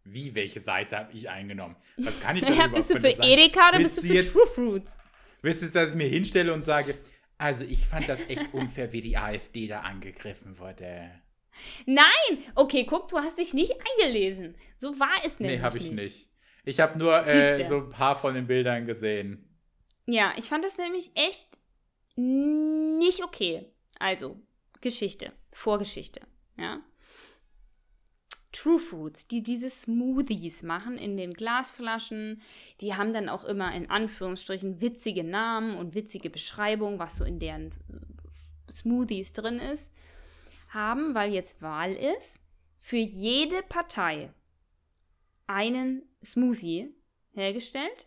Wie, 0.04 0.34
welche 0.34 0.60
Seite 0.60 0.98
habe 0.98 1.12
ich 1.14 1.30
eingenommen? 1.30 1.74
Was 1.96 2.20
kann 2.20 2.36
ich 2.36 2.44
denn 2.44 2.54
naja, 2.54 2.66
Bist 2.68 2.90
du 2.90 3.00
für 3.00 3.08
Edeka 3.08 3.70
oder 3.70 3.78
bist 3.78 3.96
du 3.96 4.02
für 4.02 4.12
jetzt, 4.12 4.32
True 4.32 4.46
Fruits? 4.46 4.98
Willst 5.40 5.62
du, 5.62 5.68
dass 5.68 5.88
ich 5.88 5.94
mir 5.94 6.06
hinstelle 6.06 6.52
und 6.52 6.66
sage, 6.66 6.94
also 7.38 7.64
ich 7.64 7.86
fand 7.86 8.06
das 8.06 8.20
echt 8.28 8.52
unfair, 8.52 8.92
wie 8.92 9.00
die 9.00 9.16
AfD 9.16 9.68
da 9.68 9.80
angegriffen 9.80 10.58
wurde. 10.58 11.10
Nein! 11.86 12.44
Okay, 12.54 12.84
guck, 12.84 13.08
du 13.08 13.16
hast 13.16 13.38
dich 13.38 13.54
nicht 13.54 13.72
eingelesen. 13.72 14.54
So 14.76 15.00
war 15.00 15.24
es 15.24 15.40
nämlich 15.40 15.60
Nee, 15.60 15.64
habe 15.64 15.78
ich 15.78 15.90
nicht. 15.92 16.02
nicht. 16.02 16.28
Ich 16.64 16.80
habe 16.80 16.98
nur 16.98 17.26
äh, 17.26 17.64
so 17.64 17.78
ein 17.78 17.90
paar 17.90 18.16
von 18.20 18.34
den 18.34 18.46
Bildern 18.46 18.84
gesehen. 18.84 19.47
Ja, 20.10 20.32
ich 20.38 20.46
fand 20.46 20.64
das 20.64 20.78
nämlich 20.78 21.10
echt 21.14 21.58
nicht 22.16 23.22
okay. 23.22 23.66
Also, 23.98 24.40
Geschichte, 24.80 25.32
Vorgeschichte, 25.52 26.22
ja. 26.56 26.80
True 28.50 28.80
Fruits, 28.80 29.28
die 29.28 29.42
diese 29.42 29.68
Smoothies 29.68 30.62
machen 30.62 30.96
in 30.96 31.18
den 31.18 31.34
Glasflaschen, 31.34 32.40
die 32.80 32.94
haben 32.94 33.12
dann 33.12 33.28
auch 33.28 33.44
immer 33.44 33.74
in 33.74 33.90
Anführungsstrichen 33.90 34.80
witzige 34.80 35.24
Namen 35.24 35.76
und 35.76 35.94
witzige 35.94 36.30
Beschreibungen, 36.30 36.98
was 36.98 37.16
so 37.18 37.24
in 37.24 37.38
deren 37.38 37.74
Smoothies 38.70 39.34
drin 39.34 39.58
ist, 39.58 39.92
haben, 40.70 41.14
weil 41.14 41.34
jetzt 41.34 41.60
Wahl 41.60 41.92
ist, 41.92 42.42
für 42.78 42.96
jede 42.96 43.62
Partei 43.62 44.32
einen 45.46 46.08
Smoothie 46.24 46.94
hergestellt. 47.34 48.06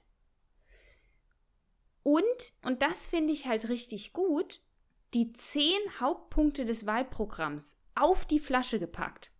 Und, 2.03 2.23
und 2.63 2.81
das 2.81 3.07
finde 3.07 3.33
ich 3.33 3.45
halt 3.45 3.69
richtig 3.69 4.13
gut, 4.13 4.61
die 5.13 5.33
zehn 5.33 5.79
Hauptpunkte 5.99 6.65
des 6.65 6.85
Wahlprogramms 6.85 7.79
auf 7.95 8.25
die 8.25 8.39
Flasche 8.39 8.79
gepackt. 8.79 9.31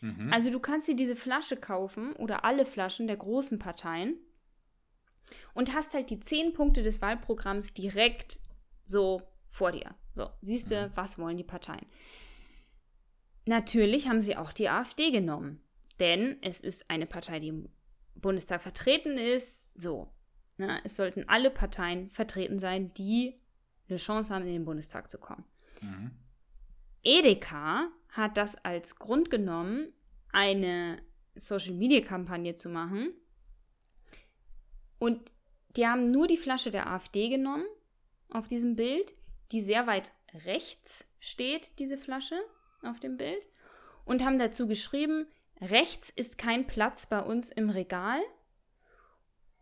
Mhm. 0.00 0.32
Also 0.32 0.50
du 0.50 0.60
kannst 0.60 0.88
dir 0.88 0.96
diese 0.96 1.16
Flasche 1.16 1.56
kaufen 1.56 2.12
oder 2.14 2.44
alle 2.44 2.66
Flaschen 2.66 3.06
der 3.06 3.16
großen 3.16 3.58
Parteien 3.58 4.16
und 5.54 5.74
hast 5.74 5.94
halt 5.94 6.10
die 6.10 6.20
zehn 6.20 6.52
Punkte 6.52 6.82
des 6.82 7.00
Wahlprogramms 7.00 7.74
direkt 7.74 8.38
so 8.86 9.22
vor 9.46 9.72
dir. 9.72 9.94
So, 10.14 10.30
siehst 10.42 10.70
du, 10.70 10.88
mhm. 10.88 10.92
was 10.94 11.18
wollen 11.18 11.36
die 11.36 11.44
Parteien? 11.44 11.86
Natürlich 13.46 14.08
haben 14.08 14.20
sie 14.20 14.36
auch 14.36 14.52
die 14.52 14.68
AfD 14.68 15.10
genommen, 15.10 15.62
denn 16.00 16.38
es 16.42 16.60
ist 16.60 16.90
eine 16.90 17.06
Partei, 17.06 17.38
die 17.38 17.48
im 17.48 17.68
Bundestag 18.14 18.62
vertreten 18.62 19.18
ist. 19.18 19.80
So, 19.80 20.08
na, 20.56 20.80
es 20.84 20.96
sollten 20.96 21.28
alle 21.28 21.50
Parteien 21.50 22.08
vertreten 22.08 22.58
sein, 22.58 22.92
die 22.94 23.38
eine 23.88 23.98
Chance 23.98 24.34
haben, 24.34 24.46
in 24.46 24.52
den 24.52 24.64
Bundestag 24.64 25.10
zu 25.10 25.18
kommen. 25.18 25.44
Mhm. 25.82 26.10
Edeka 27.02 27.88
hat 28.08 28.36
das 28.36 28.56
als 28.64 28.96
Grund 28.96 29.30
genommen, 29.30 29.92
eine 30.32 31.00
Social-Media-Kampagne 31.34 32.56
zu 32.56 32.68
machen. 32.68 33.12
Und 34.98 35.34
die 35.76 35.86
haben 35.86 36.10
nur 36.10 36.26
die 36.26 36.38
Flasche 36.38 36.70
der 36.70 36.90
AfD 36.90 37.28
genommen 37.28 37.66
auf 38.30 38.48
diesem 38.48 38.76
Bild, 38.76 39.14
die 39.52 39.60
sehr 39.60 39.86
weit 39.86 40.12
rechts 40.44 41.08
steht, 41.20 41.78
diese 41.78 41.98
Flasche 41.98 42.38
auf 42.82 42.98
dem 43.00 43.16
Bild, 43.16 43.46
und 44.04 44.24
haben 44.24 44.38
dazu 44.38 44.66
geschrieben, 44.66 45.26
rechts 45.60 46.10
ist 46.10 46.38
kein 46.38 46.66
Platz 46.66 47.06
bei 47.06 47.20
uns 47.20 47.50
im 47.50 47.70
Regal. 47.70 48.20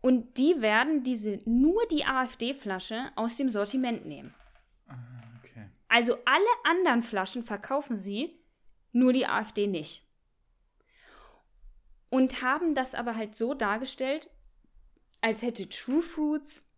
Und 0.05 0.37
die 0.37 0.61
werden 0.61 1.01
diese 1.01 1.39
nur 1.45 1.81
die 1.87 2.05
AfD-Flasche 2.05 3.11
aus 3.15 3.37
dem 3.37 3.49
Sortiment 3.49 4.05
nehmen. 4.05 4.35
Ah, 4.87 4.93
okay. 5.39 5.67
Also 5.87 6.19
alle 6.25 6.45
anderen 6.63 7.01
Flaschen 7.01 7.41
verkaufen 7.41 7.95
sie, 7.95 8.39
nur 8.91 9.13
die 9.13 9.25
AfD 9.25 9.65
nicht. 9.65 10.07
Und 12.11 12.43
haben 12.43 12.75
das 12.75 12.93
aber 12.93 13.15
halt 13.15 13.35
so 13.35 13.55
dargestellt, 13.55 14.29
als 15.21 15.41
hätte 15.41 15.67
True 15.69 16.03
Fruits 16.03 16.71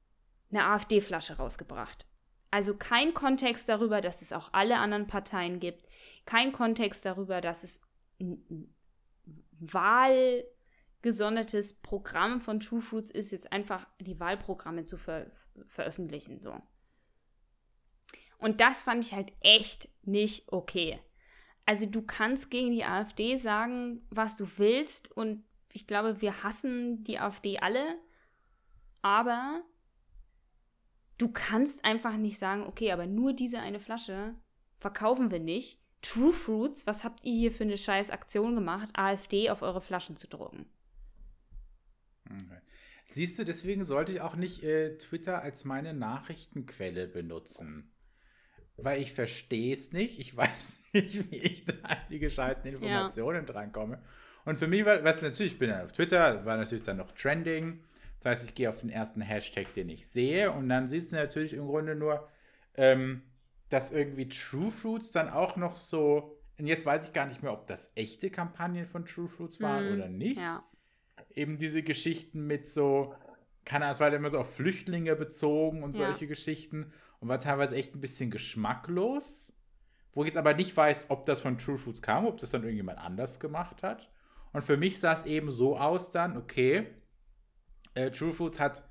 eine 0.49 0.63
AfD-Flasche 0.63 1.35
rausgebracht. 1.35 2.05
Also 2.49 2.77
kein 2.77 3.13
Kontext 3.13 3.67
darüber, 3.67 3.99
dass 3.99 4.21
es 4.21 4.31
auch 4.31 4.53
alle 4.53 4.77
anderen 4.77 5.07
Parteien 5.07 5.59
gibt. 5.59 5.85
Kein 6.23 6.53
Kontext 6.53 7.05
darüber, 7.05 7.41
dass 7.41 7.65
es 7.65 7.81
ein 8.21 8.73
wahlgesondertes 11.07 11.73
Programm 11.73 12.41
von 12.41 12.59
True 12.59 12.81
Fruits 12.81 13.09
ist, 13.09 13.31
jetzt 13.31 13.51
einfach 13.53 13.87
die 13.99 14.19
Wahlprogramme 14.19 14.83
zu 14.83 14.97
ver 14.97 15.31
veröffentlichen. 15.67 16.39
So. 16.39 16.55
Und 18.37 18.61
das 18.61 18.83
fand 18.83 19.03
ich 19.03 19.13
halt 19.13 19.33
echt 19.39 19.89
nicht 20.03 20.51
okay. 20.51 20.99
Also 21.65 21.87
du 21.87 22.03
kannst 22.03 22.51
gegen 22.51 22.71
die 22.71 22.83
AfD 22.83 23.37
sagen, 23.37 24.05
was 24.11 24.35
du 24.35 24.45
willst 24.57 25.11
und 25.17 25.43
ich 25.73 25.87
glaube, 25.87 26.21
wir 26.21 26.43
hassen 26.43 27.03
die 27.03 27.17
AfD 27.17 27.57
alle, 27.57 27.97
aber 29.01 29.63
du 31.17 31.31
kannst 31.31 31.83
einfach 31.83 32.15
nicht 32.17 32.37
sagen, 32.37 32.63
okay, 32.67 32.91
aber 32.91 33.07
nur 33.07 33.33
diese 33.33 33.59
eine 33.59 33.79
Flasche 33.79 34.35
verkaufen 34.77 35.31
wir 35.31 35.39
nicht. 35.39 35.79
True 36.03 36.33
Fruits, 36.33 36.85
was 36.85 37.03
habt 37.03 37.23
ihr 37.23 37.33
hier 37.33 37.51
für 37.51 37.63
eine 37.63 37.77
scheiß 37.77 38.11
Aktion 38.11 38.53
gemacht, 38.53 38.89
AfD 38.93 39.49
auf 39.49 39.63
eure 39.63 39.81
Flaschen 39.81 40.17
zu 40.17 40.27
drucken? 40.27 40.69
Okay. 42.29 42.61
Siehst 43.09 43.39
du, 43.39 43.45
deswegen 43.45 43.83
sollte 43.83 44.11
ich 44.11 44.21
auch 44.21 44.35
nicht 44.35 44.63
äh, 44.63 44.97
Twitter 44.97 45.41
als 45.41 45.65
meine 45.65 45.93
Nachrichtenquelle 45.93 47.07
benutzen 47.07 47.91
weil 48.77 49.01
ich 49.01 49.11
verstehe 49.11 49.73
es 49.73 49.91
nicht. 49.91 50.19
Ich 50.19 50.35
weiß 50.37 50.79
nicht, 50.93 51.31
wie 51.31 51.37
ich 51.37 51.65
da 51.65 51.73
an 51.83 51.97
die 52.09 52.19
gescheiten 52.19 52.67
Informationen 52.67 53.45
ja. 53.45 53.53
drankomme. 53.53 54.01
Und 54.45 54.57
für 54.57 54.67
mich 54.67 54.85
war, 54.85 54.97
du, 54.97 55.03
natürlich, 55.03 55.53
ich 55.53 55.59
bin 55.59 55.71
auf 55.71 55.91
Twitter, 55.91 56.35
das 56.35 56.45
war 56.45 56.55
natürlich 56.55 56.83
dann 56.83 56.97
noch 56.97 57.11
trending. 57.11 57.83
Das 58.19 58.31
heißt, 58.31 58.49
ich 58.49 58.55
gehe 58.55 58.69
auf 58.69 58.79
den 58.79 58.89
ersten 58.89 59.21
Hashtag, 59.21 59.73
den 59.73 59.89
ich 59.89 60.07
sehe, 60.07 60.51
und 60.51 60.69
dann 60.69 60.87
siehst 60.87 61.11
du 61.11 61.17
natürlich 61.17 61.53
im 61.53 61.67
Grunde 61.67 61.95
nur, 61.95 62.27
ähm, 62.75 63.23
dass 63.69 63.91
irgendwie 63.91 64.29
True 64.29 64.71
Fruits 64.71 65.11
dann 65.11 65.29
auch 65.29 65.57
noch 65.57 65.75
so, 65.75 66.39
und 66.57 66.65
jetzt 66.65 66.85
weiß 66.85 67.07
ich 67.07 67.13
gar 67.13 67.27
nicht 67.27 67.43
mehr, 67.43 67.51
ob 67.51 67.67
das 67.67 67.91
echte 67.95 68.29
Kampagnen 68.31 68.85
von 68.85 69.05
True 69.05 69.27
Fruits 69.27 69.61
waren 69.61 69.89
mhm. 69.89 69.95
oder 69.95 70.07
nicht. 70.07 70.37
Ja. 70.37 70.63
Eben 71.37 71.57
diese 71.57 71.83
Geschichten 71.83 72.47
mit 72.47 72.67
so, 72.67 73.13
keine 73.63 73.85
Ahnung, 73.85 73.91
es 73.93 73.99
war 73.99 74.11
immer 74.11 74.29
so 74.31 74.39
auf 74.39 74.55
Flüchtlinge 74.55 75.15
bezogen 75.15 75.83
und 75.83 75.95
ja. 75.95 76.07
solche 76.07 76.25
Geschichten 76.25 76.91
und 77.19 77.29
war 77.29 77.39
teilweise 77.39 77.75
echt 77.75 77.93
ein 77.93 78.01
bisschen 78.01 78.31
geschmacklos. 78.31 79.53
Wo 80.13 80.23
ich 80.23 80.29
jetzt 80.29 80.37
aber 80.37 80.55
nicht 80.55 80.75
weiß, 80.75 81.09
ob 81.09 81.27
das 81.27 81.41
von 81.41 81.59
True 81.59 81.77
Foods 81.77 82.01
kam, 82.01 82.25
ob 82.25 82.39
das 82.39 82.49
dann 82.49 82.63
irgendjemand 82.63 82.97
anders 82.97 83.39
gemacht 83.39 83.83
hat. 83.83 84.09
Und 84.51 84.63
für 84.63 84.77
mich 84.77 84.99
sah 84.99 85.13
es 85.13 85.25
eben 85.25 85.51
so 85.51 85.77
aus 85.77 86.09
dann, 86.09 86.37
okay, 86.37 86.87
äh, 87.93 88.09
True 88.09 88.33
Foods 88.33 88.59
hat 88.59 88.83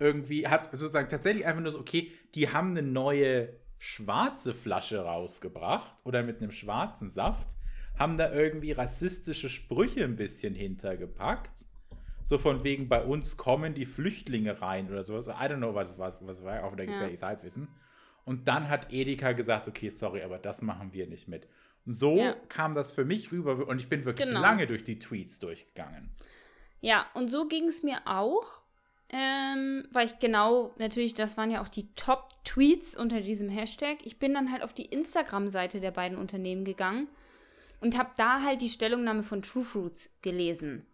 irgendwie, 0.00 0.48
hat 0.48 0.76
sozusagen 0.76 1.08
tatsächlich 1.08 1.46
einfach 1.46 1.62
nur 1.62 1.70
so, 1.70 1.78
okay, 1.78 2.10
die 2.34 2.48
haben 2.48 2.70
eine 2.70 2.82
neue 2.82 3.60
schwarze 3.78 4.54
Flasche 4.54 5.04
rausgebracht 5.04 6.04
oder 6.04 6.24
mit 6.24 6.42
einem 6.42 6.50
schwarzen 6.50 7.10
Saft, 7.10 7.56
haben 7.96 8.18
da 8.18 8.32
irgendwie 8.32 8.72
rassistische 8.72 9.48
Sprüche 9.48 10.02
ein 10.02 10.16
bisschen 10.16 10.56
hintergepackt 10.56 11.64
so 12.32 12.38
von 12.38 12.64
wegen, 12.64 12.88
bei 12.88 13.04
uns 13.04 13.36
kommen 13.36 13.74
die 13.74 13.84
Flüchtlinge 13.84 14.62
rein 14.62 14.88
oder 14.88 15.04
sowas. 15.04 15.26
I 15.26 15.32
don't 15.32 15.58
know, 15.58 15.74
was, 15.74 15.98
was, 15.98 16.26
was 16.26 16.42
war 16.42 16.64
auch 16.64 16.72
wieder 16.72 16.86
gefährliches 16.86 17.20
ja. 17.20 17.28
Halbwissen. 17.28 17.68
Und 18.24 18.48
dann 18.48 18.70
hat 18.70 18.90
Edeka 18.90 19.32
gesagt, 19.32 19.68
okay, 19.68 19.90
sorry, 19.90 20.22
aber 20.22 20.38
das 20.38 20.62
machen 20.62 20.94
wir 20.94 21.06
nicht 21.06 21.28
mit. 21.28 21.46
So 21.84 22.16
ja. 22.16 22.34
kam 22.48 22.72
das 22.74 22.94
für 22.94 23.04
mich 23.04 23.32
rüber 23.32 23.68
und 23.68 23.78
ich 23.78 23.90
bin 23.90 24.06
wirklich 24.06 24.26
genau. 24.26 24.40
lange 24.40 24.66
durch 24.66 24.82
die 24.82 24.98
Tweets 24.98 25.40
durchgegangen. 25.40 26.08
Ja, 26.80 27.04
und 27.12 27.30
so 27.30 27.48
ging 27.48 27.68
es 27.68 27.82
mir 27.82 27.98
auch, 28.06 28.62
ähm, 29.10 29.86
weil 29.92 30.06
ich 30.06 30.18
genau, 30.18 30.72
natürlich, 30.78 31.12
das 31.12 31.36
waren 31.36 31.50
ja 31.50 31.60
auch 31.60 31.68
die 31.68 31.92
Top-Tweets 31.96 32.96
unter 32.96 33.20
diesem 33.20 33.50
Hashtag. 33.50 33.98
Ich 34.06 34.18
bin 34.18 34.32
dann 34.32 34.50
halt 34.50 34.62
auf 34.62 34.72
die 34.72 34.86
Instagram-Seite 34.86 35.80
der 35.80 35.90
beiden 35.90 36.16
Unternehmen 36.16 36.64
gegangen 36.64 37.08
und 37.82 37.98
habe 37.98 38.12
da 38.16 38.40
halt 38.40 38.62
die 38.62 38.70
Stellungnahme 38.70 39.22
von 39.22 39.42
True 39.42 39.64
Fruits 39.64 40.16
gelesen. 40.22 40.86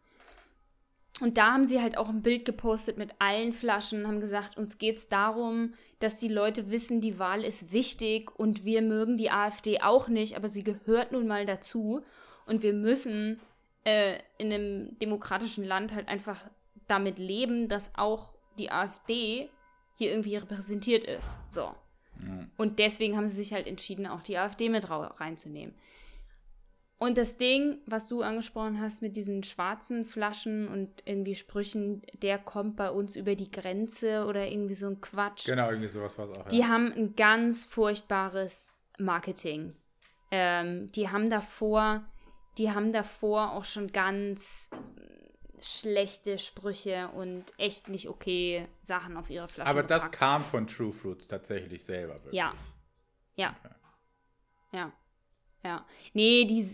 Und 1.20 1.36
da 1.36 1.52
haben 1.52 1.64
sie 1.64 1.80
halt 1.82 1.98
auch 1.98 2.08
ein 2.08 2.22
Bild 2.22 2.44
gepostet 2.44 2.96
mit 2.96 3.10
allen 3.18 3.52
Flaschen, 3.52 4.06
haben 4.06 4.20
gesagt, 4.20 4.56
uns 4.56 4.78
geht 4.78 4.96
es 4.96 5.08
darum, 5.08 5.74
dass 5.98 6.16
die 6.16 6.28
Leute 6.28 6.70
wissen, 6.70 7.00
die 7.00 7.18
Wahl 7.18 7.42
ist 7.42 7.72
wichtig 7.72 8.30
und 8.38 8.64
wir 8.64 8.82
mögen 8.82 9.16
die 9.16 9.30
AfD 9.30 9.80
auch 9.80 10.08
nicht, 10.08 10.36
aber 10.36 10.48
sie 10.48 10.62
gehört 10.62 11.10
nun 11.10 11.26
mal 11.26 11.44
dazu. 11.44 12.02
Und 12.46 12.62
wir 12.62 12.72
müssen 12.72 13.40
äh, 13.84 14.18
in 14.38 14.52
einem 14.52 14.98
demokratischen 15.00 15.64
Land 15.64 15.92
halt 15.92 16.08
einfach 16.08 16.50
damit 16.86 17.18
leben, 17.18 17.68
dass 17.68 17.96
auch 17.96 18.32
die 18.58 18.70
AfD 18.70 19.50
hier 19.96 20.10
irgendwie 20.10 20.36
repräsentiert 20.36 21.04
ist. 21.04 21.36
So. 21.50 21.74
Und 22.56 22.78
deswegen 22.78 23.16
haben 23.16 23.28
sie 23.28 23.36
sich 23.36 23.52
halt 23.52 23.66
entschieden, 23.66 24.06
auch 24.06 24.22
die 24.22 24.38
AfD 24.38 24.68
mit 24.68 24.88
reinzunehmen. 24.90 25.74
Und 26.98 27.16
das 27.16 27.36
Ding, 27.36 27.78
was 27.86 28.08
du 28.08 28.22
angesprochen 28.22 28.80
hast 28.80 29.02
mit 29.02 29.14
diesen 29.16 29.44
schwarzen 29.44 30.04
Flaschen 30.04 30.66
und 30.66 30.90
irgendwie 31.04 31.36
Sprüchen, 31.36 32.02
der 32.22 32.38
kommt 32.38 32.74
bei 32.74 32.90
uns 32.90 33.14
über 33.14 33.36
die 33.36 33.52
Grenze 33.52 34.26
oder 34.26 34.48
irgendwie 34.48 34.74
so 34.74 34.88
ein 34.88 35.00
Quatsch. 35.00 35.46
Genau, 35.46 35.68
irgendwie 35.68 35.86
sowas 35.86 36.18
war 36.18 36.28
es 36.28 36.36
auch. 36.36 36.48
Die 36.48 36.64
haben 36.64 36.92
ein 36.92 37.14
ganz 37.14 37.64
furchtbares 37.64 38.74
Marketing. 38.98 39.76
Ähm, 40.32 40.90
die 40.90 41.08
haben 41.08 41.30
davor, 41.30 42.04
die 42.58 42.72
haben 42.72 42.92
davor 42.92 43.52
auch 43.52 43.64
schon 43.64 43.92
ganz 43.92 44.70
schlechte 45.60 46.38
Sprüche 46.38 47.08
und 47.14 47.44
echt 47.58 47.88
nicht 47.88 48.08
okay 48.08 48.66
Sachen 48.82 49.16
auf 49.16 49.30
ihre 49.30 49.46
Flaschen. 49.46 49.70
Aber 49.70 49.82
gepackt. 49.82 50.02
das 50.02 50.10
kam 50.10 50.42
von 50.42 50.66
True 50.66 50.92
Fruits 50.92 51.28
tatsächlich 51.28 51.84
selber. 51.84 52.14
Wirklich. 52.14 52.34
Ja. 52.34 52.54
Ja. 53.36 53.54
Okay. 53.60 53.74
Ja. 54.72 54.92
Ja. 55.64 55.86
Nee, 56.12 56.44
die, 56.44 56.66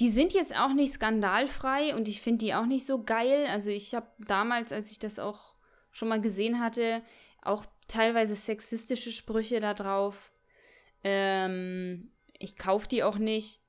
die 0.00 0.08
sind 0.08 0.34
jetzt 0.34 0.56
auch 0.56 0.72
nicht 0.72 0.92
skandalfrei 0.92 1.94
und 1.94 2.08
ich 2.08 2.20
finde 2.20 2.44
die 2.44 2.54
auch 2.54 2.66
nicht 2.66 2.84
so 2.84 3.02
geil. 3.02 3.46
Also 3.48 3.70
ich 3.70 3.94
habe 3.94 4.06
damals, 4.18 4.72
als 4.72 4.90
ich 4.90 4.98
das 4.98 5.18
auch 5.18 5.54
schon 5.90 6.08
mal 6.08 6.20
gesehen 6.20 6.60
hatte, 6.60 7.02
auch 7.42 7.64
teilweise 7.88 8.34
sexistische 8.34 9.12
Sprüche 9.12 9.60
da 9.60 9.74
drauf. 9.74 10.32
Ähm, 11.04 12.10
ich 12.38 12.56
kaufe 12.56 12.88
die 12.88 13.02
auch 13.02 13.18
nicht, 13.18 13.60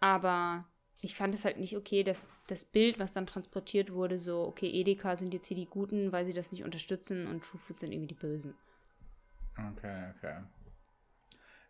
aber 0.00 0.66
ich 1.00 1.14
fand 1.14 1.34
es 1.34 1.44
halt 1.44 1.58
nicht 1.58 1.76
okay, 1.76 2.02
dass 2.02 2.28
das 2.46 2.64
Bild, 2.64 2.98
was 2.98 3.12
dann 3.12 3.26
transportiert 3.26 3.92
wurde, 3.92 4.18
so, 4.18 4.42
okay, 4.46 4.70
Edeka 4.70 5.16
sind 5.16 5.34
jetzt 5.34 5.46
hier 5.46 5.56
die 5.56 5.66
Guten, 5.66 6.12
weil 6.12 6.24
sie 6.24 6.32
das 6.32 6.50
nicht 6.52 6.64
unterstützen 6.64 7.26
und 7.26 7.44
True 7.44 7.60
Food 7.60 7.78
sind 7.78 7.92
irgendwie 7.92 8.08
die 8.08 8.14
Bösen. 8.14 8.54
Okay, 9.72 10.12
okay. 10.16 10.38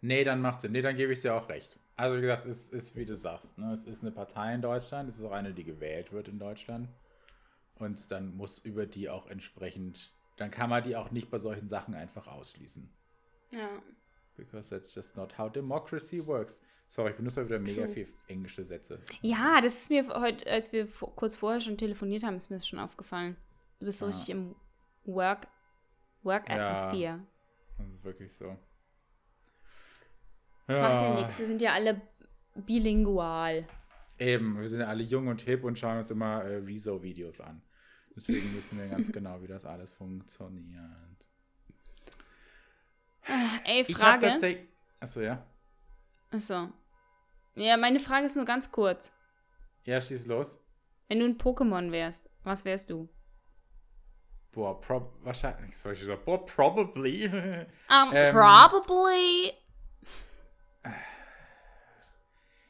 Nee, 0.00 0.24
dann 0.24 0.40
macht 0.40 0.60
Sinn. 0.60 0.72
Nee, 0.72 0.82
dann 0.82 0.96
gebe 0.96 1.12
ich 1.12 1.20
dir 1.20 1.34
auch 1.34 1.48
recht. 1.48 1.78
Also 1.96 2.16
wie 2.16 2.20
gesagt, 2.20 2.46
es 2.46 2.70
ist, 2.70 2.94
wie 2.94 3.04
du 3.04 3.16
sagst, 3.16 3.58
ne? 3.58 3.72
es 3.72 3.84
ist 3.84 4.02
eine 4.02 4.12
Partei 4.12 4.54
in 4.54 4.62
Deutschland, 4.62 5.08
es 5.08 5.18
ist 5.18 5.24
auch 5.24 5.32
eine, 5.32 5.52
die 5.52 5.64
gewählt 5.64 6.12
wird 6.12 6.28
in 6.28 6.38
Deutschland. 6.38 6.88
Und 7.74 8.10
dann 8.12 8.36
muss 8.36 8.60
über 8.60 8.86
die 8.86 9.08
auch 9.08 9.26
entsprechend, 9.26 10.12
dann 10.36 10.50
kann 10.52 10.70
man 10.70 10.82
die 10.84 10.94
auch 10.94 11.10
nicht 11.10 11.30
bei 11.30 11.38
solchen 11.40 11.68
Sachen 11.68 11.94
einfach 11.94 12.28
ausschließen. 12.28 12.88
Ja. 13.52 13.68
Because 14.36 14.70
that's 14.70 14.94
just 14.94 15.16
not 15.16 15.36
how 15.36 15.50
democracy 15.50 16.24
works. 16.24 16.62
Sorry, 16.86 17.10
ich 17.10 17.16
benutze 17.16 17.44
wieder 17.44 17.58
mega 17.58 17.82
True. 17.84 17.92
viel 17.94 18.08
englische 18.28 18.64
Sätze. 18.64 19.00
Ja, 19.20 19.60
das 19.60 19.74
ist 19.74 19.90
mir 19.90 20.06
heute, 20.20 20.48
als 20.48 20.70
wir 20.72 20.86
kurz 20.86 21.34
vorher 21.34 21.60
schon 21.60 21.76
telefoniert 21.76 22.22
haben, 22.22 22.36
ist 22.36 22.48
mir 22.48 22.56
das 22.56 22.68
schon 22.68 22.78
aufgefallen. 22.78 23.36
Du 23.80 23.86
bist 23.86 23.98
so 23.98 24.06
Ah. 24.06 24.10
richtig 24.10 24.30
im 24.30 24.54
Work, 25.04 25.48
Work 26.22 26.48
Ja. 26.48 26.70
Atmosphere. 26.70 27.20
Das 27.78 27.88
ist 27.88 28.04
wirklich 28.04 28.32
so. 28.32 28.56
Macht 30.68 31.02
ja 31.02 31.14
nichts, 31.14 31.38
wir 31.38 31.46
sind 31.46 31.62
ja 31.62 31.72
alle 31.72 32.00
bilingual. 32.54 33.66
Eben, 34.18 34.60
wir 34.60 34.68
sind 34.68 34.80
ja 34.80 34.86
alle 34.88 35.02
jung 35.02 35.28
und 35.28 35.40
hip 35.42 35.64
und 35.64 35.78
schauen 35.78 35.98
uns 35.98 36.10
immer 36.10 36.42
äh, 36.44 36.56
Rezo-Videos 36.56 37.40
an. 37.40 37.62
Deswegen 38.16 38.54
wissen 38.56 38.78
wir 38.78 38.88
ganz 38.88 39.10
genau, 39.12 39.40
wie 39.42 39.46
das 39.46 39.64
alles 39.64 39.92
funktioniert. 39.92 40.82
Ey, 43.64 43.82
Ich 43.82 43.94
habe 43.94 43.94
Frage. 43.94 44.26
tatsächlich. 44.26 44.68
Achso, 45.00 45.20
ja. 45.20 45.44
Achso. 46.30 46.68
Ja, 47.54 47.76
meine 47.76 48.00
Frage 48.00 48.26
ist 48.26 48.36
nur 48.36 48.44
ganz 48.44 48.70
kurz. 48.72 49.12
Ja, 49.84 50.00
schieß 50.00 50.26
los. 50.26 50.58
Wenn 51.08 51.20
du 51.20 51.26
ein 51.26 51.38
Pokémon 51.38 51.90
wärst, 51.92 52.28
was 52.44 52.64
wärst 52.64 52.90
du? 52.90 53.08
Boah, 54.52 54.80
prob 54.80 55.12
wahrscheinlich. 55.22 55.76
Soll 55.76 55.92
ich 55.92 56.04
sagen? 56.04 56.20
Boah, 56.24 56.44
probably. 56.44 57.26
Um, 57.90 58.10
Ähm. 58.12 58.32
probably. 58.34 59.52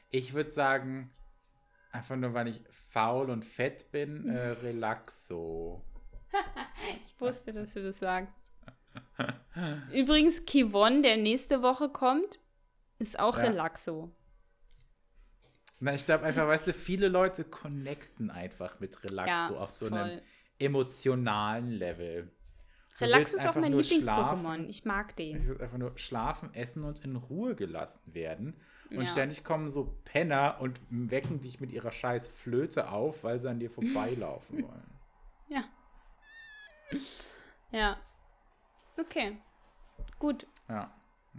Ich 0.09 0.33
würde 0.33 0.51
sagen, 0.51 1.11
einfach 1.91 2.15
nur, 2.15 2.33
weil 2.33 2.47
ich 2.47 2.61
faul 2.69 3.29
und 3.29 3.45
fett 3.45 3.91
bin, 3.91 4.27
äh, 4.29 4.49
Relaxo. 4.63 5.83
Ich 7.03 7.19
wusste, 7.19 7.51
dass 7.51 7.73
du 7.73 7.83
das 7.83 7.99
sagst. 7.99 8.35
Übrigens, 9.93 10.45
Kivon, 10.45 11.03
der 11.03 11.17
nächste 11.17 11.61
Woche 11.61 11.89
kommt, 11.89 12.39
ist 12.97 13.19
auch 13.19 13.37
Ja. 13.37 13.43
Relaxo. 13.43 14.15
Na, 15.79 15.93
ich 15.93 16.05
glaube 16.05 16.25
einfach, 16.25 16.45
weißt 16.47 16.67
du, 16.67 16.73
viele 16.73 17.07
Leute 17.07 17.45
connecten 17.45 18.29
einfach 18.31 18.79
mit 18.79 19.01
Relaxo 19.03 19.53
Ja, 19.53 19.59
auf 19.59 19.71
so 19.71 19.87
voll. 19.87 19.97
einem 19.97 20.21
emotionalen 20.57 21.67
Level. 21.71 22.31
Relaxo 23.01 23.35
ist 23.37 23.47
auch 23.47 23.55
mein 23.55 23.73
Lieblings-Pokémon. 23.73 24.67
Ich 24.67 24.85
mag 24.85 25.15
den. 25.15 25.37
Ich 25.37 25.47
will 25.47 25.61
einfach 25.61 25.77
nur 25.77 25.97
schlafen, 25.97 26.53
essen 26.53 26.83
und 26.83 27.03
in 27.03 27.15
Ruhe 27.15 27.55
gelassen 27.55 28.01
werden. 28.13 28.55
Und 28.89 29.01
Ja. 29.01 29.05
ständig 29.07 29.43
kommen 29.43 29.69
so 29.69 29.97
Penner 30.03 30.57
und 30.59 30.79
wecken 30.89 31.39
dich 31.41 31.59
mit 31.59 31.71
ihrer 31.71 31.91
scheiß 31.91 32.27
Flöte 32.27 32.89
auf, 32.89 33.23
weil 33.23 33.39
sie 33.39 33.49
an 33.49 33.59
dir 33.59 33.69
vorbeilaufen 33.69 34.63
wollen. 34.63 34.99
Ja. 35.47 35.63
Ja. 37.71 37.97
Okay. 38.97 39.37
Gut. 40.17 40.47
Ja, 40.67 40.93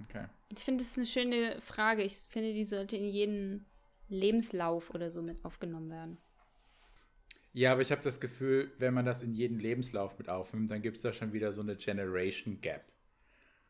okay. 0.05 0.27
Ich 0.49 0.61
finde, 0.61 0.83
das 0.83 0.91
ist 0.93 0.97
eine 0.99 1.07
schöne 1.07 1.61
Frage. 1.61 2.03
Ich 2.03 2.15
finde, 2.15 2.53
die 2.53 2.65
sollte 2.65 2.97
in 2.97 3.09
jeden 3.09 3.67
Lebenslauf 4.09 4.91
oder 4.91 5.11
so 5.11 5.23
mit 5.23 5.45
aufgenommen 5.45 5.91
werden. 5.91 6.19
Ja, 7.53 7.72
aber 7.72 7.82
ich 7.82 7.90
habe 7.90 8.03
das 8.03 8.20
Gefühl, 8.20 8.70
wenn 8.78 8.94
man 8.94 9.05
das 9.05 9.22
in 9.22 9.32
jeden 9.32 9.59
Lebenslauf 9.59 10.18
mit 10.18 10.28
aufnimmt, 10.28 10.70
dann 10.70 10.82
gibt 10.82 10.96
es 10.96 11.03
da 11.03 11.12
schon 11.12 11.32
wieder 11.32 11.53
so 11.53 11.62
eine 11.62 11.74
Generation 11.76 12.61
Gap. 12.61 12.84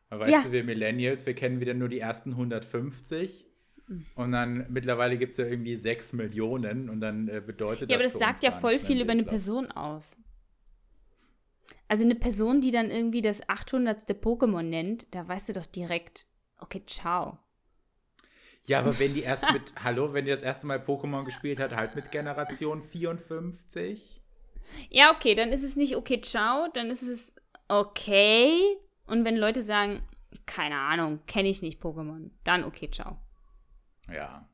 Weißt 0.09 0.29
Ja. 0.29 0.41
du, 0.43 0.51
wir 0.51 0.63
Millennials, 0.63 1.25
wir 1.25 1.33
kennen 1.33 1.59
wieder 1.61 1.73
nur 1.73 1.87
die 1.89 1.99
ersten 1.99 2.31
150 2.31 3.47
und 4.15 4.31
dann 4.31 4.65
mittlerweile 4.69 5.17
gibt 5.17 5.31
es 5.31 5.37
ja 5.37 5.45
irgendwie 5.45 5.75
6 5.77 6.13
Millionen 6.13 6.89
und 6.89 7.01
dann 7.01 7.27
äh, 7.27 7.41
bedeutet 7.45 7.89
Ja, 7.89 7.97
aber 7.97 8.03
das 8.03 8.13
das 8.13 8.19
sagt 8.19 8.43
ja 8.43 8.51
voll 8.51 8.77
viel 8.77 9.01
über 9.01 9.11
eine. 9.11 9.23
Person 9.23 9.71
aus. 9.71 10.17
Also 11.87 12.05
eine 12.05 12.15
Person, 12.15 12.61
die 12.61 12.71
dann 12.71 12.89
irgendwie 12.89 13.21
das 13.21 13.47
800. 13.49 14.01
Pokémon 14.21 14.63
nennt, 14.63 15.07
da 15.13 15.27
weißt 15.27 15.49
du 15.49 15.53
doch 15.53 15.65
direkt, 15.65 16.25
okay, 16.57 16.83
ciao. 16.85 17.39
Ja, 18.65 18.79
aber 18.79 18.97
wenn 18.99 19.13
die 19.13 19.23
erst 19.23 19.51
mit, 19.51 19.73
hallo, 19.83 20.13
wenn 20.13 20.25
die 20.25 20.31
das 20.31 20.43
erste 20.43 20.67
Mal 20.67 20.79
Pokémon 20.79 21.25
gespielt 21.25 21.59
hat, 21.59 21.75
halt 21.75 21.95
mit 21.95 22.11
Generation 22.11 22.83
54. 22.83 24.21
Ja, 24.89 25.13
okay, 25.13 25.35
dann 25.35 25.49
ist 25.49 25.63
es 25.63 25.75
nicht 25.75 25.95
okay, 25.95 26.21
ciao, 26.21 26.67
dann 26.73 26.91
ist 26.91 27.03
es 27.03 27.35
okay. 27.67 28.77
Und 29.07 29.25
wenn 29.25 29.35
Leute 29.35 29.61
sagen, 29.61 30.03
keine 30.45 30.75
Ahnung, 30.75 31.19
kenne 31.25 31.49
ich 31.49 31.61
nicht 31.61 31.81
Pokémon, 31.81 32.29
dann 32.43 32.63
okay, 32.63 32.89
ciao. 32.91 33.17
Ja. 34.11 34.47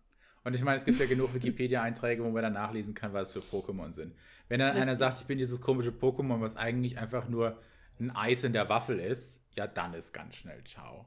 Und 0.44 0.56
ich 0.56 0.64
meine, 0.64 0.78
es 0.78 0.86
gibt 0.86 1.00
ja 1.00 1.06
genug 1.06 1.34
Wikipedia-Einträge, 1.34 2.24
wo 2.24 2.30
man 2.30 2.42
dann 2.42 2.54
nachlesen 2.54 2.94
kann, 2.94 3.12
was 3.12 3.34
für 3.34 3.40
Pokémon 3.40 3.92
sind. 3.94 4.16
Wenn 4.48 4.60
dann 4.60 4.70
einer 4.70 4.80
Richtig. 4.80 4.98
sagt, 4.98 5.22
ich 5.22 5.28
bin 5.28 5.38
dieses 5.38 5.60
komische 5.60 5.90
Pokémon, 5.90 6.40
was 6.40 6.56
eigentlich 6.56 6.98
einfach 6.98 7.28
nur 7.28 7.60
ein 8.00 8.16
Eis 8.16 8.46
in 8.46 8.54
der 8.54 8.70
Waffel 8.70 9.00
ist, 9.00 9.42
ja, 9.56 9.68
dann 9.68 9.94
ist 9.94 10.14
ganz 10.14 10.36
schnell 10.36 10.64
ciao. 10.64 11.06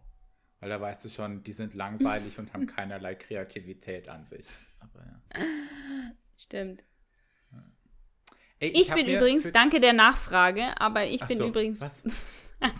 Weil 0.61 0.69
da 0.69 0.81
weißt 0.81 1.05
du 1.05 1.09
schon, 1.09 1.43
die 1.43 1.53
sind 1.53 1.75
langweilig 1.75 2.39
und 2.39 2.53
haben 2.53 2.67
keinerlei 2.77 3.15
Kreativität 3.15 4.09
an 4.09 4.25
sich. 4.25 4.47
Aber 4.79 5.05
ja. 5.05 5.21
Stimmt. 6.37 6.85
Ey, 8.61 8.71
Ich, 8.75 8.91
hab 8.91 8.99
bin 8.99 9.07
übrigens, 9.07 9.51
danke 9.53 9.81
der 9.81 9.95
Nachfrage, 9.95 10.79
aber 10.79 11.07
ich 11.07 11.23
Ach 11.23 11.29
bin 11.29 11.39
so, 11.39 11.49
übrigens, 11.49 11.81
Was? 11.81 12.05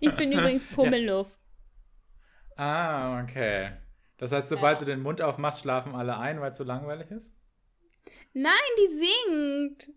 ich 0.00 0.12
bin 0.16 0.32
übrigens 0.32 0.64
Pummeluff. 0.64 1.28
Ah, 2.56 3.22
okay. 3.22 3.76
Das 4.16 4.32
heißt, 4.32 4.48
sobald 4.48 4.80
du 4.80 4.84
den 4.84 5.02
Mund 5.02 5.22
aufmachst, 5.22 5.60
schlafen 5.60 5.94
alle 5.94 6.18
ein, 6.18 6.40
weil 6.40 6.50
es 6.50 6.56
so 6.56 6.64
langweilig 6.64 7.10
ist? 7.12 7.32
Nein, 8.32 8.52
die 8.78 8.88
singt. 8.88 9.90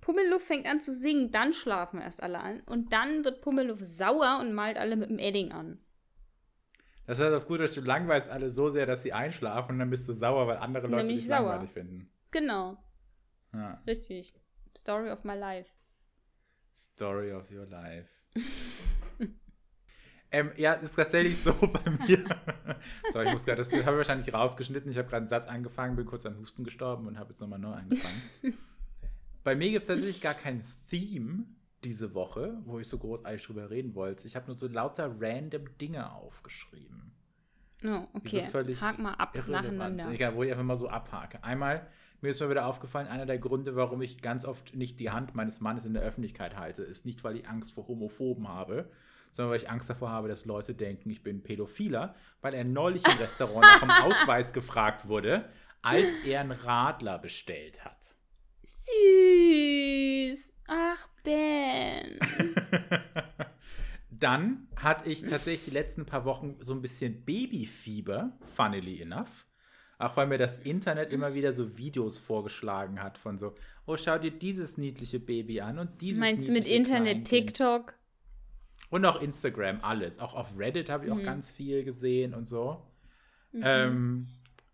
Pummeluff 0.00 0.42
fängt 0.44 0.66
an 0.66 0.80
zu 0.80 0.92
singen, 0.94 1.30
dann 1.32 1.52
schlafen 1.52 2.00
erst 2.00 2.22
alle 2.22 2.38
an. 2.40 2.60
Und 2.66 2.92
dann 2.92 3.24
wird 3.24 3.40
Pummeluff 3.42 3.80
sauer 3.82 4.38
und 4.40 4.52
malt 4.52 4.76
alle 4.78 4.96
mit 4.96 5.10
dem 5.10 5.18
Edding 5.18 5.52
an. 5.52 5.78
Das 7.06 7.20
heißt 7.20 7.32
auf 7.34 7.46
gut 7.46 7.60
Deutsch, 7.60 7.74
du 7.74 7.80
langweilst 7.80 8.28
alle 8.28 8.50
so 8.50 8.68
sehr, 8.68 8.84
dass 8.86 9.02
sie 9.02 9.12
einschlafen 9.14 9.72
und 9.72 9.78
dann 9.78 9.90
bist 9.90 10.06
du 10.08 10.12
sauer, 10.12 10.46
weil 10.46 10.58
andere 10.58 10.86
Leute 10.88 11.06
dich 11.06 11.16
ich 11.16 11.26
sauer. 11.26 11.40
langweilig 11.50 11.70
finden. 11.70 12.10
Genau, 12.30 12.76
Ja. 13.54 13.82
richtig. 13.86 14.34
Story 14.76 15.10
of 15.10 15.24
my 15.24 15.34
life. 15.34 15.70
Story 16.74 17.32
of 17.32 17.50
your 17.50 17.64
life. 17.66 18.08
ähm, 20.30 20.52
ja, 20.56 20.74
ist 20.74 20.94
tatsächlich 20.96 21.38
so 21.42 21.52
bei 21.66 21.90
mir. 21.90 22.24
so, 23.12 23.20
ich 23.22 23.32
muss 23.32 23.44
gerade, 23.46 23.56
das 23.56 23.72
habe 23.72 23.80
ich 23.80 23.86
wahrscheinlich 23.86 24.32
rausgeschnitten. 24.34 24.90
Ich 24.90 24.98
habe 24.98 25.08
gerade 25.08 25.22
einen 25.22 25.28
Satz 25.28 25.46
angefangen, 25.46 25.96
bin 25.96 26.04
kurz 26.04 26.26
an 26.26 26.36
Husten 26.38 26.62
gestorben 26.64 27.06
und 27.06 27.18
habe 27.18 27.30
jetzt 27.30 27.40
nochmal 27.40 27.58
neu 27.58 27.72
angefangen. 27.72 28.22
bei 29.44 29.54
mir 29.54 29.70
gibt 29.70 29.82
es 29.82 29.88
tatsächlich 29.88 30.20
gar 30.20 30.34
kein 30.34 30.62
Theme 30.90 31.44
diese 31.84 32.14
Woche, 32.14 32.58
wo 32.64 32.78
ich 32.78 32.88
so 32.88 32.98
großartig 32.98 33.44
drüber 33.44 33.70
reden 33.70 33.94
wollte. 33.94 34.26
Ich 34.26 34.36
habe 34.36 34.46
nur 34.46 34.56
so 34.56 34.66
lauter 34.66 35.14
random 35.20 35.78
Dinge 35.78 36.12
aufgeschrieben. 36.12 37.12
Oh, 37.84 38.08
okay. 38.12 38.42
so 38.44 38.50
völlig 38.50 38.80
Hak 38.80 38.98
mal 38.98 39.14
ab 39.14 39.36
nacheinander. 39.46 40.10
Egal, 40.10 40.34
wo 40.34 40.42
ich 40.42 40.50
einfach 40.50 40.64
mal 40.64 40.76
so 40.76 40.88
abhake. 40.88 41.42
Einmal, 41.44 41.86
mir 42.20 42.30
ist 42.30 42.40
mal 42.40 42.50
wieder 42.50 42.66
aufgefallen, 42.66 43.06
einer 43.06 43.26
der 43.26 43.38
Gründe, 43.38 43.76
warum 43.76 44.02
ich 44.02 44.20
ganz 44.20 44.44
oft 44.44 44.74
nicht 44.74 44.98
die 44.98 45.10
Hand 45.10 45.36
meines 45.36 45.60
Mannes 45.60 45.84
in 45.84 45.94
der 45.94 46.02
Öffentlichkeit 46.02 46.56
halte, 46.56 46.82
ist 46.82 47.06
nicht, 47.06 47.22
weil 47.22 47.36
ich 47.36 47.48
Angst 47.48 47.72
vor 47.72 47.86
Homophoben 47.86 48.48
habe, 48.48 48.90
sondern 49.30 49.52
weil 49.52 49.58
ich 49.58 49.70
Angst 49.70 49.88
davor 49.88 50.10
habe, 50.10 50.26
dass 50.26 50.44
Leute 50.44 50.74
denken, 50.74 51.10
ich 51.10 51.22
bin 51.22 51.44
Pädophiler, 51.44 52.16
weil 52.40 52.54
er 52.54 52.64
neulich 52.64 53.04
im 53.04 53.12
Restaurant 53.20 53.62
nach 53.62 53.80
dem 53.80 53.90
Ausweis 53.90 54.52
gefragt 54.52 55.06
wurde, 55.06 55.48
als 55.80 56.18
er 56.20 56.40
einen 56.40 56.50
Radler 56.50 57.18
bestellt 57.18 57.84
hat. 57.84 58.17
Süß. 58.68 60.56
Ach, 60.66 61.08
Ben. 61.24 62.18
Dann 64.10 64.66
hatte 64.76 65.08
ich 65.08 65.22
tatsächlich 65.22 65.64
die 65.66 65.70
letzten 65.70 66.04
paar 66.06 66.24
Wochen 66.24 66.56
so 66.60 66.74
ein 66.74 66.82
bisschen 66.82 67.24
Babyfieber, 67.24 68.36
funnily 68.56 69.00
enough. 69.00 69.46
Auch 69.98 70.16
weil 70.16 70.26
mir 70.26 70.38
das 70.38 70.58
Internet 70.60 71.12
immer 71.12 71.34
wieder 71.34 71.52
so 71.52 71.76
Videos 71.76 72.18
vorgeschlagen 72.18 73.02
hat 73.02 73.18
von 73.18 73.38
so, 73.38 73.54
oh, 73.86 73.96
schau 73.96 74.18
dir 74.18 74.30
dieses 74.30 74.76
niedliche 74.78 75.18
Baby 75.18 75.60
an 75.60 75.78
und 75.78 76.00
dieses 76.00 76.20
Meinst 76.20 76.46
du 76.48 76.52
mit 76.52 76.66
Internet. 76.68 77.24
TikTok? 77.26 77.94
Und 78.90 79.04
auch 79.04 79.20
Instagram, 79.20 79.80
alles. 79.82 80.18
Auch 80.18 80.34
auf 80.34 80.56
Reddit 80.58 80.88
habe 80.88 81.06
ich 81.06 81.12
Mhm. 81.12 81.18
auch 81.20 81.24
ganz 81.24 81.50
viel 81.50 81.84
gesehen 81.84 82.34
und 82.34 82.46
so. 82.46 82.82
Ähm, 83.54 84.28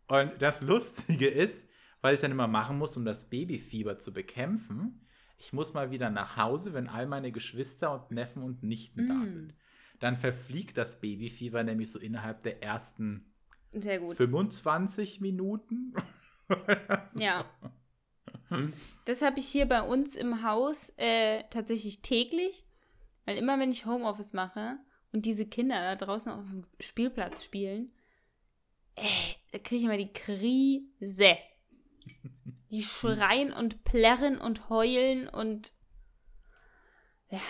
und 0.08 0.32
das 0.40 0.60
Lustige 0.62 1.28
ist, 1.28 1.66
weil 2.04 2.12
ich 2.14 2.20
dann 2.20 2.32
immer 2.32 2.46
machen 2.48 2.76
muss, 2.76 2.98
um 2.98 3.06
das 3.06 3.30
Babyfieber 3.30 3.98
zu 3.98 4.12
bekämpfen, 4.12 5.00
ich 5.38 5.54
muss 5.54 5.72
mal 5.72 5.90
wieder 5.90 6.10
nach 6.10 6.36
Hause, 6.36 6.74
wenn 6.74 6.86
all 6.86 7.06
meine 7.06 7.32
Geschwister 7.32 7.92
und 7.94 8.10
Neffen 8.10 8.42
und 8.42 8.62
Nichten 8.62 9.08
da 9.08 9.14
Mm. 9.14 9.26
sind. 9.26 9.54
Dann 10.00 10.16
verfliegt 10.18 10.76
das 10.76 11.00
Babyfieber 11.00 11.62
nämlich 11.64 11.90
so 11.90 11.98
innerhalb 11.98 12.42
der 12.42 12.62
ersten 12.62 13.32
Sehr 13.72 14.00
gut. 14.00 14.16
25 14.16 15.20
Minuten. 15.22 15.94
Ja. 17.16 17.46
Das 19.06 19.22
habe 19.22 19.38
ich 19.38 19.46
hier 19.46 19.64
bei 19.66 19.80
uns 19.80 20.14
im 20.14 20.42
Haus 20.44 20.92
äh, 20.98 21.44
tatsächlich 21.48 22.02
täglich, 22.02 22.66
weil 23.24 23.38
immer 23.38 23.58
wenn 23.58 23.70
ich 23.70 23.86
Homeoffice 23.86 24.34
mache 24.34 24.76
und 25.12 25.24
diese 25.24 25.46
Kinder 25.46 25.76
da 25.80 25.96
draußen 26.04 26.30
auf 26.30 26.44
dem 26.44 26.66
Spielplatz 26.80 27.44
spielen, 27.44 27.92
äh, 28.96 29.04
da 29.52 29.58
kriege 29.58 29.76
ich 29.76 29.84
immer 29.84 29.96
die 29.96 30.12
Krise. 30.12 31.38
Die 32.70 32.82
schreien 32.82 33.52
und 33.52 33.84
plärren 33.84 34.38
und 34.38 34.68
heulen 34.68 35.28
und 35.28 35.72
ja, 37.30 37.40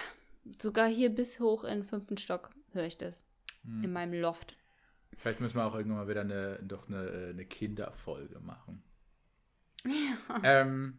sogar 0.61 0.88
hier 0.88 1.11
bis 1.11 1.40
hoch 1.40 1.64
in 1.64 1.80
den 1.80 1.84
fünften 1.84 2.18
Stock 2.18 2.50
höre 2.72 2.84
ich 2.84 2.98
das. 2.98 3.26
Hm. 3.64 3.84
In 3.84 3.92
meinem 3.92 4.20
Loft. 4.20 4.57
Vielleicht 5.16 5.40
müssen 5.40 5.57
wir 5.57 5.64
auch 5.64 5.74
irgendwann 5.74 5.98
mal 5.98 6.09
wieder 6.09 6.22
eine, 6.22 6.59
doch 6.62 6.88
eine, 6.88 7.30
eine 7.30 7.44
Kinderfolge 7.46 8.40
machen. 8.40 8.82
Ja. 9.84 10.40
Ähm, 10.42 10.98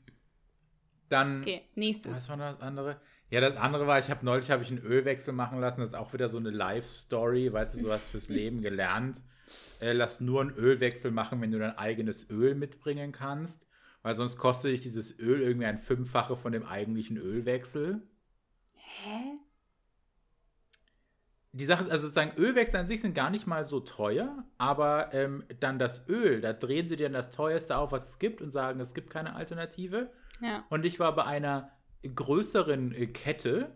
dann, 1.09 1.41
Okay, 1.41 1.61
nächstes. 1.75 2.11
was 2.11 2.29
war 2.29 2.37
noch 2.37 2.51
das 2.53 2.61
andere? 2.61 2.99
Ja, 3.29 3.41
das 3.41 3.57
andere 3.57 3.87
war, 3.87 3.99
ich 3.99 4.09
habe 4.09 4.25
neulich 4.25 4.49
habe 4.51 4.63
ich 4.63 4.69
einen 4.71 4.83
Ölwechsel 4.83 5.33
machen 5.33 5.59
lassen. 5.59 5.81
Das 5.81 5.91
ist 5.91 5.95
auch 5.95 6.13
wieder 6.13 6.29
so 6.29 6.37
eine 6.37 6.51
Life-Story, 6.51 7.51
weißt 7.51 7.75
du, 7.75 7.79
sowas 7.81 8.07
fürs 8.07 8.29
Leben 8.29 8.61
gelernt. 8.61 9.21
Äh, 9.79 9.93
lass 9.93 10.21
nur 10.21 10.41
einen 10.41 10.55
Ölwechsel 10.55 11.11
machen, 11.11 11.41
wenn 11.41 11.51
du 11.51 11.59
dein 11.59 11.77
eigenes 11.77 12.29
Öl 12.29 12.55
mitbringen 12.55 13.11
kannst. 13.11 13.67
Weil 14.01 14.15
sonst 14.15 14.37
kostet 14.37 14.71
dich 14.71 14.81
dieses 14.81 15.17
Öl 15.19 15.41
irgendwie 15.41 15.65
ein 15.65 15.79
Fünffache 15.79 16.35
von 16.35 16.51
dem 16.51 16.63
eigentlichen 16.63 17.17
Ölwechsel. 17.17 18.03
Hä? 18.75 19.39
Die 21.53 21.65
Sache 21.65 21.83
ist, 21.83 21.89
also 21.89 22.07
sozusagen 22.07 22.37
Ölwechsel 22.37 22.81
an 22.81 22.85
sich 22.85 23.01
sind 23.01 23.15
gar 23.15 23.29
nicht 23.29 23.47
mal 23.47 23.63
so 23.63 23.79
teuer, 23.79 24.43
aber 24.57 25.13
ähm, 25.13 25.45
dann 25.61 25.79
das 25.79 26.07
Öl, 26.09 26.41
da 26.41 26.51
drehen 26.51 26.87
sie 26.87 26.97
dir 26.97 27.05
dann 27.05 27.13
das 27.13 27.31
teuerste 27.31 27.77
auf, 27.77 27.93
was 27.93 28.09
es 28.09 28.19
gibt 28.19 28.41
und 28.41 28.51
sagen, 28.51 28.79
es 28.81 28.93
gibt 28.93 29.09
keine 29.09 29.35
Alternative. 29.35 30.11
Ja. 30.41 30.65
Und 30.69 30.85
ich 30.85 30.99
war 30.99 31.15
bei 31.15 31.23
einer 31.23 31.71
größeren 32.03 32.93
äh, 32.93 33.07
Kette 33.07 33.73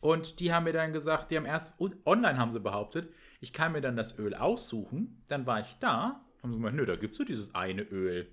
und 0.00 0.40
die 0.40 0.52
haben 0.52 0.64
mir 0.64 0.72
dann 0.72 0.92
gesagt, 0.92 1.30
die 1.30 1.36
haben 1.36 1.46
erst 1.46 1.74
online 1.78 2.38
haben 2.38 2.52
sie 2.52 2.60
behauptet, 2.60 3.12
ich 3.42 3.52
kann 3.52 3.72
mir 3.72 3.80
dann 3.80 3.96
das 3.96 4.18
Öl 4.18 4.34
aussuchen. 4.34 5.24
Dann 5.26 5.46
war 5.46 5.58
ich 5.60 5.76
da, 5.80 6.24
haben 6.42 6.52
sie 6.52 6.58
gesagt, 6.58 6.76
nö, 6.76 6.86
da 6.86 6.94
gibt 6.96 7.12
es 7.12 7.18
so 7.18 7.24
dieses 7.24 7.54
eine 7.56 7.82
Öl. 7.82 8.28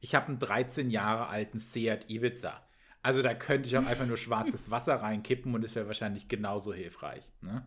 Ich 0.00 0.14
habe 0.14 0.26
einen 0.28 0.38
13 0.38 0.90
Jahre 0.90 1.28
alten 1.28 1.58
Seat 1.58 2.10
Ibiza. 2.10 2.62
Also 3.02 3.22
da 3.22 3.32
könnte 3.34 3.66
ich 3.68 3.78
auch 3.78 3.86
einfach 3.86 4.06
nur 4.06 4.18
schwarzes 4.18 4.70
Wasser 4.70 4.96
reinkippen 4.96 5.54
und 5.54 5.64
es 5.64 5.74
wäre 5.74 5.86
wahrscheinlich 5.86 6.28
genauso 6.28 6.74
hilfreich. 6.74 7.24
Ne? 7.40 7.66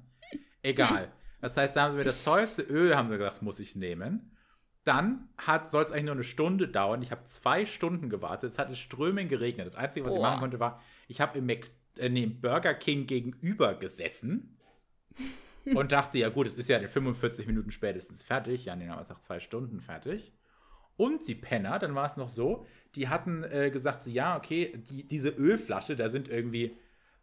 Egal. 0.62 1.12
Das 1.42 1.58
heißt, 1.58 1.76
da 1.76 1.84
haben 1.84 1.94
sie 1.94 1.98
mir 1.98 2.04
das 2.04 2.24
teuerste 2.24 2.62
Öl, 2.62 2.96
haben 2.96 3.10
sie 3.10 3.18
gesagt, 3.18 3.38
das 3.38 3.42
muss 3.42 3.60
ich 3.60 3.76
nehmen. 3.76 4.36
Dann 4.84 5.30
soll 5.66 5.84
es 5.84 5.92
eigentlich 5.92 6.06
nur 6.06 6.14
eine 6.14 6.24
Stunde 6.24 6.68
dauern. 6.68 7.02
Ich 7.02 7.12
habe 7.12 7.26
zwei 7.26 7.66
Stunden 7.66 8.10
gewartet. 8.10 8.52
Es 8.52 8.60
hat 8.60 8.70
in 8.70 8.76
Strömen 8.76 9.28
geregnet. 9.28 9.66
Das 9.66 9.76
Einzige, 9.76 10.06
was 10.06 10.14
ich 10.14 10.20
Boah. 10.20 10.30
machen 10.30 10.40
konnte, 10.42 10.60
war, 10.60 10.82
ich 11.08 11.20
habe 11.20 11.38
im, 11.40 11.48
Mac- 11.48 11.72
äh, 11.98 12.10
nee, 12.10 12.24
im 12.24 12.42
Burger 12.42 12.76
King 12.76 13.08
gegenüber 13.08 13.74
gesessen 13.74 14.56
und 15.76 15.92
dachte, 15.92 16.18
ja 16.18 16.30
gut, 16.30 16.48
es 16.48 16.58
ist 16.58 16.70
ja 16.70 16.78
in 16.78 16.88
45 16.88 17.48
Minuten 17.48 17.72
spätestens 17.72 18.24
fertig. 18.24 18.66
Ja, 18.66 18.76
nee, 18.76 18.86
dann 18.86 18.96
war 18.96 19.02
es 19.02 19.10
nach 19.10 19.20
zwei 19.20 19.40
Stunden 19.40 19.80
fertig. 19.82 20.34
Und 20.98 21.26
die 21.28 21.36
Penner, 21.36 21.80
dann 21.80 21.96
war 21.96 22.06
es 22.06 22.18
noch 22.18 22.30
so, 22.30 22.66
die 22.96 23.08
hatten 23.08 23.44
äh, 23.44 23.70
gesagt, 23.72 24.02
so, 24.02 24.10
ja, 24.10 24.36
okay, 24.36 24.74
die, 24.90 25.08
diese 25.08 25.30
Ölflasche, 25.30 25.96
da 25.96 26.10
sind 26.10 26.28
irgendwie, 26.28 26.76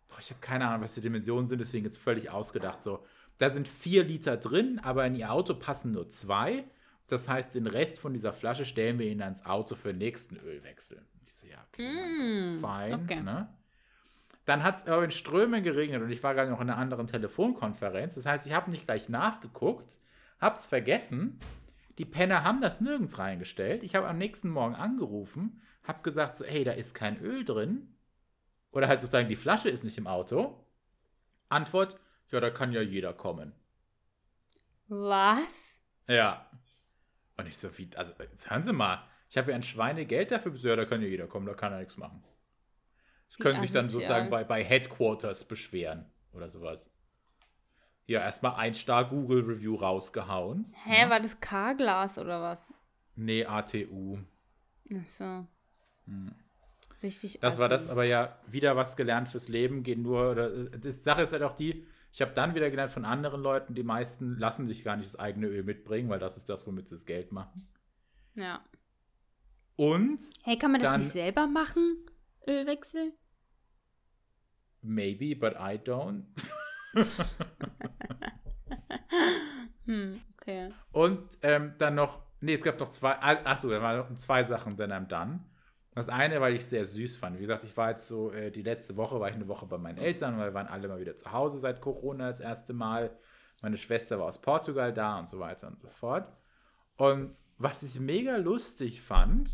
boah, 0.09 0.19
ich 0.19 0.31
habe 0.31 0.41
keine 0.41 0.67
Ahnung, 0.67 0.83
was 0.83 0.95
die 0.95 1.03
Dimensionen 1.03 1.47
sind, 1.47 1.59
deswegen 1.61 1.85
jetzt 1.85 1.99
völlig 1.99 2.31
ausgedacht. 2.31 2.83
So, 2.83 3.05
da 3.37 3.51
sind 3.51 3.69
vier 3.69 4.03
Liter 4.05 4.39
drin, 4.39 4.81
aber 4.83 5.05
in 5.07 5.15
ihr 5.15 5.31
Auto 5.31 5.53
passen 5.55 5.93
nur 5.93 6.09
zwei. 6.09 6.65
Das 7.09 7.29
heißt, 7.29 7.55
den 7.55 7.67
Rest 7.67 8.01
von 8.01 8.15
dieser 8.15 8.33
Flasche 8.33 8.65
stellen 8.65 8.99
wir 8.99 9.07
ihnen 9.07 9.23
ans 9.23 9.45
Auto 9.45 9.75
für 9.75 9.89
den 9.89 9.99
nächsten 9.99 10.37
Ölwechsel. 10.39 11.03
Ich 11.27 11.35
so, 11.35 11.47
ja, 11.47 11.59
okay, 11.69 11.83
Mm, 12.55 12.59
fein. 12.59 12.95
okay. 12.95 13.21
Ne? 13.23 13.49
Dann 14.47 14.63
hat 14.63 14.79
es 14.79 14.87
aber 14.87 15.05
in 15.05 15.11
Strömen 15.11 15.65
geregnet 15.65 16.03
und 16.03 16.11
ich 16.11 16.23
war 16.23 16.35
gerade 16.35 16.51
noch 16.51 16.61
in 16.61 16.71
einer 16.71 16.79
anderen 16.79 17.09
Telefonkonferenz. 17.09 18.15
Das 18.15 18.27
heißt, 18.27 18.47
ich 18.47 18.53
habe 18.53 18.71
nicht 18.71 18.85
gleich 18.85 19.09
nachgeguckt, 19.09 19.99
hab's 20.41 20.67
vergessen. 20.67 21.41
Die 21.99 22.05
Penner 22.05 22.45
haben 22.45 22.61
das 22.61 22.81
nirgends 22.81 23.19
reingestellt. 23.19 23.83
Ich 23.83 23.97
habe 23.97 24.07
am 24.07 24.19
nächsten 24.19 24.49
Morgen 24.49 24.77
angerufen, 24.77 25.61
habe 25.83 26.03
gesagt, 26.03 26.37
so, 26.37 26.45
hey, 26.45 26.63
da 26.63 26.73
ist 26.73 26.95
kein 26.95 27.21
Öl 27.21 27.45
drin. 27.45 27.95
Oder 28.71 28.87
halt 28.87 29.01
sozusagen, 29.01 29.29
die 29.29 29.37
Flasche 29.37 29.69
ist 29.69 29.83
nicht 29.83 29.99
im 29.99 30.07
Auto. 30.07 30.65
Antwort, 31.49 31.99
ja, 32.31 32.41
da 32.41 32.51
kann 32.51 32.73
ja 32.73 32.83
jeder 32.83 33.15
kommen. 33.15 33.53
Was? 34.87 35.81
Ja. 36.07 36.49
Und 37.37 37.49
ich 37.49 37.59
so, 37.59 37.77
wie, 37.79 37.91
also, 37.97 38.13
jetzt 38.21 38.49
hören 38.49 38.63
Sie 38.63 38.73
mal, 38.73 39.05
ich 39.29 39.37
habe 39.37 39.51
ja 39.51 39.57
ein 39.57 39.63
Schweinegeld 39.65 40.31
dafür, 40.31 40.55
ja, 40.55 40.77
da 40.77 40.85
kann 40.85 41.03
ja 41.03 41.09
jeder 41.09 41.27
kommen, 41.27 41.47
da 41.47 41.55
kann 41.55 41.73
er 41.73 41.81
nichts 41.81 41.97
machen. 41.97 42.23
Sie 43.29 43.39
können 43.39 43.61
sich 43.61 43.73
dann 43.73 43.89
sozusagen 43.89 44.31
bei, 44.31 44.45
bei 44.45 44.63
Headquarters 44.65 45.45
beschweren 45.45 46.07
oder 46.33 46.51
sowas. 46.51 46.87
Ja, 48.07 48.21
erstmal 48.21 48.55
ein 48.55 48.73
Star 48.73 49.07
Google 49.09 49.43
Review 49.43 49.75
rausgehauen. 49.75 50.73
Hä, 50.85 51.09
war 51.11 51.19
das 51.21 51.41
K-Glas 51.41 52.19
oder 52.19 52.41
was? 52.41 52.73
Nee, 53.17 53.45
ATU. 53.45 54.19
Ach 54.95 55.05
so. 55.05 55.47
Richtig 57.03 57.35
Hm. 57.35 57.41
Das 57.41 57.59
war 57.59 57.69
das, 57.69 57.89
aber 57.89 58.07
ja, 58.07 58.39
wieder 58.47 58.77
was 58.77 58.97
gelernt 58.97 59.29
fürs 59.29 59.49
Leben, 59.49 59.83
gehen 59.83 60.03
nur, 60.03 60.31
oder, 60.31 60.51
die 60.71 60.91
Sache 60.91 61.23
ist 61.23 61.33
halt 61.33 61.43
auch 61.43 61.53
die, 61.53 61.85
ich 62.13 62.23
habe 62.23 62.33
dann 62.33 62.55
wieder 62.55 62.71
gelernt 62.71 62.93
von 62.93 63.05
anderen 63.05 63.43
Leuten, 63.43 63.75
die 63.75 63.83
meisten 63.83 64.39
lassen 64.39 64.69
sich 64.69 64.85
gar 64.85 64.97
nicht 64.97 65.13
das 65.13 65.19
eigene 65.19 65.49
Öl 65.49 65.65
mitbringen, 65.65 66.09
weil 66.09 66.21
das 66.21 66.37
ist 66.37 66.49
das, 66.49 66.67
womit 66.67 66.89
sie 66.89 66.95
das 66.95 67.05
Geld 67.07 67.33
machen. 67.33 67.69
Ja. 68.35 68.63
Und 69.75 70.21
Hey, 70.45 70.57
kann 70.57 70.73
man 70.73 70.81
das 70.81 70.93
Dann- 70.93 71.01
nicht 71.01 71.13
selber 71.13 71.47
machen? 71.49 71.99
Ölwechsel? 72.47 73.13
maybe, 74.87 75.35
but 75.35 75.57
I 75.57 75.79
don't. 75.79 76.25
Hm, 79.87 80.21
okay. 80.35 80.73
Und 80.91 81.39
ähm, 81.43 81.75
dann 81.79 81.95
noch, 81.95 82.21
nee, 82.41 82.55
es 82.55 82.63
gab 82.63 82.81
noch 82.81 82.89
zwei, 82.89 83.13
ah, 83.13 83.39
achso, 83.45 83.71
da 83.71 83.81
waren 83.81 83.99
noch 83.99 84.13
zwei 84.19 84.43
Sachen 84.43 84.77
dann 84.77 84.91
am 84.91 85.07
dann. 85.07 85.49
Das 85.95 86.09
eine, 86.09 86.41
weil 86.41 86.55
ich 86.55 86.63
es 86.63 86.71
sehr 86.71 86.85
süß 86.85 87.19
fand. 87.19 87.37
Wie 87.37 87.43
gesagt, 87.43 87.63
ich 87.63 87.77
war 87.77 87.91
jetzt 87.91 88.09
so, 88.09 88.33
äh, 88.33 88.51
die 88.51 88.63
letzte 88.63 88.97
Woche 88.97 89.21
war 89.21 89.29
ich 89.29 89.37
eine 89.37 89.47
Woche 89.47 89.65
bei 89.67 89.79
meinen 89.79 89.99
Eltern, 89.99 90.39
weil 90.39 90.51
wir 90.51 90.55
waren 90.55 90.67
alle 90.67 90.89
mal 90.89 90.99
wieder 90.99 91.17
zu 91.17 91.31
Hause 91.31 91.61
seit 91.61 91.81
Corona 91.81 92.27
das 92.27 92.41
erste 92.41 92.73
Mal. 92.73 93.17
Meine 93.63 93.77
Schwester 93.77 94.19
war 94.19 94.27
aus 94.27 94.41
Portugal 94.41 94.93
da 94.93 95.21
und 95.21 95.29
so 95.29 95.39
weiter 95.39 95.69
und 95.69 95.81
so 95.81 95.89
fort. 95.89 96.37
Und 96.97 97.31
was 97.57 97.85
ich 97.85 98.01
mega 98.01 98.37
lustig 98.39 99.03
fand, 99.03 99.51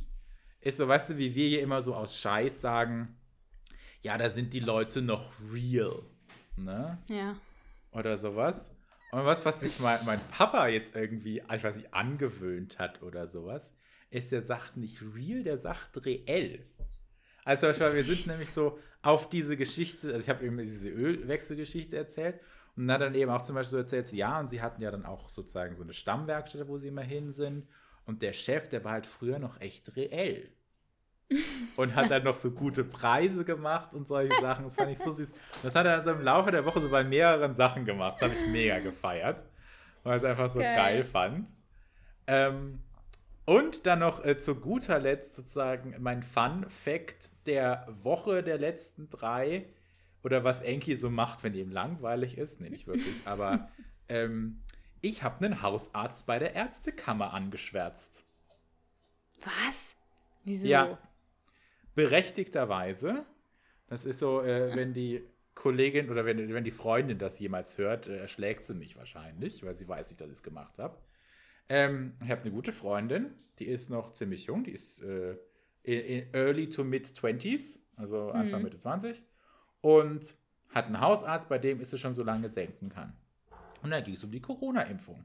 ist 0.63 0.79
so, 0.79 0.89
weißt 0.89 1.11
du, 1.11 1.19
wie 1.19 1.35
wir 1.35 1.49
hier 1.49 1.61
immer 1.61 1.83
so 1.83 1.95
aus 1.95 2.19
Scheiß 2.19 2.61
sagen, 2.61 3.17
ja, 4.01 4.17
da 4.17 4.31
sind 4.31 4.53
die 4.53 4.61
Leute 4.61 5.03
noch 5.03 5.33
real. 5.53 6.03
Ne? 6.57 6.99
Ja. 7.09 7.37
oder 7.93 8.19
sowas. 8.19 8.71
Und 9.11 9.25
was, 9.25 9.45
was 9.45 9.61
sich 9.61 9.81
mein, 9.81 9.99
mein 10.07 10.21
Papa 10.31 10.69
jetzt 10.69 10.95
irgendwie, 10.95 11.43
ich 11.55 11.65
weiß 11.65 11.77
nicht, 11.77 11.93
angewöhnt 11.93 12.79
hat 12.79 13.03
oder 13.03 13.27
sowas, 13.27 13.73
ist, 14.11 14.33
der 14.33 14.43
sagt 14.43 14.77
nicht 14.77 15.03
real, 15.15 15.43
der 15.43 15.59
sagt 15.59 16.05
reell. 16.05 16.65
Also 17.45 17.73
zum 17.73 17.81
Beispiel, 17.81 18.07
wir 18.07 18.15
sind 18.15 18.27
nämlich 18.29 18.51
so 18.51 18.79
auf 19.03 19.29
diese 19.29 19.57
Geschichte, 19.57 20.09
also 20.09 20.21
ich 20.21 20.29
habe 20.29 20.45
eben 20.45 20.57
diese 20.59 20.89
Ölwechselgeschichte 20.89 21.97
erzählt 21.97 22.41
und 22.77 22.87
dann 22.87 23.01
dann 23.01 23.15
eben 23.15 23.31
auch 23.31 23.43
zum 23.43 23.55
Beispiel 23.55 23.71
so 23.71 23.77
erzählt, 23.79 24.13
ja, 24.13 24.39
und 24.39 24.47
sie 24.47 24.63
hatten 24.63 24.81
ja 24.81 24.91
dann 24.91 25.05
auch 25.05 25.29
sozusagen 25.29 25.75
so 25.75 25.83
eine 25.83 25.93
Stammwerkstatt, 25.93 26.69
wo 26.69 26.79
sie 26.79 26.89
immer 26.89 27.03
hin 27.03 27.33
sind. 27.33 27.67
Und 28.05 28.23
der 28.23 28.33
Chef, 28.33 28.69
der 28.69 28.85
war 28.85 28.93
halt 28.93 29.07
früher 29.07 29.39
noch 29.39 29.61
echt 29.61 29.97
reell. 29.97 30.51
Und 31.77 31.95
hat 31.95 32.11
dann 32.11 32.25
noch 32.25 32.35
so 32.35 32.51
gute 32.51 32.85
Preise 32.85 33.45
gemacht 33.45 33.95
und 33.95 34.07
solche 34.07 34.39
Sachen. 34.41 34.65
Das 34.65 34.77
fand 34.77 34.91
ich 34.91 34.99
so 34.99 35.13
süß. 35.13 35.33
Das 35.63 35.75
hat 35.75 35.87
er 35.87 35.95
also 35.95 36.11
im 36.11 36.21
Laufe 36.21 36.51
der 36.51 36.65
Woche 36.65 36.81
so 36.81 36.91
bei 36.91 37.05
mehreren 37.05 37.55
Sachen 37.55 37.85
gemacht. 37.85 38.15
Das 38.15 38.23
habe 38.23 38.35
ich 38.35 38.47
mega 38.49 38.81
gefeiert. 38.81 39.45
Weil 40.03 40.17
ich 40.17 40.23
es 40.23 40.29
einfach 40.29 40.51
so 40.51 40.59
Geil. 40.59 40.77
geil 40.77 41.05
fand. 41.05 41.49
Ähm, 42.27 42.81
und 43.45 43.87
dann 43.87 44.01
noch 44.01 44.25
äh, 44.25 44.37
zu 44.39 44.55
guter 44.57 44.99
Letzt 44.99 45.35
sozusagen 45.35 45.95
mein 45.99 46.23
Fun-Fact 46.23 47.47
der 47.47 47.89
Woche 48.03 48.43
der 48.43 48.59
letzten 48.59 49.09
drei. 49.09 49.67
Oder 50.23 50.45
was 50.45 50.61
Enki 50.61 50.95
so 50.97 51.11
macht, 51.11 51.43
wenn 51.43 51.55
ihm 51.55 51.71
langweilig 51.71 52.39
ist. 52.39 52.61
Nee, 52.61 52.71
nicht 52.71 52.87
wirklich. 52.87 53.23
Aber 53.25 53.69
ähm, 54.09 54.61
ich 55.03 55.23
habe 55.23 55.45
einen 55.45 55.61
Hausarzt 55.61 56.27
bei 56.27 56.39
der 56.39 56.55
Ärztekammer 56.55 57.35
angeschwärzt. 57.35 58.25
Was? 59.45 59.95
Wieso? 60.45 60.67
Ja. 60.69 60.99
Berechtigterweise. 61.95 63.27
Das 63.89 64.07
ist 64.07 64.21
so, 64.21 64.41
äh, 64.43 64.75
wenn 64.75 64.95
die 64.95 65.23
Kollegin 65.55 66.09
oder 66.09 66.25
wenn, 66.25 66.55
wenn 66.55 66.65
die 66.65 66.71
Freundin 66.71 67.19
das 67.19 67.39
jemals 67.39 67.77
hört, 67.77 68.07
äh, 68.09 68.17
erschlägt 68.17 68.65
sie 68.65 68.75
mich 68.75 68.97
wahrscheinlich, 68.97 69.63
weil 69.65 69.75
sie 69.75 69.87
weiß 69.87 70.09
nicht, 70.11 70.21
dass 70.21 70.29
ich 70.29 70.35
es 70.35 70.43
gemacht 70.43 70.79
habe. 70.79 70.97
Ähm, 71.69 72.15
ich 72.25 72.31
habe 72.31 72.43
eine 72.43 72.53
gute 72.53 72.73
Freundin, 72.73 73.35
die 73.59 73.67
ist 73.67 73.91
noch 73.91 74.13
ziemlich 74.13 74.47
jung, 74.47 74.65
die 74.65 74.73
ist 74.73 75.03
äh, 75.03 75.37
in, 75.83 76.33
early 76.33 76.69
to 76.69 76.85
mid 76.85 77.07
20s, 77.07 77.81
also 77.97 78.31
Anfang 78.31 78.61
Mhm. 78.61 78.65
Mitte 78.65 78.79
20 78.79 79.23
und 79.81 80.35
hat 80.71 80.87
einen 80.87 81.01
Hausarzt, 81.01 81.49
bei 81.49 81.59
dem 81.59 81.81
ist 81.81 81.91
sie 81.91 81.99
schon 81.99 82.15
so 82.15 82.23
lange 82.23 82.49
senken 82.49 82.89
kann. 82.89 83.15
Und 83.83 83.91
da 83.91 84.01
ging 84.01 84.15
es 84.15 84.25
um 84.25 84.31
die 84.31 84.41
Corona-Impfung. 84.41 85.25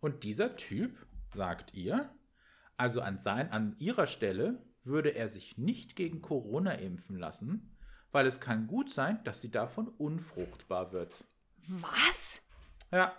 Und 0.00 0.24
dieser 0.24 0.54
Typ 0.54 1.06
sagt 1.34 1.74
ihr, 1.74 2.10
also 2.76 3.00
an, 3.00 3.18
sein, 3.18 3.50
an 3.50 3.76
ihrer 3.78 4.06
Stelle 4.06 4.62
würde 4.84 5.10
er 5.10 5.28
sich 5.28 5.58
nicht 5.58 5.96
gegen 5.96 6.22
Corona 6.22 6.72
impfen 6.72 7.18
lassen, 7.18 7.76
weil 8.12 8.26
es 8.26 8.40
kann 8.40 8.66
gut 8.66 8.90
sein, 8.90 9.22
dass 9.24 9.40
sie 9.40 9.50
davon 9.50 9.88
unfruchtbar 9.88 10.92
wird. 10.92 11.24
Was? 11.66 12.42
Ja. 12.92 13.14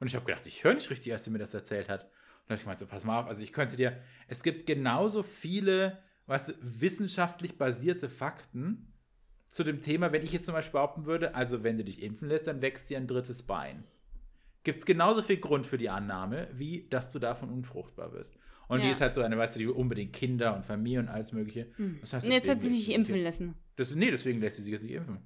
Und 0.00 0.08
ich 0.08 0.14
habe 0.14 0.24
gedacht, 0.24 0.46
ich 0.46 0.64
höre 0.64 0.74
nicht 0.74 0.90
richtig, 0.90 1.12
als 1.12 1.24
sie 1.24 1.30
mir 1.30 1.38
das 1.38 1.54
erzählt 1.54 1.88
hat. 1.88 2.04
Und 2.04 2.10
da 2.48 2.54
hab 2.54 2.56
ich 2.56 2.62
gemeint, 2.62 2.80
so, 2.80 2.86
pass 2.86 3.04
mal 3.04 3.20
auf, 3.20 3.26
also 3.26 3.42
ich 3.42 3.52
könnte 3.52 3.76
dir, 3.76 4.00
es 4.28 4.42
gibt 4.42 4.66
genauso 4.66 5.22
viele, 5.22 6.02
weißt 6.26 6.48
du, 6.48 6.52
wissenschaftlich 6.60 7.58
basierte 7.58 8.08
Fakten 8.08 8.92
zu 9.56 9.64
dem 9.64 9.80
Thema, 9.80 10.12
wenn 10.12 10.22
ich 10.22 10.32
jetzt 10.32 10.44
zum 10.44 10.52
Beispiel 10.54 10.72
behaupten 10.72 11.06
würde, 11.06 11.34
also 11.34 11.62
wenn 11.64 11.78
du 11.78 11.84
dich 11.84 12.02
impfen 12.02 12.28
lässt, 12.28 12.46
dann 12.46 12.60
wächst 12.60 12.90
dir 12.90 12.98
ein 12.98 13.06
drittes 13.06 13.42
Bein. 13.42 13.84
Gibt 14.64 14.80
es 14.80 14.86
genauso 14.86 15.22
viel 15.22 15.38
Grund 15.38 15.66
für 15.66 15.78
die 15.78 15.88
Annahme, 15.88 16.48
wie 16.52 16.86
dass 16.90 17.10
du 17.10 17.18
davon 17.18 17.48
unfruchtbar 17.50 18.12
wirst. 18.12 18.36
Und 18.68 18.80
die 18.80 18.86
Ja. 18.86 18.92
ist 18.92 19.00
halt 19.00 19.14
so 19.14 19.22
eine, 19.22 19.38
weißt 19.38 19.54
du, 19.54 19.60
die 19.60 19.66
will 19.68 19.74
unbedingt 19.74 20.12
Kinder 20.12 20.54
und 20.54 20.64
Familie 20.64 20.98
und 21.00 21.08
alles 21.08 21.32
Mögliche. 21.32 21.68
Das 22.00 22.12
heißt, 22.12 22.26
Und 22.26 22.32
jetzt 22.32 22.48
hat 22.50 22.60
sie 22.60 22.68
sich 22.74 22.92
impfen 22.92 23.14
jetzt- 23.14 23.24
lassen. 23.24 23.54
das, 23.76 23.94
nee, 23.94 24.10
deswegen 24.10 24.40
lässt 24.40 24.56
sie 24.58 24.62
sich 24.64 24.72
jetzt 24.72 24.82
nicht 24.82 24.92
impfen. 24.92 25.18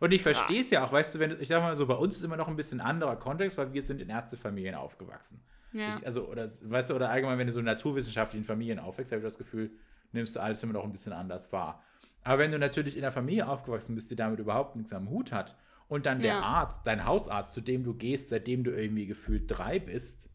Und 0.00 0.12
ich 0.12 0.22
verstehe 0.22 0.60
es 0.62 0.70
ja 0.70 0.84
auch, 0.84 0.92
weißt 0.92 1.14
du, 1.14 1.18
wenn, 1.20 1.40
ich 1.40 1.48
sag 1.48 1.62
mal 1.62 1.76
so, 1.76 1.86
bei 1.86 1.94
uns 1.94 2.16
ist 2.16 2.22
immer 2.24 2.36
noch 2.36 2.48
ein 2.48 2.56
bisschen 2.56 2.80
anderer 2.80 3.16
Kontext, 3.16 3.56
weil 3.56 3.72
wir 3.72 3.82
sind 3.86 4.00
in 4.00 4.08
Ärztefamilien 4.08 4.74
aufgewachsen. 4.74 5.40
Ja. 5.72 5.98
Ich, 5.98 6.06
also, 6.06 6.26
oder, 6.28 6.44
weißt 6.62 6.90
du, 6.90 6.94
oder 6.94 7.08
allgemein, 7.10 7.38
wenn 7.38 7.46
du 7.46 7.52
so 7.52 7.60
in 7.60 7.66
naturwissenschaftlichen 7.66 8.44
Familien 8.44 8.78
aufwächst, 8.78 9.12
habe 9.12 9.20
ich 9.20 9.24
das 9.26 9.38
Gefühl, 9.38 9.70
nimmst 10.12 10.34
du 10.36 10.40
alles 10.40 10.62
immer 10.62 10.72
noch 10.72 10.84
ein 10.84 10.92
bisschen 10.92 11.12
anders 11.12 11.52
wahr. 11.52 11.82
Aber 12.26 12.38
wenn 12.38 12.50
du 12.50 12.58
natürlich 12.58 12.96
in 12.96 13.04
einer 13.04 13.12
Familie 13.12 13.48
aufgewachsen 13.48 13.94
bist, 13.94 14.10
die 14.10 14.16
damit 14.16 14.40
überhaupt 14.40 14.76
nichts 14.76 14.92
am 14.92 15.08
Hut 15.10 15.32
hat, 15.32 15.56
und 15.88 16.04
dann 16.04 16.18
der 16.20 16.34
Ja. 16.34 16.40
Arzt, 16.40 16.84
dein 16.84 17.04
Hausarzt, 17.04 17.54
zu 17.54 17.60
dem 17.60 17.84
du 17.84 17.94
gehst, 17.94 18.30
seitdem 18.30 18.64
du 18.64 18.72
irgendwie 18.72 19.06
gefühlt 19.06 19.44
drei 19.46 19.78
bist, 19.78 20.28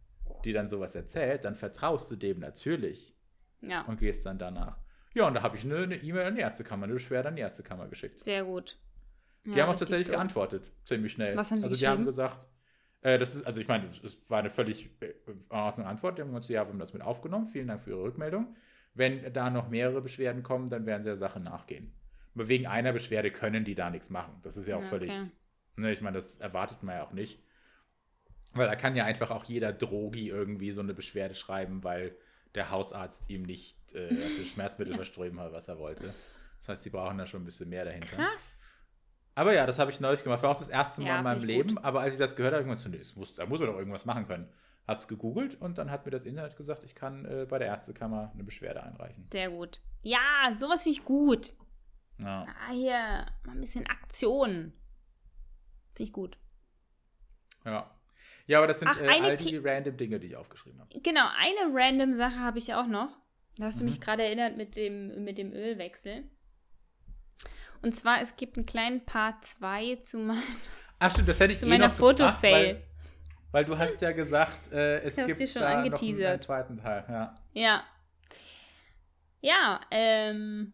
die 0.45 0.53
dann 0.53 0.69
sowas 0.69 0.95
erzählt, 0.95 1.43
dann 1.43 1.55
vertraust 1.55 2.09
du 2.09 2.15
dem 2.15 2.39
natürlich 2.39 3.13
ja, 3.59 3.81
und 3.81 3.99
gehst 3.99 4.25
dann 4.25 4.39
danach. 4.39 4.77
Ja, 5.13 5.27
und 5.27 5.33
da 5.33 5.43
habe 5.43 5.57
ich 5.57 5.65
eine 5.65 5.93
E-Mail 5.95 6.25
an 6.27 6.35
die 6.35 6.41
Ärztekammer, 6.41 6.85
eine 6.85 6.93
Beschwerde 6.93 7.27
an 7.27 7.35
die 7.35 7.41
Ärztekammer 7.41 7.89
geschickt. 7.89 8.23
sehr 8.23 8.45
gut. 8.45 8.77
Die 9.45 9.49
Ja, 9.51 9.63
haben 9.63 9.71
auch 9.73 9.75
tatsächlich 9.75 10.07
so. 10.07 10.13
geantwortet, 10.13 10.71
ziemlich 10.85 11.11
schnell. 11.11 11.35
Was 11.35 11.51
haben 11.51 11.57
die 11.57 11.63
also 11.65 11.75
die 11.75 11.87
haben 11.87 12.05
gesagt, 12.05 12.37
äh, 13.01 13.19
das 13.19 13.35
ist, 13.35 13.45
also 13.45 13.59
ich 13.59 13.67
meine, 13.67 13.89
es 14.03 14.23
war 14.29 14.39
eine 14.39 14.49
völlig 14.49 14.89
äh, 15.01 15.07
in 15.29 15.41
Ordnung 15.49 15.85
Antwort. 15.85 16.17
Die 16.17 16.21
haben 16.21 16.29
gesagt, 16.29 16.47
ja, 16.47 16.63
wir 16.63 16.69
haben 16.69 16.79
das 16.79 16.93
mit 16.93 17.01
aufgenommen. 17.01 17.47
Vielen 17.47 17.67
Dank 17.67 17.81
für 17.81 17.89
Ihre 17.89 18.03
Rückmeldung. 18.03 18.55
Wenn 18.93 19.33
da 19.33 19.49
noch 19.49 19.69
mehrere 19.69 20.01
Beschwerden 20.01 20.43
kommen, 20.43 20.69
dann 20.69 20.85
werden 20.85 21.03
sie 21.03 21.09
der 21.09 21.17
Sache 21.17 21.39
nachgehen. 21.39 21.93
Aber 22.35 22.47
wegen 22.47 22.67
einer 22.67 22.93
Beschwerde 22.93 23.31
können 23.31 23.63
die 23.65 23.75
da 23.75 23.89
nichts 23.89 24.09
machen. 24.09 24.39
Das 24.41 24.57
ist 24.57 24.67
ja 24.67 24.77
auch 24.77 24.81
Ja, 24.81 24.87
völlig, 24.89 25.09
okay. 25.09 25.31
ne, 25.75 25.91
ich 25.91 26.01
meine, 26.01 26.17
das 26.17 26.39
erwartet 26.39 26.83
man 26.83 26.95
ja 26.95 27.03
auch 27.05 27.13
nicht. 27.13 27.41
Weil 28.53 28.67
da 28.67 28.75
kann 28.75 28.95
ja 28.95 29.05
einfach 29.05 29.31
auch 29.31 29.45
jeder 29.45 29.71
Drogi 29.71 30.27
irgendwie 30.27 30.71
so 30.71 30.81
eine 30.81 30.93
Beschwerde 30.93 31.35
schreiben, 31.35 31.83
weil 31.83 32.15
der 32.53 32.69
Hausarzt 32.69 33.29
ihm 33.29 33.43
nicht 33.43 33.77
äh, 33.93 34.09
also 34.15 34.43
Schmerzmittel 34.43 34.93
verströmen 34.95 35.39
hat, 35.39 35.53
was 35.53 35.67
er 35.67 35.77
wollte. 35.79 36.13
Das 36.59 36.69
heißt, 36.69 36.85
die 36.85 36.89
brauchen 36.89 37.17
da 37.17 37.25
schon 37.25 37.41
ein 37.41 37.45
bisschen 37.45 37.69
mehr 37.69 37.85
dahinter. 37.85 38.17
Krass. 38.17 38.61
Aber 39.35 39.53
ja, 39.53 39.65
das 39.65 39.79
habe 39.79 39.89
ich 39.91 39.99
neulich 40.01 40.23
gemacht. 40.23 40.43
War 40.43 40.51
auch 40.51 40.59
das 40.59 40.67
erste 40.69 41.01
Mal 41.01 41.07
Ja, 41.07 41.17
in 41.19 41.23
meinem 41.23 41.43
Leben. 41.43 41.77
Aber 41.77 42.01
als 42.01 42.13
ich 42.13 42.19
das 42.19 42.35
gehört 42.35 42.53
habe, 42.53 42.65
habe 42.65 42.75
ich 42.77 42.85
mir 42.85 42.91
gedacht, 42.91 43.13
nee, 43.15 43.19
muss, 43.19 43.33
da 43.33 43.45
muss 43.45 43.59
man 43.59 43.69
doch 43.69 43.77
irgendwas 43.77 44.05
machen 44.05 44.27
können. 44.27 44.49
Hab's 44.87 45.07
gegoogelt 45.07 45.55
und 45.61 45.77
dann 45.77 45.89
hat 45.91 46.05
mir 46.05 46.11
das 46.11 46.23
Internet 46.23 46.57
gesagt, 46.57 46.83
ich 46.83 46.95
kann 46.95 47.25
äh, 47.25 47.45
bei 47.47 47.59
der 47.59 47.67
Ärztekammer 47.67 48.31
eine 48.33 48.43
Beschwerde 48.43 48.83
einreichen. 48.83 49.27
Sehr 49.31 49.49
gut. 49.49 49.79
Ja, 50.01 50.19
sowas 50.55 50.83
finde 50.83 50.99
ich 50.99 51.05
gut. 51.05 51.53
Ja. 52.17 52.45
Ah, 52.47 52.71
hier, 52.73 53.25
mal 53.45 53.53
ein 53.53 53.61
bisschen 53.61 53.85
Aktion. 53.87 54.73
Finde 55.93 56.03
ich 56.03 56.13
gut. 56.13 56.37
Ja. 57.65 57.95
Ja, 58.47 58.57
aber 58.57 58.67
das 58.67 58.79
sind 58.79 58.89
Ach, 58.89 58.99
äh, 59.01 59.07
all 59.07 59.37
die 59.37 59.57
random 59.57 59.97
Dinge, 59.97 60.19
die 60.19 60.27
ich 60.27 60.35
aufgeschrieben 60.35 60.79
habe. 60.81 60.99
Genau, 60.99 61.25
eine 61.37 61.73
random 61.73 62.11
Sache 62.13 62.39
habe 62.39 62.57
ich 62.57 62.73
auch 62.73 62.87
noch. 62.87 63.09
Da 63.57 63.65
hast 63.65 63.79
du 63.79 63.83
Mhm. 63.83 63.89
mich 63.91 64.01
gerade 64.01 64.23
erinnert 64.23 64.57
mit 64.57 64.75
dem, 64.75 65.23
mit 65.23 65.37
dem 65.37 65.53
Ölwechsel. 65.53 66.23
Und 67.81 67.95
zwar, 67.95 68.21
es 68.21 68.35
gibt 68.35 68.57
einen 68.57 68.65
kleinen 68.65 69.05
Part 69.05 69.45
2 69.45 69.97
zu 69.97 70.17
meinem. 70.19 70.43
Ach 70.99 71.11
stimmt, 71.11 71.29
das 71.29 71.39
hätte 71.39 71.53
ich 71.53 71.59
Zu 71.59 71.65
eh 71.65 71.69
meiner 71.69 71.89
Fotofail. 71.91 72.83
Weil, 73.51 73.65
du 73.65 73.77
hast 73.77 74.01
ja 74.01 74.11
gesagt, 74.11 74.71
äh, 74.71 75.01
es 75.01 75.15
gibt 75.15 75.47
schon 75.49 75.61
da 75.61 75.83
noch 75.85 76.01
einen, 76.01 76.39
zweiten 76.39 76.77
Teil. 76.77 77.05
Ja. 77.09 77.35
Ja. 77.53 77.83
Ja, 79.41 79.81
ähm. 79.91 80.73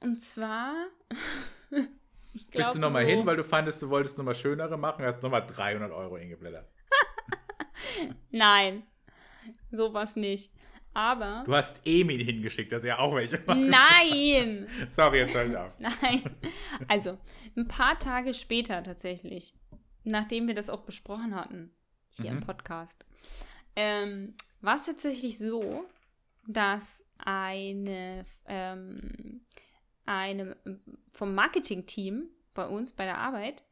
Und 0.00 0.20
zwar. 0.22 0.74
ich 1.70 2.46
Bist 2.46 2.54
du 2.54 2.58
glaub, 2.58 2.74
nochmal 2.76 3.04
so- 3.04 3.10
hin, 3.10 3.26
weil 3.26 3.36
du 3.36 3.44
fandest, 3.44 3.82
du 3.82 3.90
wolltest 3.90 4.16
nochmal 4.18 4.34
schönere 4.34 4.76
machen, 4.76 5.04
hast 5.04 5.22
nochmal 5.22 5.46
300 5.46 5.92
Euro 5.92 6.16
hingeblättert. 6.16 6.68
Nein, 8.30 8.84
sowas 9.70 10.16
nicht. 10.16 10.52
Aber. 10.94 11.44
Du 11.46 11.54
hast 11.54 11.80
Emil 11.84 12.24
hingeschickt, 12.24 12.72
dass 12.72 12.82
er 12.82 12.98
auch 12.98 13.14
welche 13.14 13.40
macht. 13.46 13.58
Nein! 13.58 14.68
Sorry, 14.88 15.18
jetzt 15.18 15.34
hör 15.34 15.46
ich 15.46 15.56
auf. 15.56 15.78
Nein. 15.78 16.22
Also, 16.88 17.18
ein 17.56 17.68
paar 17.68 17.98
Tage 17.98 18.34
später 18.34 18.82
tatsächlich, 18.82 19.54
nachdem 20.04 20.48
wir 20.48 20.54
das 20.54 20.70
auch 20.70 20.82
besprochen 20.82 21.34
hatten, 21.36 21.70
hier 22.18 22.30
im 22.30 22.38
Mhm. 22.38 22.42
Podcast, 22.42 23.04
ähm, 23.76 24.34
war 24.60 24.76
es 24.76 24.86
tatsächlich 24.86 25.38
so, 25.38 25.84
dass 26.46 27.04
eine, 27.18 28.24
ähm, 28.46 29.42
eine 30.06 30.56
vom 31.12 31.34
Marketing-Team 31.34 32.28
bei 32.54 32.66
uns 32.66 32.92
bei 32.92 33.04
der 33.04 33.18
Arbeit 33.18 33.62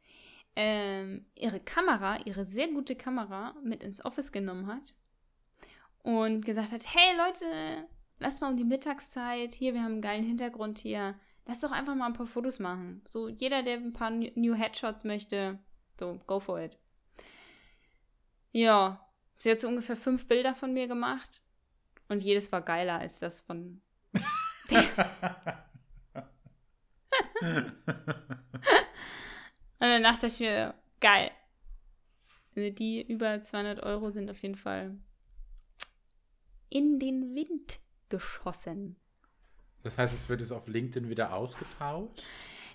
ähm, 0.55 1.25
ihre 1.35 1.59
Kamera, 1.59 2.17
ihre 2.25 2.45
sehr 2.45 2.67
gute 2.67 2.95
Kamera 2.95 3.55
mit 3.63 3.83
ins 3.83 4.03
Office 4.03 4.31
genommen 4.31 4.67
hat 4.67 4.93
und 6.03 6.45
gesagt 6.45 6.71
hat, 6.71 6.85
hey 6.93 7.15
Leute, 7.17 7.87
lasst 8.19 8.41
mal 8.41 8.49
um 8.51 8.57
die 8.57 8.63
Mittagszeit, 8.63 9.53
hier, 9.53 9.73
wir 9.73 9.83
haben 9.83 9.93
einen 9.93 10.01
geilen 10.01 10.23
Hintergrund 10.23 10.79
hier, 10.79 11.15
lass 11.45 11.61
doch 11.61 11.71
einfach 11.71 11.95
mal 11.95 12.07
ein 12.07 12.13
paar 12.13 12.27
Fotos 12.27 12.59
machen. 12.59 13.01
So, 13.07 13.27
jeder, 13.27 13.61
der 13.61 13.77
ein 13.77 13.93
paar 13.93 14.09
New 14.09 14.55
Headshots 14.55 15.03
möchte, 15.03 15.59
so, 15.99 16.19
go 16.27 16.39
for 16.39 16.59
it. 16.59 16.77
Ja, 18.51 19.07
sie 19.37 19.51
hat 19.51 19.61
so 19.61 19.67
ungefähr 19.67 19.95
fünf 19.95 20.27
Bilder 20.27 20.55
von 20.55 20.73
mir 20.73 20.87
gemacht 20.87 21.43
und 22.07 22.23
jedes 22.23 22.51
war 22.51 22.61
geiler 22.61 22.99
als 22.99 23.19
das 23.19 23.41
von 23.41 23.81
Und 29.79 29.87
dann 29.89 30.03
dachte 30.03 30.27
ich 30.27 30.39
mir, 30.39 30.73
geil. 30.99 31.31
Also 32.55 32.71
die 32.71 33.01
über 33.01 33.41
200 33.41 33.83
Euro 33.83 34.09
sind 34.09 34.29
auf 34.29 34.41
jeden 34.41 34.55
Fall 34.55 34.97
in 36.69 36.99
den 36.99 37.35
Wind 37.35 37.79
geschossen. 38.09 38.97
Das 39.83 39.97
heißt, 39.97 40.13
es 40.13 40.27
wird 40.27 40.41
jetzt 40.41 40.51
auf 40.51 40.67
LinkedIn 40.67 41.09
wieder 41.09 41.33
ausgetauscht? 41.33 42.23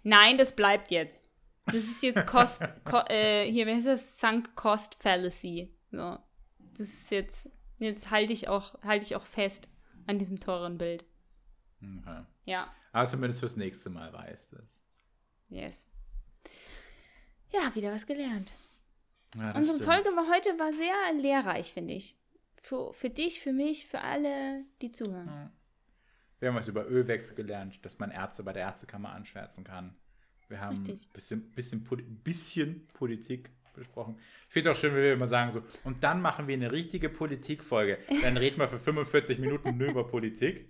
Nein, 0.04 0.38
das 0.38 0.54
bleibt 0.54 0.90
jetzt. 0.90 1.28
Das 1.66 1.76
ist 1.76 2.02
jetzt 2.02 2.26
Cost, 2.26 2.62
ko, 2.84 2.98
äh, 3.08 3.50
hier, 3.50 3.66
wie 3.66 3.74
heißt 3.74 3.86
das? 3.86 4.18
Sunk 4.18 4.54
Cost 4.56 4.96
Fallacy. 5.00 5.72
So. 5.90 6.18
Das 6.58 6.80
ist 6.80 7.10
jetzt, 7.10 7.50
jetzt 7.78 8.10
halte 8.10 8.32
ich 8.32 8.48
auch, 8.48 8.80
halte 8.82 9.04
ich 9.04 9.14
auch 9.16 9.26
fest 9.26 9.68
an 10.06 10.18
diesem 10.18 10.40
teuren 10.40 10.78
Bild. 10.78 11.04
Okay. 11.80 12.22
Ja, 12.44 12.72
Aber 12.92 13.08
zumindest 13.08 13.40
fürs 13.40 13.56
nächste 13.56 13.90
Mal 13.90 14.12
weißt 14.12 14.52
du 14.52 14.56
es. 14.56 14.80
yes. 15.48 15.88
Ja, 17.50 17.74
wieder 17.74 17.92
was 17.92 18.06
gelernt. 18.06 18.50
Ja, 19.36 19.48
das 19.52 19.58
Unsere 19.58 19.78
stimmt. 19.78 19.92
Folge 19.92 20.16
war 20.16 20.34
heute 20.34 20.58
war 20.58 20.72
sehr 20.72 20.94
lehrreich, 21.20 21.72
finde 21.72 21.94
ich. 21.94 22.16
Für, 22.56 22.92
für 22.94 23.10
dich, 23.10 23.40
für 23.40 23.52
mich, 23.52 23.86
für 23.86 24.00
alle, 24.00 24.64
die 24.80 24.90
zuhören. 24.92 25.26
Ja. 25.26 25.52
Wir 26.40 26.48
haben 26.48 26.56
was 26.56 26.68
über 26.68 26.86
Ölwechsel 26.88 27.34
gelernt, 27.36 27.84
dass 27.84 27.98
man 27.98 28.10
Ärzte 28.10 28.42
bei 28.42 28.52
der 28.52 28.62
Ärztekammer 28.62 29.10
anschwärzen 29.12 29.64
kann. 29.64 29.94
Wir 30.52 30.60
haben 30.60 30.76
ein 30.76 30.98
bisschen, 31.12 31.50
bisschen, 31.50 31.82
bisschen 32.22 32.86
Politik 32.92 33.48
besprochen. 33.74 34.18
Ich 34.48 34.52
finde 34.52 34.72
auch 34.72 34.76
schön, 34.76 34.94
wenn 34.94 35.02
wir 35.02 35.14
immer 35.14 35.26
sagen 35.26 35.50
so, 35.50 35.62
und 35.84 36.04
dann 36.04 36.20
machen 36.20 36.46
wir 36.46 36.54
eine 36.54 36.70
richtige 36.70 37.08
Politikfolge. 37.08 37.96
Dann 38.22 38.36
reden 38.36 38.58
wir 38.58 38.68
für 38.68 38.78
45 38.78 39.38
Minuten 39.38 39.78
nur 39.78 39.88
über 39.88 40.06
Politik, 40.06 40.68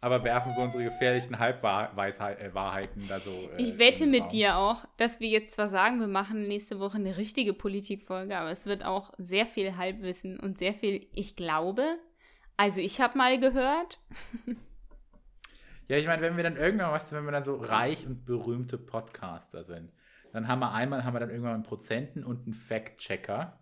aber 0.00 0.24
werfen 0.24 0.50
so 0.50 0.60
unsere 0.60 0.82
gefährlichen 0.82 1.38
Halbwahrheiten 1.38 3.06
da 3.06 3.20
so. 3.20 3.30
äh, 3.30 3.62
Ich 3.62 3.78
wette 3.78 4.06
mit 4.06 4.32
dir 4.32 4.56
auch, 4.56 4.84
dass 4.96 5.20
wir 5.20 5.28
jetzt 5.28 5.52
zwar 5.52 5.68
sagen, 5.68 6.00
wir 6.00 6.08
machen 6.08 6.48
nächste 6.48 6.80
Woche 6.80 6.96
eine 6.96 7.16
richtige 7.16 7.54
Politikfolge, 7.54 8.36
aber 8.36 8.50
es 8.50 8.66
wird 8.66 8.84
auch 8.84 9.12
sehr 9.18 9.46
viel 9.46 9.76
Halbwissen 9.76 10.40
und 10.40 10.58
sehr 10.58 10.74
viel, 10.74 11.06
ich 11.12 11.36
glaube. 11.36 11.84
Also 12.56 12.80
ich 12.80 13.00
habe 13.00 13.16
mal 13.16 13.38
gehört. 13.38 14.00
Ja, 15.88 15.96
ich 15.96 16.06
meine, 16.06 16.22
wenn 16.22 16.36
wir 16.36 16.42
dann 16.42 16.56
irgendwann, 16.56 16.90
weißt 16.92 17.12
du, 17.12 17.16
wenn 17.16 17.24
wir 17.24 17.32
dann 17.32 17.42
so 17.42 17.56
reich 17.56 18.06
und 18.06 18.24
berühmte 18.24 18.76
Podcaster 18.78 19.64
sind, 19.64 19.92
dann 20.32 20.48
haben 20.48 20.58
wir 20.58 20.72
einmal, 20.72 21.04
haben 21.04 21.14
wir 21.14 21.20
dann 21.20 21.30
irgendwann 21.30 21.54
einen 21.54 21.62
Prozenten 21.62 22.24
und 22.24 22.44
einen 22.44 22.54
Fact-Checker. 22.54 23.58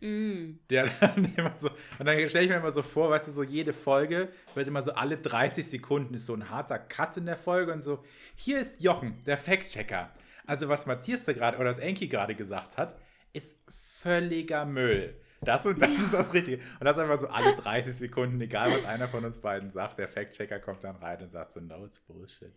Mm, 0.00 0.58
Der 0.70 0.90
dann 1.00 1.24
immer 1.36 1.54
so, 1.58 1.68
und 1.98 2.06
dann 2.06 2.28
stelle 2.28 2.44
ich 2.44 2.50
mir 2.50 2.56
immer 2.56 2.72
so 2.72 2.82
vor, 2.82 3.10
weißt 3.10 3.28
du, 3.28 3.32
so 3.32 3.42
jede 3.42 3.72
Folge 3.72 4.28
wird 4.54 4.68
immer 4.68 4.82
so 4.82 4.92
alle 4.92 5.18
30 5.18 5.66
Sekunden 5.66 6.14
ist 6.14 6.26
so 6.26 6.34
ein 6.34 6.50
harter 6.50 6.78
Cut 6.78 7.16
in 7.16 7.26
der 7.26 7.36
Folge 7.36 7.72
und 7.72 7.82
so, 7.82 8.02
hier 8.34 8.58
ist 8.58 8.82
Jochen, 8.82 9.22
der 9.24 9.36
Fact-Checker. 9.38 10.10
Also 10.46 10.68
was 10.68 10.86
Matthias 10.86 11.22
da 11.22 11.32
gerade, 11.32 11.58
oder 11.58 11.70
was 11.70 11.78
Enki 11.78 12.08
gerade 12.08 12.34
gesagt 12.34 12.76
hat, 12.76 12.96
ist 13.32 13.56
völliger 13.68 14.64
Müll. 14.64 15.14
Das 15.44 15.66
und 15.66 15.80
das 15.80 15.90
ist 15.98 16.14
das 16.14 16.32
Richtige. 16.34 16.62
Und 16.80 16.84
das 16.84 16.98
einfach 16.98 17.18
so 17.18 17.28
alle 17.28 17.54
30 17.56 17.94
Sekunden, 17.94 18.40
egal 18.40 18.72
was 18.72 18.84
einer 18.84 19.08
von 19.08 19.24
uns 19.24 19.38
beiden 19.40 19.70
sagt, 19.70 19.98
der 19.98 20.08
Fact-Checker 20.08 20.58
kommt 20.60 20.84
dann 20.84 20.96
rein 20.96 21.22
und 21.22 21.30
sagt 21.30 21.52
so, 21.52 21.60
no, 21.60 21.84
it's 21.84 22.00
bullshit. 22.00 22.54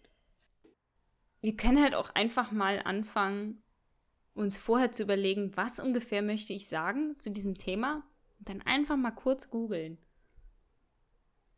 wir 1.42 1.56
können 1.56 1.82
halt 1.82 1.94
auch 1.96 2.10
einfach 2.16 2.52
mal 2.52 2.82
anfangen, 2.84 3.62
uns 4.34 4.58
vorher 4.58 4.92
zu 4.92 5.04
überlegen, 5.04 5.56
was 5.56 5.80
ungefähr 5.80 6.22
möchte 6.22 6.54
ich 6.54 6.68
sagen 6.70 7.16
zu 7.20 7.30
diesem 7.32 7.56
Thema. 7.58 8.04
Und 8.40 8.50
dann 8.50 8.62
einfach 8.62 8.98
mal 8.98 9.12
kurz 9.12 9.50
googeln. 9.50 9.98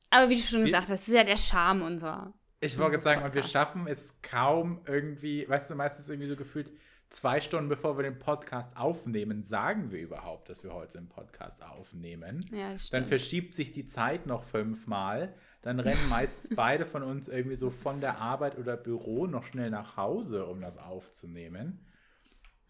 Aber 0.10 0.30
wie 0.30 0.36
du 0.36 0.42
schon 0.42 0.60
Wir- 0.60 0.66
gesagt 0.68 0.90
hast, 0.90 1.02
das 1.02 1.08
ist 1.08 1.14
ja 1.14 1.24
der 1.24 1.38
Charme 1.38 1.82
unserer. 1.84 2.34
Ich 2.62 2.78
wollte 2.78 3.00
sagen, 3.00 3.24
und 3.24 3.34
wir 3.34 3.44
schaffen 3.44 3.88
es 3.88 4.22
kaum 4.22 4.82
irgendwie, 4.86 5.48
weißt 5.48 5.70
du, 5.70 5.76
meistens 5.76 6.10
irgendwie 6.10 6.28
so 6.28 6.36
gefühlt 6.36 6.72
zwei 7.10 7.42
Stunden 7.42 7.70
bevor 7.70 7.98
wir 7.98 8.04
den 8.04 8.20
Podcast 8.20 8.76
aufnehmen, 8.78 9.44
sagen 9.44 9.92
wir 9.92 10.00
überhaupt, 10.00 10.50
dass 10.50 10.64
wir 10.64 10.74
heute 10.74 10.98
einen 10.98 11.10
Podcast 11.10 11.64
aufnehmen. 11.64 12.46
Ja, 12.52 12.74
das 12.74 12.90
Dann 12.90 13.02
stimmt. 13.02 13.08
verschiebt 13.08 13.56
sich 13.56 13.72
die 13.72 13.88
Zeit 13.88 14.26
noch 14.28 14.44
fünfmal. 14.44 15.34
Dann 15.62 15.80
rennen 15.80 15.98
meistens 16.10 16.56
beide 16.56 16.86
von 16.86 17.04
uns 17.04 17.28
irgendwie 17.28 17.56
so 17.56 17.70
von 17.70 18.00
der 18.02 18.20
Arbeit 18.20 18.58
oder 18.58 18.78
Büro 18.78 19.28
noch 19.28 19.46
schnell 19.46 19.70
nach 19.70 19.98
Hause, 19.98 20.46
um 20.46 20.62
das 20.62 20.78
aufzunehmen. 20.78 21.86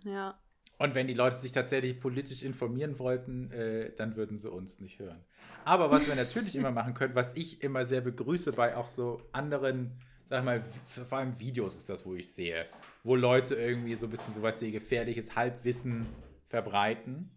Ja. 0.03 0.39
Und 0.77 0.95
wenn 0.95 1.07
die 1.07 1.13
Leute 1.13 1.35
sich 1.35 1.51
tatsächlich 1.51 1.99
politisch 1.99 2.41
informieren 2.41 2.99
wollten, 2.99 3.51
äh, 3.51 3.93
dann 3.95 4.15
würden 4.15 4.37
sie 4.37 4.49
uns 4.49 4.79
nicht 4.79 4.97
hören. 4.99 5.21
Aber 5.65 5.91
was 5.91 6.07
wir 6.07 6.15
natürlich 6.15 6.55
immer 6.55 6.71
machen 6.71 6.93
können, 6.93 7.15
was 7.15 7.35
ich 7.35 7.61
immer 7.61 7.83
sehr 7.83 7.99
begrüße 7.99 8.53
bei 8.53 8.77
auch 8.77 8.87
so 8.87 9.21
anderen, 9.33 9.99
sag 10.29 10.45
mal, 10.45 10.63
vor 10.87 11.17
allem 11.17 11.39
Videos 11.39 11.75
ist 11.75 11.89
das, 11.89 12.05
wo 12.05 12.15
ich 12.15 12.31
sehe, 12.31 12.65
wo 13.03 13.15
Leute 13.15 13.55
irgendwie 13.55 13.95
so 13.95 14.05
ein 14.07 14.09
bisschen 14.11 14.33
sowas 14.33 14.61
wie 14.61 14.71
gefährliches 14.71 15.35
Halbwissen 15.35 16.05
verbreiten. 16.47 17.31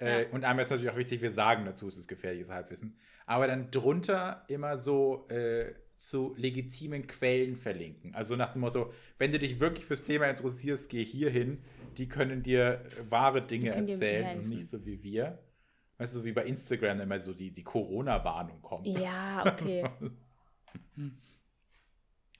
Äh, 0.00 0.22
Ja. 0.24 0.28
Und 0.30 0.44
einmal 0.44 0.64
ist 0.64 0.70
natürlich 0.70 0.92
auch 0.92 0.96
wichtig, 0.98 1.22
wir 1.22 1.30
sagen 1.30 1.64
dazu, 1.64 1.86
es 1.86 1.96
ist 1.98 2.08
gefährliches 2.08 2.50
Halbwissen. 2.50 2.96
Aber 3.26 3.46
dann 3.46 3.70
drunter 3.70 4.44
immer 4.48 4.76
so 4.76 5.28
äh, 5.28 5.74
zu 5.98 6.34
legitimen 6.36 7.06
Quellen 7.06 7.56
verlinken. 7.56 8.14
Also 8.14 8.36
nach 8.36 8.52
dem 8.52 8.60
Motto, 8.60 8.92
wenn 9.18 9.32
du 9.32 9.38
dich 9.38 9.60
wirklich 9.60 9.86
fürs 9.86 10.04
Thema 10.04 10.26
interessierst, 10.28 10.90
geh 10.90 11.04
hier 11.04 11.30
hin. 11.30 11.62
Die 11.96 12.08
können 12.08 12.42
dir 12.42 12.84
wahre 13.08 13.40
Dinge 13.40 13.70
erzählen 13.70 14.40
und 14.40 14.48
nicht 14.48 14.68
so 14.68 14.84
wie 14.84 15.02
wir. 15.02 15.38
Weißt 15.98 16.12
du, 16.14 16.18
so 16.18 16.24
wie 16.24 16.32
bei 16.32 16.44
Instagram 16.44 17.00
immer 17.00 17.22
so 17.22 17.32
die, 17.32 17.52
die 17.52 17.62
Corona-Warnung 17.62 18.60
kommt. 18.62 18.86
Ja, 18.86 19.44
okay. 19.46 19.88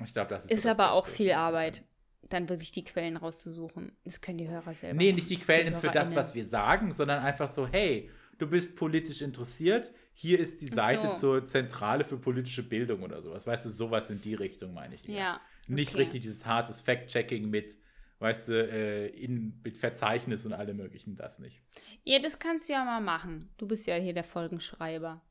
Ich 0.05 0.13
glaube, 0.13 0.31
das 0.31 0.45
ist 0.45 0.51
so 0.51 0.57
ist 0.57 0.65
das 0.65 0.73
aber 0.73 0.93
auch 0.93 1.07
viel 1.07 1.33
Arbeit, 1.33 1.83
dann 2.29 2.49
wirklich 2.49 2.73
die 2.73 2.85
Quellen 2.85 3.17
rauszusuchen. 3.17 3.93
Das 4.05 4.21
können 4.21 4.39
die 4.39 4.49
Hörer 4.49 4.75
selber. 4.75 4.97
Nee, 4.97 5.07
machen. 5.07 5.17
nicht 5.17 5.31
die 5.31 5.39
Quellen 5.39 5.75
für 5.77 5.91
das, 5.91 6.15
was 6.15 6.35
wir 6.35 6.45
sagen, 6.45 6.93
sondern 6.93 7.23
einfach 7.23 7.49
so, 7.49 7.67
hey, 7.67 8.11
du 8.39 8.47
bist 8.47 8.77
politisch 8.77 9.23
interessiert, 9.23 9.91
hier 10.13 10.39
ist 10.39 10.61
die 10.61 10.69
Seite 10.69 11.09
so. 11.09 11.15
zur 11.15 11.45
Zentrale 11.45 12.05
für 12.05 12.17
politische 12.17 12.63
Bildung 12.63 13.03
oder 13.03 13.21
sowas. 13.23 13.47
Weißt 13.47 13.67
du, 13.67 13.71
sowas 13.71 14.11
in 14.11 14.21
die 14.21 14.35
Richtung 14.35 14.73
meine 14.75 14.95
ich. 14.95 15.09
eher. 15.09 15.17
Ja. 15.17 15.41
Nicht 15.67 15.95
okay. 15.95 16.03
richtig 16.03 16.23
dieses 16.23 16.45
hartes 16.47 16.81
Fact-Checking 16.81 17.49
mit, 17.49 17.77
weißt 18.19 18.49
du, 18.49 18.53
äh, 18.53 19.07
in, 19.09 19.61
mit 19.65 19.77
Verzeichnis 19.77 20.45
und 20.47 20.53
allem 20.53 20.77
möglichen, 20.77 21.17
das 21.17 21.39
nicht. 21.39 21.63
Ja, 22.05 22.19
das 22.19 22.39
kannst 22.39 22.69
du 22.69 22.75
ja 22.75 22.85
mal 22.85 23.01
machen. 23.01 23.51
Du 23.57 23.67
bist 23.67 23.87
ja 23.87 23.97
hier 23.97 24.15
der 24.15 24.25
Folgenschreiber. 24.25 25.23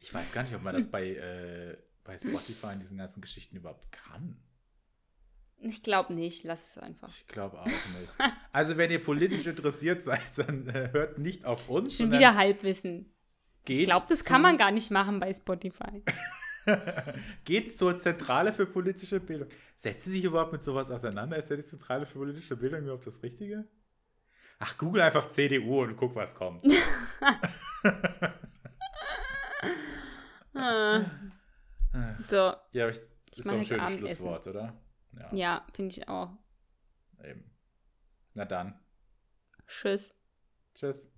Ich 0.00 0.12
weiß 0.12 0.32
gar 0.32 0.42
nicht, 0.42 0.54
ob 0.54 0.62
man 0.62 0.74
das 0.74 0.86
bei, 0.90 1.10
äh, 1.10 1.76
bei 2.04 2.18
Spotify 2.18 2.74
in 2.74 2.80
diesen 2.80 2.98
ganzen 2.98 3.20
Geschichten 3.20 3.56
überhaupt 3.56 3.90
kann. 3.90 4.36
Ich 5.58 5.82
glaube 5.82 6.12
nicht. 6.12 6.44
Lass 6.44 6.76
es 6.76 6.78
einfach. 6.78 7.08
Ich 7.08 7.26
glaube 7.26 7.58
auch 7.60 7.66
nicht. 7.66 8.14
Also, 8.52 8.76
wenn 8.76 8.90
ihr 8.90 9.02
politisch 9.02 9.46
interessiert 9.46 10.02
seid, 10.02 10.36
dann 10.36 10.68
äh, 10.68 10.90
hört 10.92 11.18
nicht 11.18 11.46
auf 11.46 11.68
uns. 11.68 11.96
Schon 11.96 12.12
wieder 12.12 12.34
Halbwissen. 12.34 13.10
Ich 13.66 13.84
glaube, 13.84 14.04
das 14.08 14.24
kann 14.24 14.42
man 14.42 14.58
gar 14.58 14.70
nicht 14.70 14.90
machen 14.90 15.20
bei 15.20 15.32
Spotify. 15.32 16.02
Geht 17.44 17.78
zur 17.78 17.98
Zentrale 17.98 18.52
für 18.52 18.66
politische 18.66 19.20
Bildung. 19.20 19.48
Setzt 19.76 20.04
sie 20.04 20.10
sich 20.10 20.24
überhaupt 20.24 20.52
mit 20.52 20.62
sowas 20.62 20.90
auseinander? 20.90 21.38
Ist 21.38 21.48
ja 21.48 21.56
die 21.56 21.64
Zentrale 21.64 22.04
für 22.04 22.18
politische 22.18 22.56
Bildung 22.56 22.82
überhaupt 22.82 23.06
das 23.06 23.22
Richtige? 23.22 23.66
Ach, 24.58 24.76
google 24.76 25.00
einfach 25.02 25.30
CDU 25.30 25.82
und 25.82 25.96
guck, 25.96 26.14
was 26.14 26.34
kommt. 26.34 26.64
Ah. 30.56 31.04
So, 32.28 32.36
Ja, 32.72 32.84
aber 32.84 32.90
ich, 32.90 33.00
Ich 33.32 33.38
ist 33.38 33.46
doch 33.46 33.52
ein 33.52 33.64
schönes. 33.64 33.92
Schlusswort, 33.98 34.46
oder? 34.48 34.74
Ja, 35.12 35.28
ja, 35.32 35.66
finde 35.72 35.92
ich 35.92 36.08
auch. 36.08 36.30
eben. 37.22 37.50
Na 38.34 38.44
dann. 38.44 38.80
Tschüss. 39.66 40.12
Tschüss. 40.74 41.08